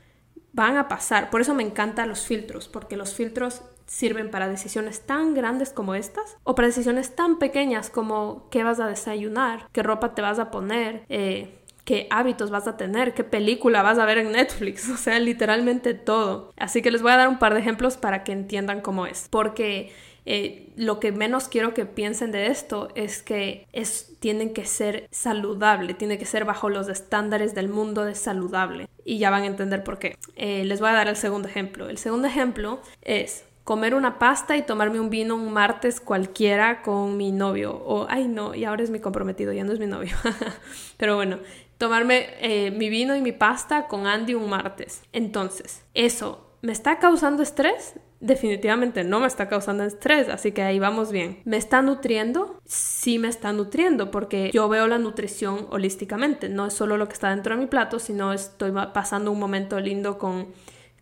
van 0.54 0.76
a 0.76 0.88
pasar. 0.88 1.30
Por 1.30 1.42
eso 1.42 1.54
me 1.54 1.62
encantan 1.62 2.10
los 2.10 2.26
filtros, 2.26 2.68
porque 2.68 2.98
los 2.98 3.14
filtros 3.14 3.62
sirven 3.86 4.32
para 4.32 4.48
decisiones 4.48 5.02
tan 5.02 5.36
grandes 5.36 5.70
como 5.70 5.94
estas 5.94 6.36
o 6.44 6.56
para 6.56 6.70
decisiones 6.70 7.16
tan 7.16 7.38
pequeñas 7.38 7.92
como 7.92 8.50
qué 8.50 8.64
vas 8.64 8.80
a 8.80 8.88
desayunar, 8.88 9.70
qué 9.72 9.84
ropa 9.84 10.16
te 10.16 10.24
vas 10.24 10.40
a 10.40 10.50
poner, 10.50 11.06
eh, 11.10 11.64
qué 11.88 12.06
hábitos 12.10 12.52
vas 12.52 12.68
a 12.68 12.76
tener, 12.76 13.14
qué 13.14 13.24
película 13.24 13.82
vas 13.82 13.98
a 13.98 14.06
ver 14.06 14.18
en 14.18 14.34
Netflix, 14.34 14.90
o 14.94 14.98
sea, 14.98 15.18
literalmente 15.20 15.94
todo. 15.94 16.52
Así 16.58 16.82
que 16.82 16.92
les 16.92 17.02
voy 17.02 17.14
a 17.14 17.18
dar 17.18 17.30
un 17.30 17.40
par 17.40 17.54
de 17.54 17.62
ejemplos 17.62 17.96
para 17.96 18.26
que 18.26 18.34
entiendan 18.34 18.82
cómo 18.82 19.08
es, 19.08 19.28
porque 19.32 19.94
eh, 20.26 20.68
lo 20.76 21.00
que 21.00 21.14
menos 21.14 21.48
quiero 21.48 21.74
que 21.74 21.86
piensen 21.86 22.34
de 22.34 22.48
esto 22.48 22.90
es 22.96 23.24
que 23.24 23.68
es, 23.72 24.18
tienen 24.20 24.54
que 24.54 24.66
ser 24.66 25.08
saludable, 25.12 25.94
tiene 25.94 26.18
que 26.18 26.26
ser 26.26 26.44
bajo 26.44 26.68
los 26.68 26.90
estándares 26.90 27.56
del 27.56 27.70
mundo 27.70 28.04
de 28.04 28.16
saludable. 28.16 28.90
Y 29.06 29.20
ya 29.20 29.30
van 29.30 29.44
a 29.44 29.46
entender 29.46 29.86
por 29.86 29.98
qué. 29.98 30.18
Eh, 30.36 30.66
les 30.66 30.82
voy 30.82 30.90
a 30.90 30.94
dar 30.94 31.08
el 31.08 31.16
segundo 31.16 31.48
ejemplo. 31.48 31.88
El 31.88 31.98
segundo 31.98 32.28
ejemplo 32.28 32.82
es 33.02 33.46
comer 33.64 33.96
una 33.96 34.20
pasta 34.20 34.58
y 34.58 34.62
tomarme 34.62 35.00
un 35.00 35.10
vino 35.10 35.36
un 35.36 35.54
martes 35.54 36.02
cualquiera 36.02 36.82
con 36.82 37.16
mi 37.16 37.32
novio. 37.32 37.82
O, 37.86 38.08
ay 38.10 38.28
no, 38.28 38.56
y 38.56 38.66
ahora 38.66 38.84
es 38.84 38.90
mi 38.90 39.00
comprometido, 39.00 39.54
ya 39.54 39.64
no 39.64 39.72
es 39.72 39.80
mi 39.80 39.88
novio. 39.88 40.16
Pero 40.98 41.16
bueno, 41.16 41.40
tomarme 41.78 42.28
eh, 42.40 42.72
mi 42.72 42.90
vino 42.90 43.16
y 43.16 43.22
mi 43.22 43.32
pasta 43.32 43.88
con 43.88 44.08
Andy 44.08 44.34
un 44.34 44.50
martes. 44.50 45.04
Entonces, 45.14 45.84
¿eso 45.94 46.48
me 46.62 46.72
está 46.72 47.00
causando 47.00 47.44
estrés? 47.44 47.96
definitivamente 48.20 49.04
no 49.04 49.20
me 49.20 49.28
está 49.28 49.48
causando 49.48 49.84
estrés, 49.84 50.30
así 50.30 50.52
que 50.52 50.64
ahí 50.64 50.80
vamos 50.80 51.12
bien. 51.12 51.40
¿Me 51.46 51.58
está 51.58 51.82
nutriendo? 51.82 52.60
Sí 52.66 53.20
me 53.20 53.28
está 53.28 53.54
nutriendo 53.54 54.12
porque 54.12 54.50
yo 54.54 54.68
veo 54.70 54.88
la 54.88 54.98
nutrición 54.98 55.68
holísticamente, 55.70 56.50
no 56.50 56.66
es 56.66 56.74
solo 56.74 56.98
lo 56.98 57.08
que 57.08 57.14
está 57.14 57.30
dentro 57.30 57.56
de 57.56 57.62
mi 57.62 57.68
plato, 57.68 58.00
sino 58.00 58.34
estoy 58.34 58.72
pasando 58.94 59.32
un 59.32 59.40
momento 59.40 59.80
lindo 59.80 60.18
con, 60.18 60.48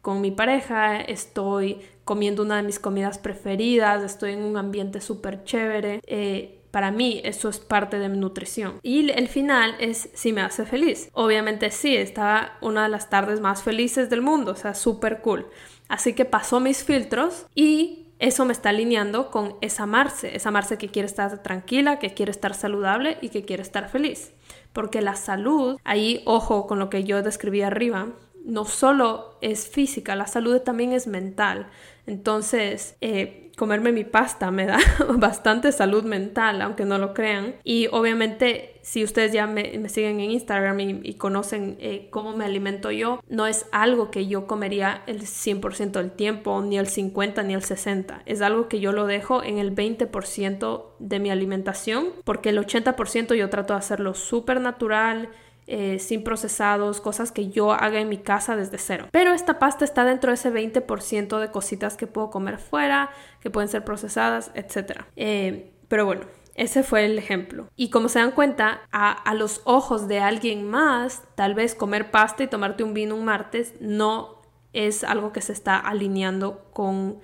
con 0.02 0.22
mi 0.22 0.32
pareja, 0.32 1.00
estoy 1.00 1.80
comiendo 2.04 2.44
una 2.44 2.58
de 2.58 2.64
mis 2.64 2.80
comidas 2.80 3.18
preferidas, 3.18 4.04
estoy 4.04 4.34
en 4.34 4.44
un 4.44 4.58
ambiente 4.58 5.02
súper 5.02 5.44
chévere. 5.44 6.02
Eh, 6.06 6.62
para 6.76 6.92
mí 6.92 7.22
eso 7.24 7.48
es 7.48 7.60
parte 7.60 8.00
de 8.00 8.10
mi 8.10 8.18
nutrición. 8.18 8.82
Y 8.84 9.10
el 9.10 9.30
final 9.30 9.78
es 9.80 10.10
si 10.14 10.34
me 10.34 10.42
hace 10.42 10.66
feliz. 10.66 11.10
Obviamente 11.14 11.72
sí, 11.72 11.96
estaba 11.96 12.58
una 12.60 12.84
de 12.84 12.90
las 12.90 13.10
tardes 13.10 13.40
más 13.40 13.64
felices 13.64 14.10
del 14.10 14.22
mundo, 14.22 14.52
o 14.52 14.56
sea, 14.58 14.74
súper 14.74 15.22
cool. 15.22 15.48
Así 15.88 16.12
que 16.12 16.26
pasó 16.26 16.60
mis 16.60 16.84
filtros 16.84 17.46
y 17.56 18.08
eso 18.20 18.44
me 18.44 18.52
está 18.52 18.72
alineando 18.72 19.32
con 19.32 19.56
esa 19.62 19.86
Marce, 19.86 20.36
esa 20.36 20.52
Marce 20.52 20.78
que 20.78 20.90
quiere 20.90 21.06
estar 21.06 21.42
tranquila, 21.42 21.98
que 21.98 22.14
quiere 22.14 22.32
estar 22.32 22.54
saludable 22.54 23.20
y 23.22 23.30
que 23.30 23.46
quiere 23.46 23.64
estar 23.64 23.88
feliz. 23.88 24.34
Porque 24.74 25.02
la 25.02 25.16
salud, 25.16 25.80
ahí 25.86 26.24
ojo 26.26 26.68
con 26.68 26.78
lo 26.78 26.90
que 26.90 27.06
yo 27.06 27.24
describí 27.24 27.62
arriba, 27.62 28.10
no 28.44 28.66
solo 28.66 29.38
es 29.40 29.70
física, 29.70 30.18
la 30.18 30.28
salud 30.28 30.60
también 30.60 30.92
es 30.92 31.08
mental. 31.08 31.68
Entonces, 32.06 32.98
eh, 33.02 33.46
comerme 33.56 33.92
mi 33.92 34.04
pasta 34.04 34.52
me 34.52 34.66
da 34.66 34.80
bastante 35.18 35.72
salud 35.72 36.04
mental, 36.04 36.62
aunque 36.62 36.86
no 36.86 36.98
lo 36.98 37.14
crean. 37.14 37.56
Y 37.64 37.88
obviamente, 37.92 38.80
si 38.82 39.04
ustedes 39.04 39.32
ya 39.32 39.48
me, 39.48 39.88
siguen 39.90 40.20
en 40.20 40.32
Instagram 40.32 40.80
y, 40.80 41.14
conocen 41.16 41.78
eh, 41.80 42.08
cómo 42.12 42.36
me 42.36 42.46
alimento 42.46 42.92
yo, 42.92 43.22
no 43.30 43.48
es 43.48 43.66
algo 43.72 44.12
que 44.12 44.28
yo 44.28 44.48
comería 44.48 45.04
el 45.08 45.22
100% 45.22 45.92
del 45.92 46.12
tiempo, 46.12 46.62
ni 46.62 46.78
el 46.78 46.88
50, 46.88 47.44
ni 47.44 47.54
el 47.54 47.64
60. 47.64 48.22
Es 48.26 48.42
algo 48.42 48.68
que 48.68 48.80
yo 48.80 48.92
lo 48.92 49.08
dejo 49.08 49.44
en 49.44 49.58
el 49.58 49.74
20% 49.74 50.86
de 51.00 51.20
mi 51.20 51.30
alimentación, 51.30 52.08
porque 52.24 52.50
el 52.50 52.60
80% 52.60 53.36
yo 53.36 53.50
trato 53.50 53.74
de 53.74 53.80
hacerlo 53.80 54.14
súper 54.14 54.62
natural 54.62 55.30
eh, 55.68 55.98
sin 55.98 56.24
procesados, 56.24 57.02
cosas 57.02 57.32
que 57.32 57.50
yo 57.50 57.72
haga 57.72 58.00
en 58.00 58.08
mi 58.08 58.18
casa 58.18 58.56
desde 58.56 58.78
cero. 58.78 59.08
Pero 59.12 59.34
esta 59.34 59.58
pasta 59.58 59.84
está 59.84 60.06
dentro 60.06 60.30
de 60.30 60.36
ese 60.36 60.54
20% 60.54 61.40
de 61.40 61.50
cositas 61.50 61.98
que 61.98 62.06
puedo 62.06 62.30
comer 62.30 62.60
fuera, 62.60 63.10
que 63.40 63.50
pueden 63.50 63.68
ser 63.68 63.84
procesadas, 63.84 64.52
etc. 64.54 65.06
Eh, 65.16 65.72
pero 65.88 66.06
bueno, 66.06 66.26
ese 66.56 66.84
fue 66.84 67.06
el 67.06 67.18
ejemplo. 67.18 67.68
Y 67.76 67.90
como 67.90 68.10
se 68.10 68.20
dan 68.20 68.32
cuenta, 68.32 68.82
a, 68.92 69.34
los 69.34 69.62
ojos 69.66 70.08
de 70.08 70.20
alguien 70.20 70.70
más, 70.70 71.24
tal 71.36 71.56
vez 71.56 71.74
comer 71.74 72.12
pasta 72.12 72.44
y 72.44 72.48
tomarte 72.48 72.84
un 72.84 72.94
vino 72.94 73.16
un 73.16 73.26
martes 73.26 73.74
no 73.80 74.42
es 74.72 75.04
algo 75.04 75.34
que 75.34 75.42
se 75.42 75.52
está 75.52 75.78
alineando 75.78 76.70
con 76.74 77.20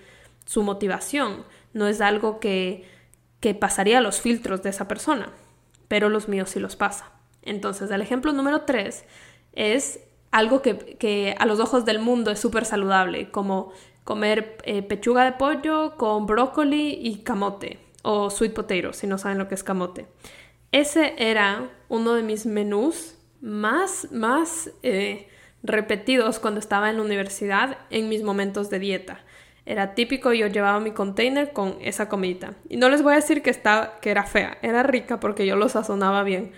su 0.46 0.64
motivación. 0.64 1.46
No 1.74 1.88
es 1.88 2.02
algo 2.02 2.40
que, 2.40 2.90
que 3.40 3.54
pasaría 3.54 4.00
a 4.00 4.02
los 4.02 4.20
filtros 4.20 4.64
de 4.64 4.72
esa 4.72 4.88
persona. 4.88 5.32
Pero 5.88 6.10
los 6.10 6.28
míos 6.28 6.50
sí 6.50 6.60
los 6.60 6.76
pasa. 6.76 7.12
Entonces, 7.44 7.90
el 7.92 8.02
ejemplo 8.02 8.34
número 8.34 8.62
tres 8.62 9.06
es 9.54 10.00
algo 10.32 10.62
que, 10.62 11.36
a 11.38 11.46
los 11.46 11.60
ojos 11.60 11.86
del 11.86 12.00
mundo 12.00 12.32
es 12.32 12.40
súper 12.40 12.66
saludable, 12.66 13.30
como 13.32 13.74
comer 14.04 14.58
eh, 14.64 14.82
pechuga 14.82 15.26
de 15.26 15.34
pollo 15.34 15.96
con 15.98 16.26
brócoli 16.26 16.98
y 17.02 17.18
camote, 17.24 17.80
o 18.02 18.30
sweet 18.30 18.54
potato, 18.54 18.94
si 18.94 19.08
no 19.08 19.18
saben 19.18 19.38
lo 19.38 19.48
que 19.48 19.56
es 19.56 19.64
camote. 19.64 20.08
Ese 20.72 21.16
era 21.18 21.70
uno 21.90 22.14
de 22.14 22.24
mis 22.24 22.46
menús 22.46 23.16
más, 23.42 24.08
más 24.12 24.72
eh, 24.84 25.28
repetidos 25.64 26.40
cuando 26.40 26.60
estaba 26.60 26.90
en 26.90 26.98
la 26.98 27.04
universidad 27.04 27.78
en 27.90 28.08
mis 28.08 28.24
momentos 28.24 28.70
de 28.70 28.80
dieta. 28.80 29.20
Era 29.66 29.94
típico, 29.94 30.34
yo 30.34 30.48
llevaba 30.48 30.80
mi 30.80 30.92
container 30.92 31.52
con 31.54 31.78
esa 31.82 32.10
comida. 32.10 32.56
Y 32.68 32.78
no 32.78 32.90
les 32.90 33.04
voy 33.04 33.14
a 33.14 33.18
decir 33.18 33.44
que, 33.44 33.52
estaba, 33.52 34.00
que 34.00 34.10
era 34.10 34.24
fea, 34.24 34.58
era 34.62 34.82
rica 34.82 35.20
porque 35.20 35.46
yo 35.46 35.56
lo 35.56 35.70
sazonaba 35.70 36.24
bien 36.24 36.52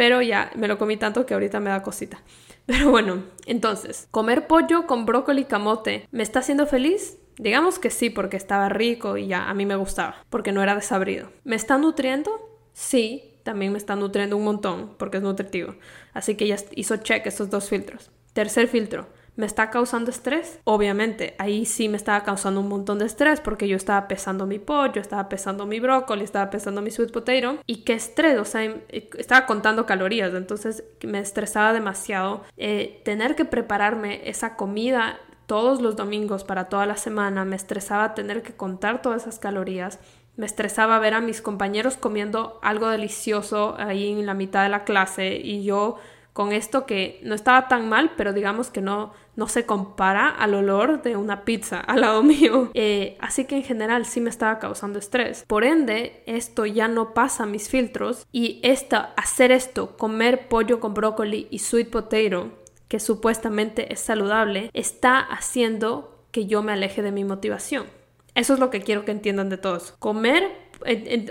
pero 0.00 0.22
ya 0.22 0.50
me 0.54 0.66
lo 0.66 0.78
comí 0.78 0.96
tanto 0.96 1.26
que 1.26 1.34
ahorita 1.34 1.60
me 1.60 1.68
da 1.68 1.82
cosita. 1.82 2.22
Pero 2.64 2.90
bueno, 2.90 3.24
entonces, 3.44 4.08
comer 4.10 4.46
pollo 4.46 4.86
con 4.86 5.04
brócoli 5.04 5.42
y 5.42 5.44
camote, 5.44 6.08
¿me 6.10 6.22
está 6.22 6.38
haciendo 6.38 6.66
feliz? 6.66 7.18
Digamos 7.36 7.78
que 7.78 7.90
sí, 7.90 8.08
porque 8.08 8.38
estaba 8.38 8.70
rico 8.70 9.18
y 9.18 9.26
ya 9.26 9.50
a 9.50 9.52
mí 9.52 9.66
me 9.66 9.76
gustaba, 9.76 10.24
porque 10.30 10.52
no 10.52 10.62
era 10.62 10.74
desabrido. 10.74 11.30
¿Me 11.44 11.54
está 11.54 11.76
nutriendo? 11.76 12.30
Sí, 12.72 13.34
también 13.42 13.72
me 13.72 13.76
está 13.76 13.94
nutriendo 13.94 14.38
un 14.38 14.44
montón, 14.44 14.94
porque 14.96 15.18
es 15.18 15.22
nutritivo. 15.22 15.74
Así 16.14 16.34
que 16.34 16.46
ya 16.46 16.56
hizo 16.76 16.96
check 16.96 17.26
esos 17.26 17.50
dos 17.50 17.68
filtros. 17.68 18.10
Tercer 18.32 18.68
filtro, 18.68 19.06
¿Me 19.40 19.46
está 19.46 19.70
causando 19.70 20.10
estrés? 20.10 20.60
Obviamente, 20.64 21.34
ahí 21.38 21.64
sí 21.64 21.88
me 21.88 21.96
estaba 21.96 22.24
causando 22.24 22.60
un 22.60 22.68
montón 22.68 22.98
de 22.98 23.06
estrés 23.06 23.40
porque 23.40 23.68
yo 23.68 23.74
estaba 23.74 24.06
pesando 24.06 24.44
mi 24.44 24.58
pollo, 24.58 25.00
estaba 25.00 25.30
pesando 25.30 25.64
mi 25.64 25.80
brócoli, 25.80 26.24
estaba 26.24 26.50
pesando 26.50 26.82
mi 26.82 26.90
sweet 26.90 27.10
potato. 27.10 27.56
Y 27.64 27.76
qué 27.76 27.94
estrés, 27.94 28.38
o 28.38 28.44
sea, 28.44 28.70
estaba 28.90 29.46
contando 29.46 29.86
calorías, 29.86 30.34
entonces 30.34 30.84
me 31.02 31.20
estresaba 31.20 31.72
demasiado 31.72 32.42
eh, 32.58 33.00
tener 33.02 33.34
que 33.34 33.46
prepararme 33.46 34.28
esa 34.28 34.56
comida 34.56 35.18
todos 35.46 35.80
los 35.80 35.96
domingos 35.96 36.44
para 36.44 36.68
toda 36.68 36.84
la 36.84 36.98
semana, 36.98 37.46
me 37.46 37.56
estresaba 37.56 38.14
tener 38.14 38.42
que 38.42 38.52
contar 38.52 39.00
todas 39.00 39.22
esas 39.22 39.38
calorías. 39.38 40.00
Me 40.36 40.44
estresaba 40.44 40.98
ver 40.98 41.14
a 41.14 41.22
mis 41.22 41.40
compañeros 41.40 41.96
comiendo 41.96 42.58
algo 42.60 42.90
delicioso 42.90 43.74
ahí 43.78 44.12
en 44.12 44.26
la 44.26 44.34
mitad 44.34 44.64
de 44.64 44.68
la 44.68 44.84
clase 44.84 45.36
y 45.42 45.64
yo 45.64 45.96
con 46.32 46.52
esto 46.52 46.86
que 46.86 47.20
no 47.22 47.34
estaba 47.34 47.68
tan 47.68 47.88
mal, 47.88 48.12
pero 48.16 48.32
digamos 48.32 48.70
que 48.70 48.80
no, 48.80 49.12
no 49.36 49.48
se 49.48 49.66
compara 49.66 50.28
al 50.28 50.54
olor 50.54 51.02
de 51.02 51.16
una 51.16 51.44
pizza 51.44 51.80
al 51.86 52.02
lado 52.02 52.22
mío. 52.22 52.70
Eh, 52.74 53.16
así 53.20 53.44
que 53.44 53.56
en 53.56 53.62
general 53.62 54.06
sí 54.06 54.20
me 54.20 54.30
estaba 54.30 54.58
causando 54.58 54.98
estrés. 54.98 55.44
Por 55.46 55.64
ende, 55.64 56.22
esto 56.26 56.66
ya 56.66 56.88
no 56.88 57.14
pasa 57.14 57.46
mis 57.46 57.68
filtros 57.68 58.26
y 58.32 58.60
esta, 58.62 59.12
hacer 59.16 59.52
esto, 59.52 59.96
comer 59.96 60.48
pollo 60.48 60.80
con 60.80 60.94
brócoli 60.94 61.48
y 61.50 61.58
sweet 61.58 61.90
potato, 61.90 62.50
que 62.88 63.00
supuestamente 63.00 63.92
es 63.92 64.00
saludable, 64.00 64.70
está 64.74 65.18
haciendo 65.18 66.24
que 66.32 66.46
yo 66.46 66.62
me 66.62 66.72
aleje 66.72 67.02
de 67.02 67.12
mi 67.12 67.24
motivación. 67.24 67.86
Eso 68.34 68.54
es 68.54 68.60
lo 68.60 68.70
que 68.70 68.82
quiero 68.82 69.04
que 69.04 69.12
entiendan 69.12 69.48
de 69.48 69.58
todos. 69.58 69.94
Comer 69.98 70.69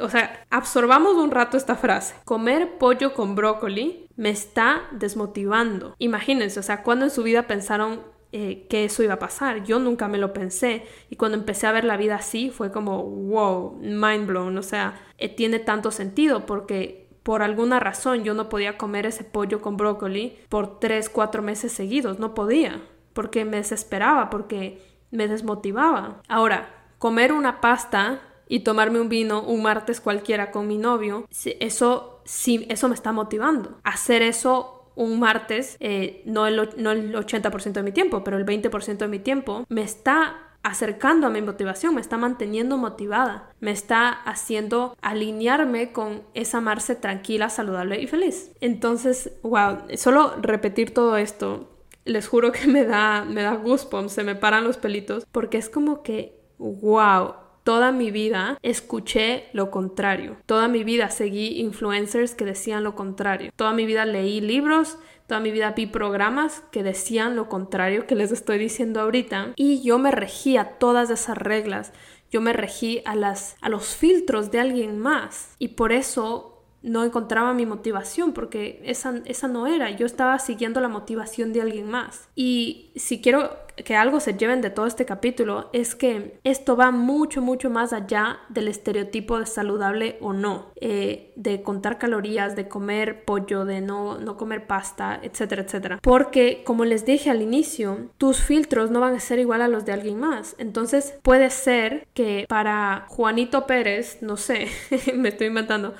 o 0.01 0.09
sea, 0.09 0.45
absorbamos 0.49 1.15
un 1.15 1.31
rato 1.31 1.57
esta 1.57 1.75
frase. 1.75 2.15
Comer 2.25 2.77
pollo 2.77 3.13
con 3.13 3.35
brócoli 3.35 4.07
me 4.15 4.29
está 4.29 4.83
desmotivando. 4.91 5.95
Imagínense, 5.99 6.59
o 6.59 6.63
sea, 6.63 6.83
cuando 6.83 7.05
en 7.05 7.11
su 7.11 7.23
vida 7.23 7.47
pensaron 7.47 8.01
eh, 8.31 8.67
que 8.69 8.85
eso 8.85 9.01
iba 9.01 9.15
a 9.15 9.19
pasar. 9.19 9.63
Yo 9.63 9.79
nunca 9.79 10.07
me 10.07 10.19
lo 10.19 10.33
pensé 10.33 10.85
y 11.09 11.15
cuando 11.15 11.37
empecé 11.37 11.65
a 11.65 11.71
ver 11.71 11.83
la 11.83 11.97
vida 11.97 12.15
así 12.15 12.51
fue 12.51 12.71
como, 12.71 13.03
wow, 13.03 13.79
mind 13.81 14.27
blown. 14.27 14.57
O 14.57 14.63
sea, 14.63 15.01
eh, 15.17 15.29
tiene 15.29 15.57
tanto 15.57 15.89
sentido 15.89 16.45
porque 16.45 17.07
por 17.23 17.41
alguna 17.41 17.79
razón 17.79 18.23
yo 18.23 18.35
no 18.35 18.47
podía 18.47 18.77
comer 18.77 19.07
ese 19.07 19.23
pollo 19.23 19.61
con 19.61 19.77
brócoli 19.77 20.37
por 20.47 20.79
tres, 20.79 21.09
cuatro 21.09 21.41
meses 21.41 21.71
seguidos. 21.71 22.19
No 22.19 22.35
podía 22.35 22.81
porque 23.13 23.45
me 23.45 23.57
desesperaba, 23.57 24.29
porque 24.29 24.81
me 25.09 25.27
desmotivaba. 25.27 26.21
Ahora, 26.27 26.85
comer 26.99 27.33
una 27.33 27.61
pasta 27.61 28.21
y 28.49 28.61
tomarme 28.61 28.99
un 28.99 29.07
vino 29.07 29.41
un 29.41 29.61
martes 29.61 30.01
cualquiera 30.01 30.51
con 30.51 30.67
mi 30.67 30.77
novio, 30.77 31.25
eso 31.61 32.21
sí, 32.25 32.65
eso 32.67 32.89
me 32.89 32.95
está 32.95 33.13
motivando. 33.13 33.79
Hacer 33.83 34.21
eso 34.21 34.91
un 34.95 35.19
martes, 35.19 35.77
eh, 35.79 36.23
no, 36.25 36.45
el, 36.45 36.57
no 36.75 36.91
el 36.91 37.15
80% 37.15 37.71
de 37.71 37.83
mi 37.83 37.93
tiempo, 37.93 38.21
pero 38.23 38.37
el 38.37 38.45
20% 38.45 38.97
de 38.97 39.07
mi 39.07 39.19
tiempo, 39.19 39.65
me 39.69 39.83
está 39.83 40.49
acercando 40.61 41.27
a 41.27 41.29
mi 41.29 41.41
motivación, 41.41 41.95
me 41.95 42.01
está 42.01 42.17
manteniendo 42.17 42.77
motivada, 42.77 43.53
me 43.61 43.71
está 43.71 44.09
haciendo 44.09 44.97
alinearme 45.01 45.93
con 45.93 46.23
esa 46.33 46.59
Marce 46.59 46.95
tranquila, 46.95 47.49
saludable 47.49 48.01
y 48.01 48.07
feliz. 48.07 48.51
Entonces, 48.59 49.31
wow, 49.41 49.77
solo 49.95 50.33
repetir 50.41 50.93
todo 50.93 51.15
esto, 51.15 51.69
les 52.03 52.27
juro 52.27 52.51
que 52.51 52.67
me 52.67 52.83
da, 52.83 53.23
me 53.23 53.43
da 53.43 53.53
goosebumps, 53.55 54.11
se 54.11 54.23
me 54.23 54.35
paran 54.35 54.63
los 54.63 54.77
pelitos, 54.77 55.25
porque 55.31 55.57
es 55.57 55.69
como 55.69 56.03
que, 56.03 56.37
wow, 56.57 57.35
Toda 57.69 57.91
mi 57.91 58.09
vida 58.09 58.57
escuché 58.63 59.45
lo 59.53 59.69
contrario. 59.69 60.37
Toda 60.47 60.67
mi 60.67 60.83
vida 60.83 61.11
seguí 61.11 61.59
influencers 61.59 62.33
que 62.33 62.43
decían 62.43 62.83
lo 62.83 62.95
contrario. 62.95 63.51
Toda 63.55 63.73
mi 63.73 63.85
vida 63.85 64.05
leí 64.05 64.41
libros, 64.41 64.97
toda 65.27 65.39
mi 65.39 65.51
vida 65.51 65.73
vi 65.73 65.85
programas 65.85 66.63
que 66.71 66.81
decían 66.81 67.35
lo 67.35 67.47
contrario 67.47 68.07
que 68.07 68.15
les 68.15 68.31
estoy 68.31 68.57
diciendo 68.57 68.99
ahorita. 69.01 69.53
Y 69.55 69.83
yo 69.83 69.99
me 69.99 70.09
regía 70.09 70.79
todas 70.79 71.11
esas 71.11 71.37
reglas. 71.37 71.93
Yo 72.31 72.41
me 72.41 72.53
regí 72.53 73.03
a, 73.05 73.13
las, 73.13 73.55
a 73.61 73.69
los 73.69 73.95
filtros 73.95 74.49
de 74.49 74.61
alguien 74.61 74.97
más. 74.97 75.53
Y 75.59 75.67
por 75.67 75.91
eso 75.91 76.48
no 76.81 77.03
encontraba 77.03 77.53
mi 77.53 77.65
motivación 77.65 78.33
porque 78.33 78.81
esa, 78.83 79.21
esa 79.25 79.47
no 79.47 79.67
era, 79.67 79.89
yo 79.91 80.05
estaba 80.05 80.39
siguiendo 80.39 80.79
la 80.79 80.87
motivación 80.87 81.53
de 81.53 81.61
alguien 81.61 81.89
más. 81.89 82.29
Y 82.35 82.91
si 82.95 83.21
quiero 83.21 83.51
que 83.83 83.95
algo 83.95 84.19
se 84.19 84.33
lleven 84.33 84.61
de 84.61 84.69
todo 84.69 84.87
este 84.87 85.05
capítulo 85.05 85.69
es 85.73 85.95
que 85.95 86.39
esto 86.43 86.75
va 86.75 86.91
mucho, 86.91 87.41
mucho 87.41 87.69
más 87.69 87.93
allá 87.93 88.39
del 88.49 88.67
estereotipo 88.67 89.39
de 89.39 89.45
saludable 89.45 90.17
o 90.21 90.33
no, 90.33 90.71
eh, 90.75 91.33
de 91.35 91.61
contar 91.61 91.97
calorías, 91.97 92.55
de 92.55 92.67
comer 92.67 93.23
pollo, 93.23 93.65
de 93.65 93.81
no, 93.81 94.17
no 94.17 94.37
comer 94.37 94.67
pasta, 94.67 95.19
etcétera, 95.21 95.63
etcétera. 95.63 95.99
Porque, 96.01 96.63
como 96.65 96.85
les 96.85 97.05
dije 97.05 97.29
al 97.29 97.41
inicio, 97.41 98.09
tus 98.17 98.41
filtros 98.41 98.91
no 98.91 98.99
van 98.99 99.15
a 99.15 99.19
ser 99.19 99.39
igual 99.39 99.61
a 99.61 99.67
los 99.67 99.85
de 99.85 99.93
alguien 99.93 100.19
más. 100.19 100.55
Entonces, 100.57 101.15
puede 101.21 101.49
ser 101.49 102.07
que 102.13 102.45
para 102.47 103.05
Juanito 103.09 103.65
Pérez, 103.65 104.19
no 104.21 104.37
sé, 104.37 104.67
me 105.15 105.29
estoy 105.29 105.47
inventando, 105.47 105.93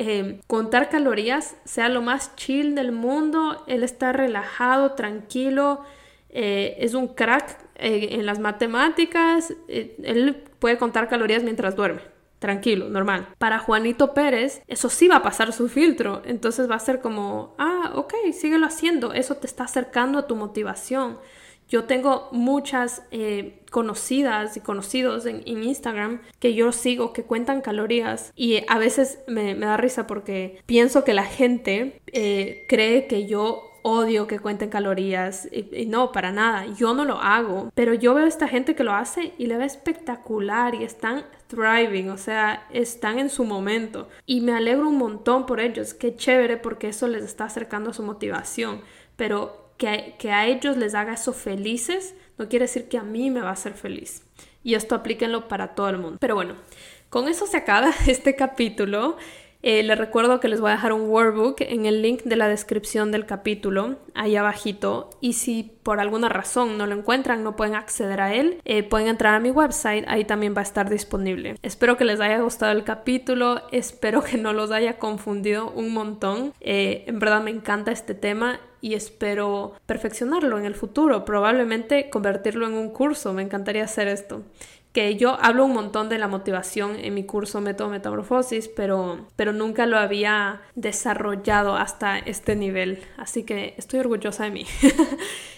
eh, 0.00 0.40
contar 0.46 0.90
calorías 0.90 1.56
sea 1.64 1.88
lo 1.88 2.02
más 2.02 2.36
chill 2.36 2.76
del 2.76 2.92
mundo, 2.92 3.64
él 3.66 3.82
está 3.82 4.12
relajado, 4.12 4.92
tranquilo, 4.92 5.80
eh, 6.30 6.76
es 6.78 6.94
un 6.94 7.08
crack 7.08 7.58
eh, 7.74 8.10
en 8.12 8.24
las 8.24 8.38
matemáticas, 8.38 9.52
él 9.66 10.44
puede 10.60 10.78
contar 10.78 11.08
calorías 11.08 11.42
mientras 11.42 11.74
duerme. 11.74 12.02
Tranquilo, 12.38 12.88
normal. 12.88 13.26
Para 13.38 13.58
Juanito 13.58 14.14
Pérez, 14.14 14.62
eso 14.68 14.88
sí 14.88 15.08
va 15.08 15.16
a 15.16 15.22
pasar 15.24 15.52
su 15.52 15.68
filtro. 15.68 16.22
Entonces 16.24 16.70
va 16.70 16.76
a 16.76 16.78
ser 16.78 17.00
como, 17.00 17.56
ah, 17.58 17.90
ok, 17.96 18.14
síguelo 18.32 18.66
haciendo. 18.66 19.12
Eso 19.12 19.34
te 19.38 19.48
está 19.48 19.64
acercando 19.64 20.20
a 20.20 20.26
tu 20.28 20.36
motivación. 20.36 21.18
Yo 21.68 21.84
tengo 21.84 22.28
muchas 22.32 23.02
eh, 23.10 23.60
conocidas 23.70 24.56
y 24.56 24.60
conocidos 24.60 25.26
en, 25.26 25.46
Instagram 25.46 26.22
que 26.38 26.54
yo 26.54 26.72
sigo 26.72 27.12
que 27.12 27.24
cuentan 27.24 27.60
calorías 27.60 28.32
y 28.34 28.62
a 28.68 28.78
veces 28.78 29.18
me, 29.26 29.54
da 29.54 29.76
risa 29.76 30.06
porque 30.06 30.62
pienso 30.66 31.04
que 31.04 31.12
la 31.12 31.24
gente 31.24 32.00
eh, 32.06 32.64
cree 32.68 33.06
que 33.06 33.26
yo 33.26 33.68
odio 33.82 34.26
que 34.26 34.38
cuenten 34.38 34.70
calorías 34.70 35.48
y, 35.50 35.86
no, 35.86 36.12
para 36.12 36.32
nada, 36.32 36.66
yo 36.76 36.94
no 36.94 37.04
lo 37.04 37.20
hago, 37.20 37.70
pero 37.74 37.94
yo 37.94 38.14
veo 38.14 38.24
a 38.24 38.28
esta 38.28 38.48
gente 38.48 38.74
que 38.74 38.84
lo 38.84 38.92
hace 38.92 39.32
y 39.38 39.46
le 39.46 39.56
ve 39.56 39.64
espectacular 39.64 40.74
y 40.74 40.84
están 40.84 41.24
thriving, 41.46 42.10
o 42.10 42.18
sea, 42.18 42.66
están 42.70 43.18
en 43.18 43.30
su 43.30 43.44
momento. 43.44 44.08
Y 44.26 44.40
me 44.40 44.52
alegro 44.52 44.88
un 44.88 44.98
montón 44.98 45.46
por 45.46 45.60
ellos, 45.60 45.94
qué 45.94 46.14
chévere 46.14 46.56
porque 46.56 46.88
eso 46.88 47.08
les 47.08 47.24
está 47.24 47.44
acercando 47.44 47.90
a 47.90 47.94
su 47.94 48.02
motivación, 48.02 48.82
pero 49.16 49.67
que, 49.78 50.30
a 50.30 50.46
ellos 50.46 50.76
les 50.76 50.94
haga 50.94 51.14
eso 51.14 51.32
felices, 51.32 52.14
no 52.36 52.48
quiere 52.48 52.64
decir 52.64 52.88
que 52.88 52.98
a 52.98 53.02
mí 53.02 53.30
me 53.30 53.40
va 53.40 53.50
a 53.50 53.52
hacer 53.52 53.74
feliz. 53.74 54.24
Y 54.62 54.74
esto 54.74 54.94
aplíquenlo 54.94 55.48
para 55.48 55.74
todo 55.74 55.88
el 55.88 55.98
mundo. 55.98 56.18
Pero 56.20 56.34
bueno, 56.34 56.56
con 57.08 57.28
eso 57.28 57.46
se 57.46 57.56
acaba 57.56 57.90
este 58.06 58.34
capítulo. 58.36 59.16
Eh, 59.62 59.82
les 59.82 59.98
recuerdo 59.98 60.38
que 60.38 60.48
les 60.48 60.60
voy 60.60 60.70
a 60.70 60.74
dejar 60.74 60.92
un 60.92 61.08
workbook 61.08 61.56
en 61.60 61.86
el 61.86 62.00
link 62.00 62.22
de 62.22 62.36
la 62.36 62.46
descripción 62.48 63.10
del 63.10 63.26
capítulo, 63.26 63.96
ahí 64.14 64.36
abajito. 64.36 65.10
Y 65.20 65.32
si 65.32 65.78
por 65.82 65.98
alguna 65.98 66.28
razón 66.28 66.78
no 66.78 66.86
lo 66.86 66.94
encuentran, 66.94 67.42
no 67.42 67.56
pueden 67.56 67.74
acceder 67.74 68.20
a 68.20 68.32
él, 68.32 68.60
eh, 68.64 68.84
pueden 68.84 69.08
entrar 69.08 69.34
a 69.34 69.40
mi 69.40 69.50
website, 69.50 70.04
ahí 70.06 70.24
también 70.24 70.54
va 70.54 70.60
a 70.60 70.62
estar 70.62 70.88
disponible. 70.88 71.56
Espero 71.62 71.96
que 71.96 72.04
les 72.04 72.20
haya 72.20 72.38
gustado 72.40 72.72
el 72.72 72.84
capítulo, 72.84 73.62
espero 73.72 74.22
que 74.22 74.36
no 74.36 74.52
los 74.52 74.70
haya 74.70 74.98
confundido 74.98 75.70
un 75.70 75.92
montón. 75.92 76.52
Eh, 76.60 77.04
en 77.08 77.18
verdad 77.18 77.42
me 77.42 77.50
encanta 77.50 77.90
este 77.90 78.14
tema 78.14 78.60
y 78.80 78.94
espero 78.94 79.72
perfeccionarlo 79.86 80.56
en 80.56 80.64
el 80.64 80.76
futuro, 80.76 81.24
probablemente 81.24 82.10
convertirlo 82.10 82.68
en 82.68 82.74
un 82.74 82.90
curso, 82.90 83.32
me 83.32 83.42
encantaría 83.42 83.82
hacer 83.82 84.06
esto 84.06 84.44
que 84.98 85.14
yo 85.14 85.38
hablo 85.40 85.64
un 85.64 85.74
montón 85.74 86.08
de 86.08 86.18
la 86.18 86.26
motivación 86.26 86.96
en 86.96 87.14
mi 87.14 87.22
curso 87.22 87.60
Método 87.60 87.88
Metamorfosis, 87.88 88.66
pero, 88.66 89.28
pero 89.36 89.52
nunca 89.52 89.86
lo 89.86 89.96
había 89.96 90.60
desarrollado 90.74 91.76
hasta 91.76 92.18
este 92.18 92.56
nivel, 92.56 93.04
así 93.16 93.44
que 93.44 93.74
estoy 93.76 94.00
orgullosa 94.00 94.42
de 94.42 94.50
mí. 94.50 94.66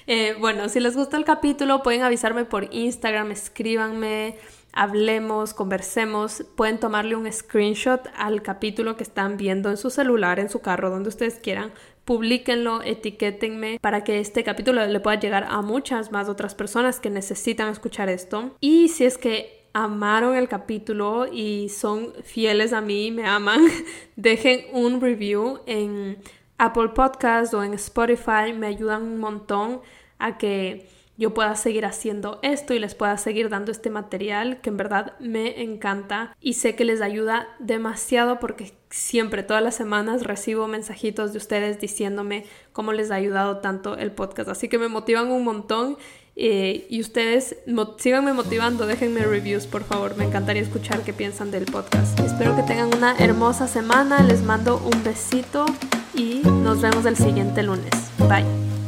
Eh, 0.06 0.34
bueno, 0.40 0.68
si 0.68 0.80
les 0.80 0.96
gusta 0.96 1.16
el 1.16 1.24
capítulo, 1.24 1.84
pueden 1.84 2.02
avisarme 2.02 2.44
por 2.44 2.74
Instagram, 2.74 3.30
escríbanme 3.30 4.38
hablemos, 4.72 5.54
conversemos, 5.54 6.44
pueden 6.56 6.78
tomarle 6.78 7.16
un 7.16 7.30
screenshot 7.30 8.00
al 8.16 8.42
capítulo 8.42 8.96
que 8.96 9.02
están 9.02 9.36
viendo 9.36 9.70
en 9.70 9.76
su 9.76 9.90
celular, 9.90 10.38
en 10.38 10.48
su 10.48 10.60
carro, 10.60 10.90
donde 10.90 11.08
ustedes 11.08 11.38
quieran, 11.40 11.72
publíquenlo, 12.04 12.82
etiquétenme 12.82 13.78
para 13.80 14.04
que 14.04 14.20
este 14.20 14.44
capítulo 14.44 14.84
le 14.84 15.00
pueda 15.00 15.18
llegar 15.18 15.46
a 15.48 15.62
muchas 15.62 16.12
más 16.12 16.28
otras 16.28 16.54
personas 16.54 17.00
que 17.00 17.10
necesitan 17.10 17.68
escuchar 17.68 18.08
esto. 18.08 18.56
Y 18.60 18.88
si 18.88 19.04
es 19.04 19.18
que 19.18 19.60
amaron 19.72 20.36
el 20.36 20.48
capítulo 20.48 21.26
y 21.30 21.68
son 21.68 22.12
fieles 22.24 22.72
a 22.72 22.80
mí, 22.80 23.10
me 23.10 23.26
aman, 23.26 23.60
dejen 24.16 24.64
un 24.72 25.00
review 25.00 25.60
en 25.66 26.18
Apple 26.58 26.88
Podcast 26.88 27.54
o 27.54 27.62
en 27.62 27.74
Spotify, 27.74 28.52
me 28.54 28.66
ayudan 28.66 29.02
un 29.02 29.18
montón 29.18 29.80
a 30.18 30.36
que 30.36 30.88
yo 31.20 31.34
pueda 31.34 31.54
seguir 31.54 31.84
haciendo 31.84 32.38
esto 32.40 32.72
y 32.72 32.78
les 32.78 32.94
pueda 32.94 33.18
seguir 33.18 33.50
dando 33.50 33.70
este 33.70 33.90
material 33.90 34.62
que 34.62 34.70
en 34.70 34.78
verdad 34.78 35.12
me 35.20 35.62
encanta 35.62 36.34
y 36.40 36.54
sé 36.54 36.74
que 36.74 36.86
les 36.86 37.02
ayuda 37.02 37.46
demasiado 37.58 38.40
porque 38.40 38.72
siempre, 38.88 39.42
todas 39.42 39.62
las 39.62 39.74
semanas 39.74 40.22
recibo 40.22 40.66
mensajitos 40.66 41.32
de 41.32 41.38
ustedes 41.38 41.78
diciéndome 41.78 42.46
cómo 42.72 42.94
les 42.94 43.10
ha 43.10 43.16
ayudado 43.16 43.58
tanto 43.58 43.98
el 43.98 44.12
podcast. 44.12 44.48
Así 44.48 44.70
que 44.70 44.78
me 44.78 44.88
motivan 44.88 45.30
un 45.30 45.44
montón 45.44 45.98
eh, 46.36 46.86
y 46.88 47.02
ustedes 47.02 47.56
síganme 47.98 48.32
motivando, 48.32 48.86
déjenme 48.86 49.20
reviews 49.20 49.66
por 49.66 49.84
favor, 49.84 50.16
me 50.16 50.24
encantaría 50.24 50.62
escuchar 50.62 51.02
qué 51.02 51.12
piensan 51.12 51.50
del 51.50 51.66
podcast. 51.66 52.18
Espero 52.20 52.56
que 52.56 52.62
tengan 52.62 52.94
una 52.96 53.14
hermosa 53.18 53.68
semana, 53.68 54.22
les 54.22 54.42
mando 54.42 54.78
un 54.78 55.04
besito 55.04 55.66
y 56.14 56.40
nos 56.44 56.80
vemos 56.80 57.04
el 57.04 57.16
siguiente 57.16 57.62
lunes. 57.62 57.92
Bye. 58.20 58.79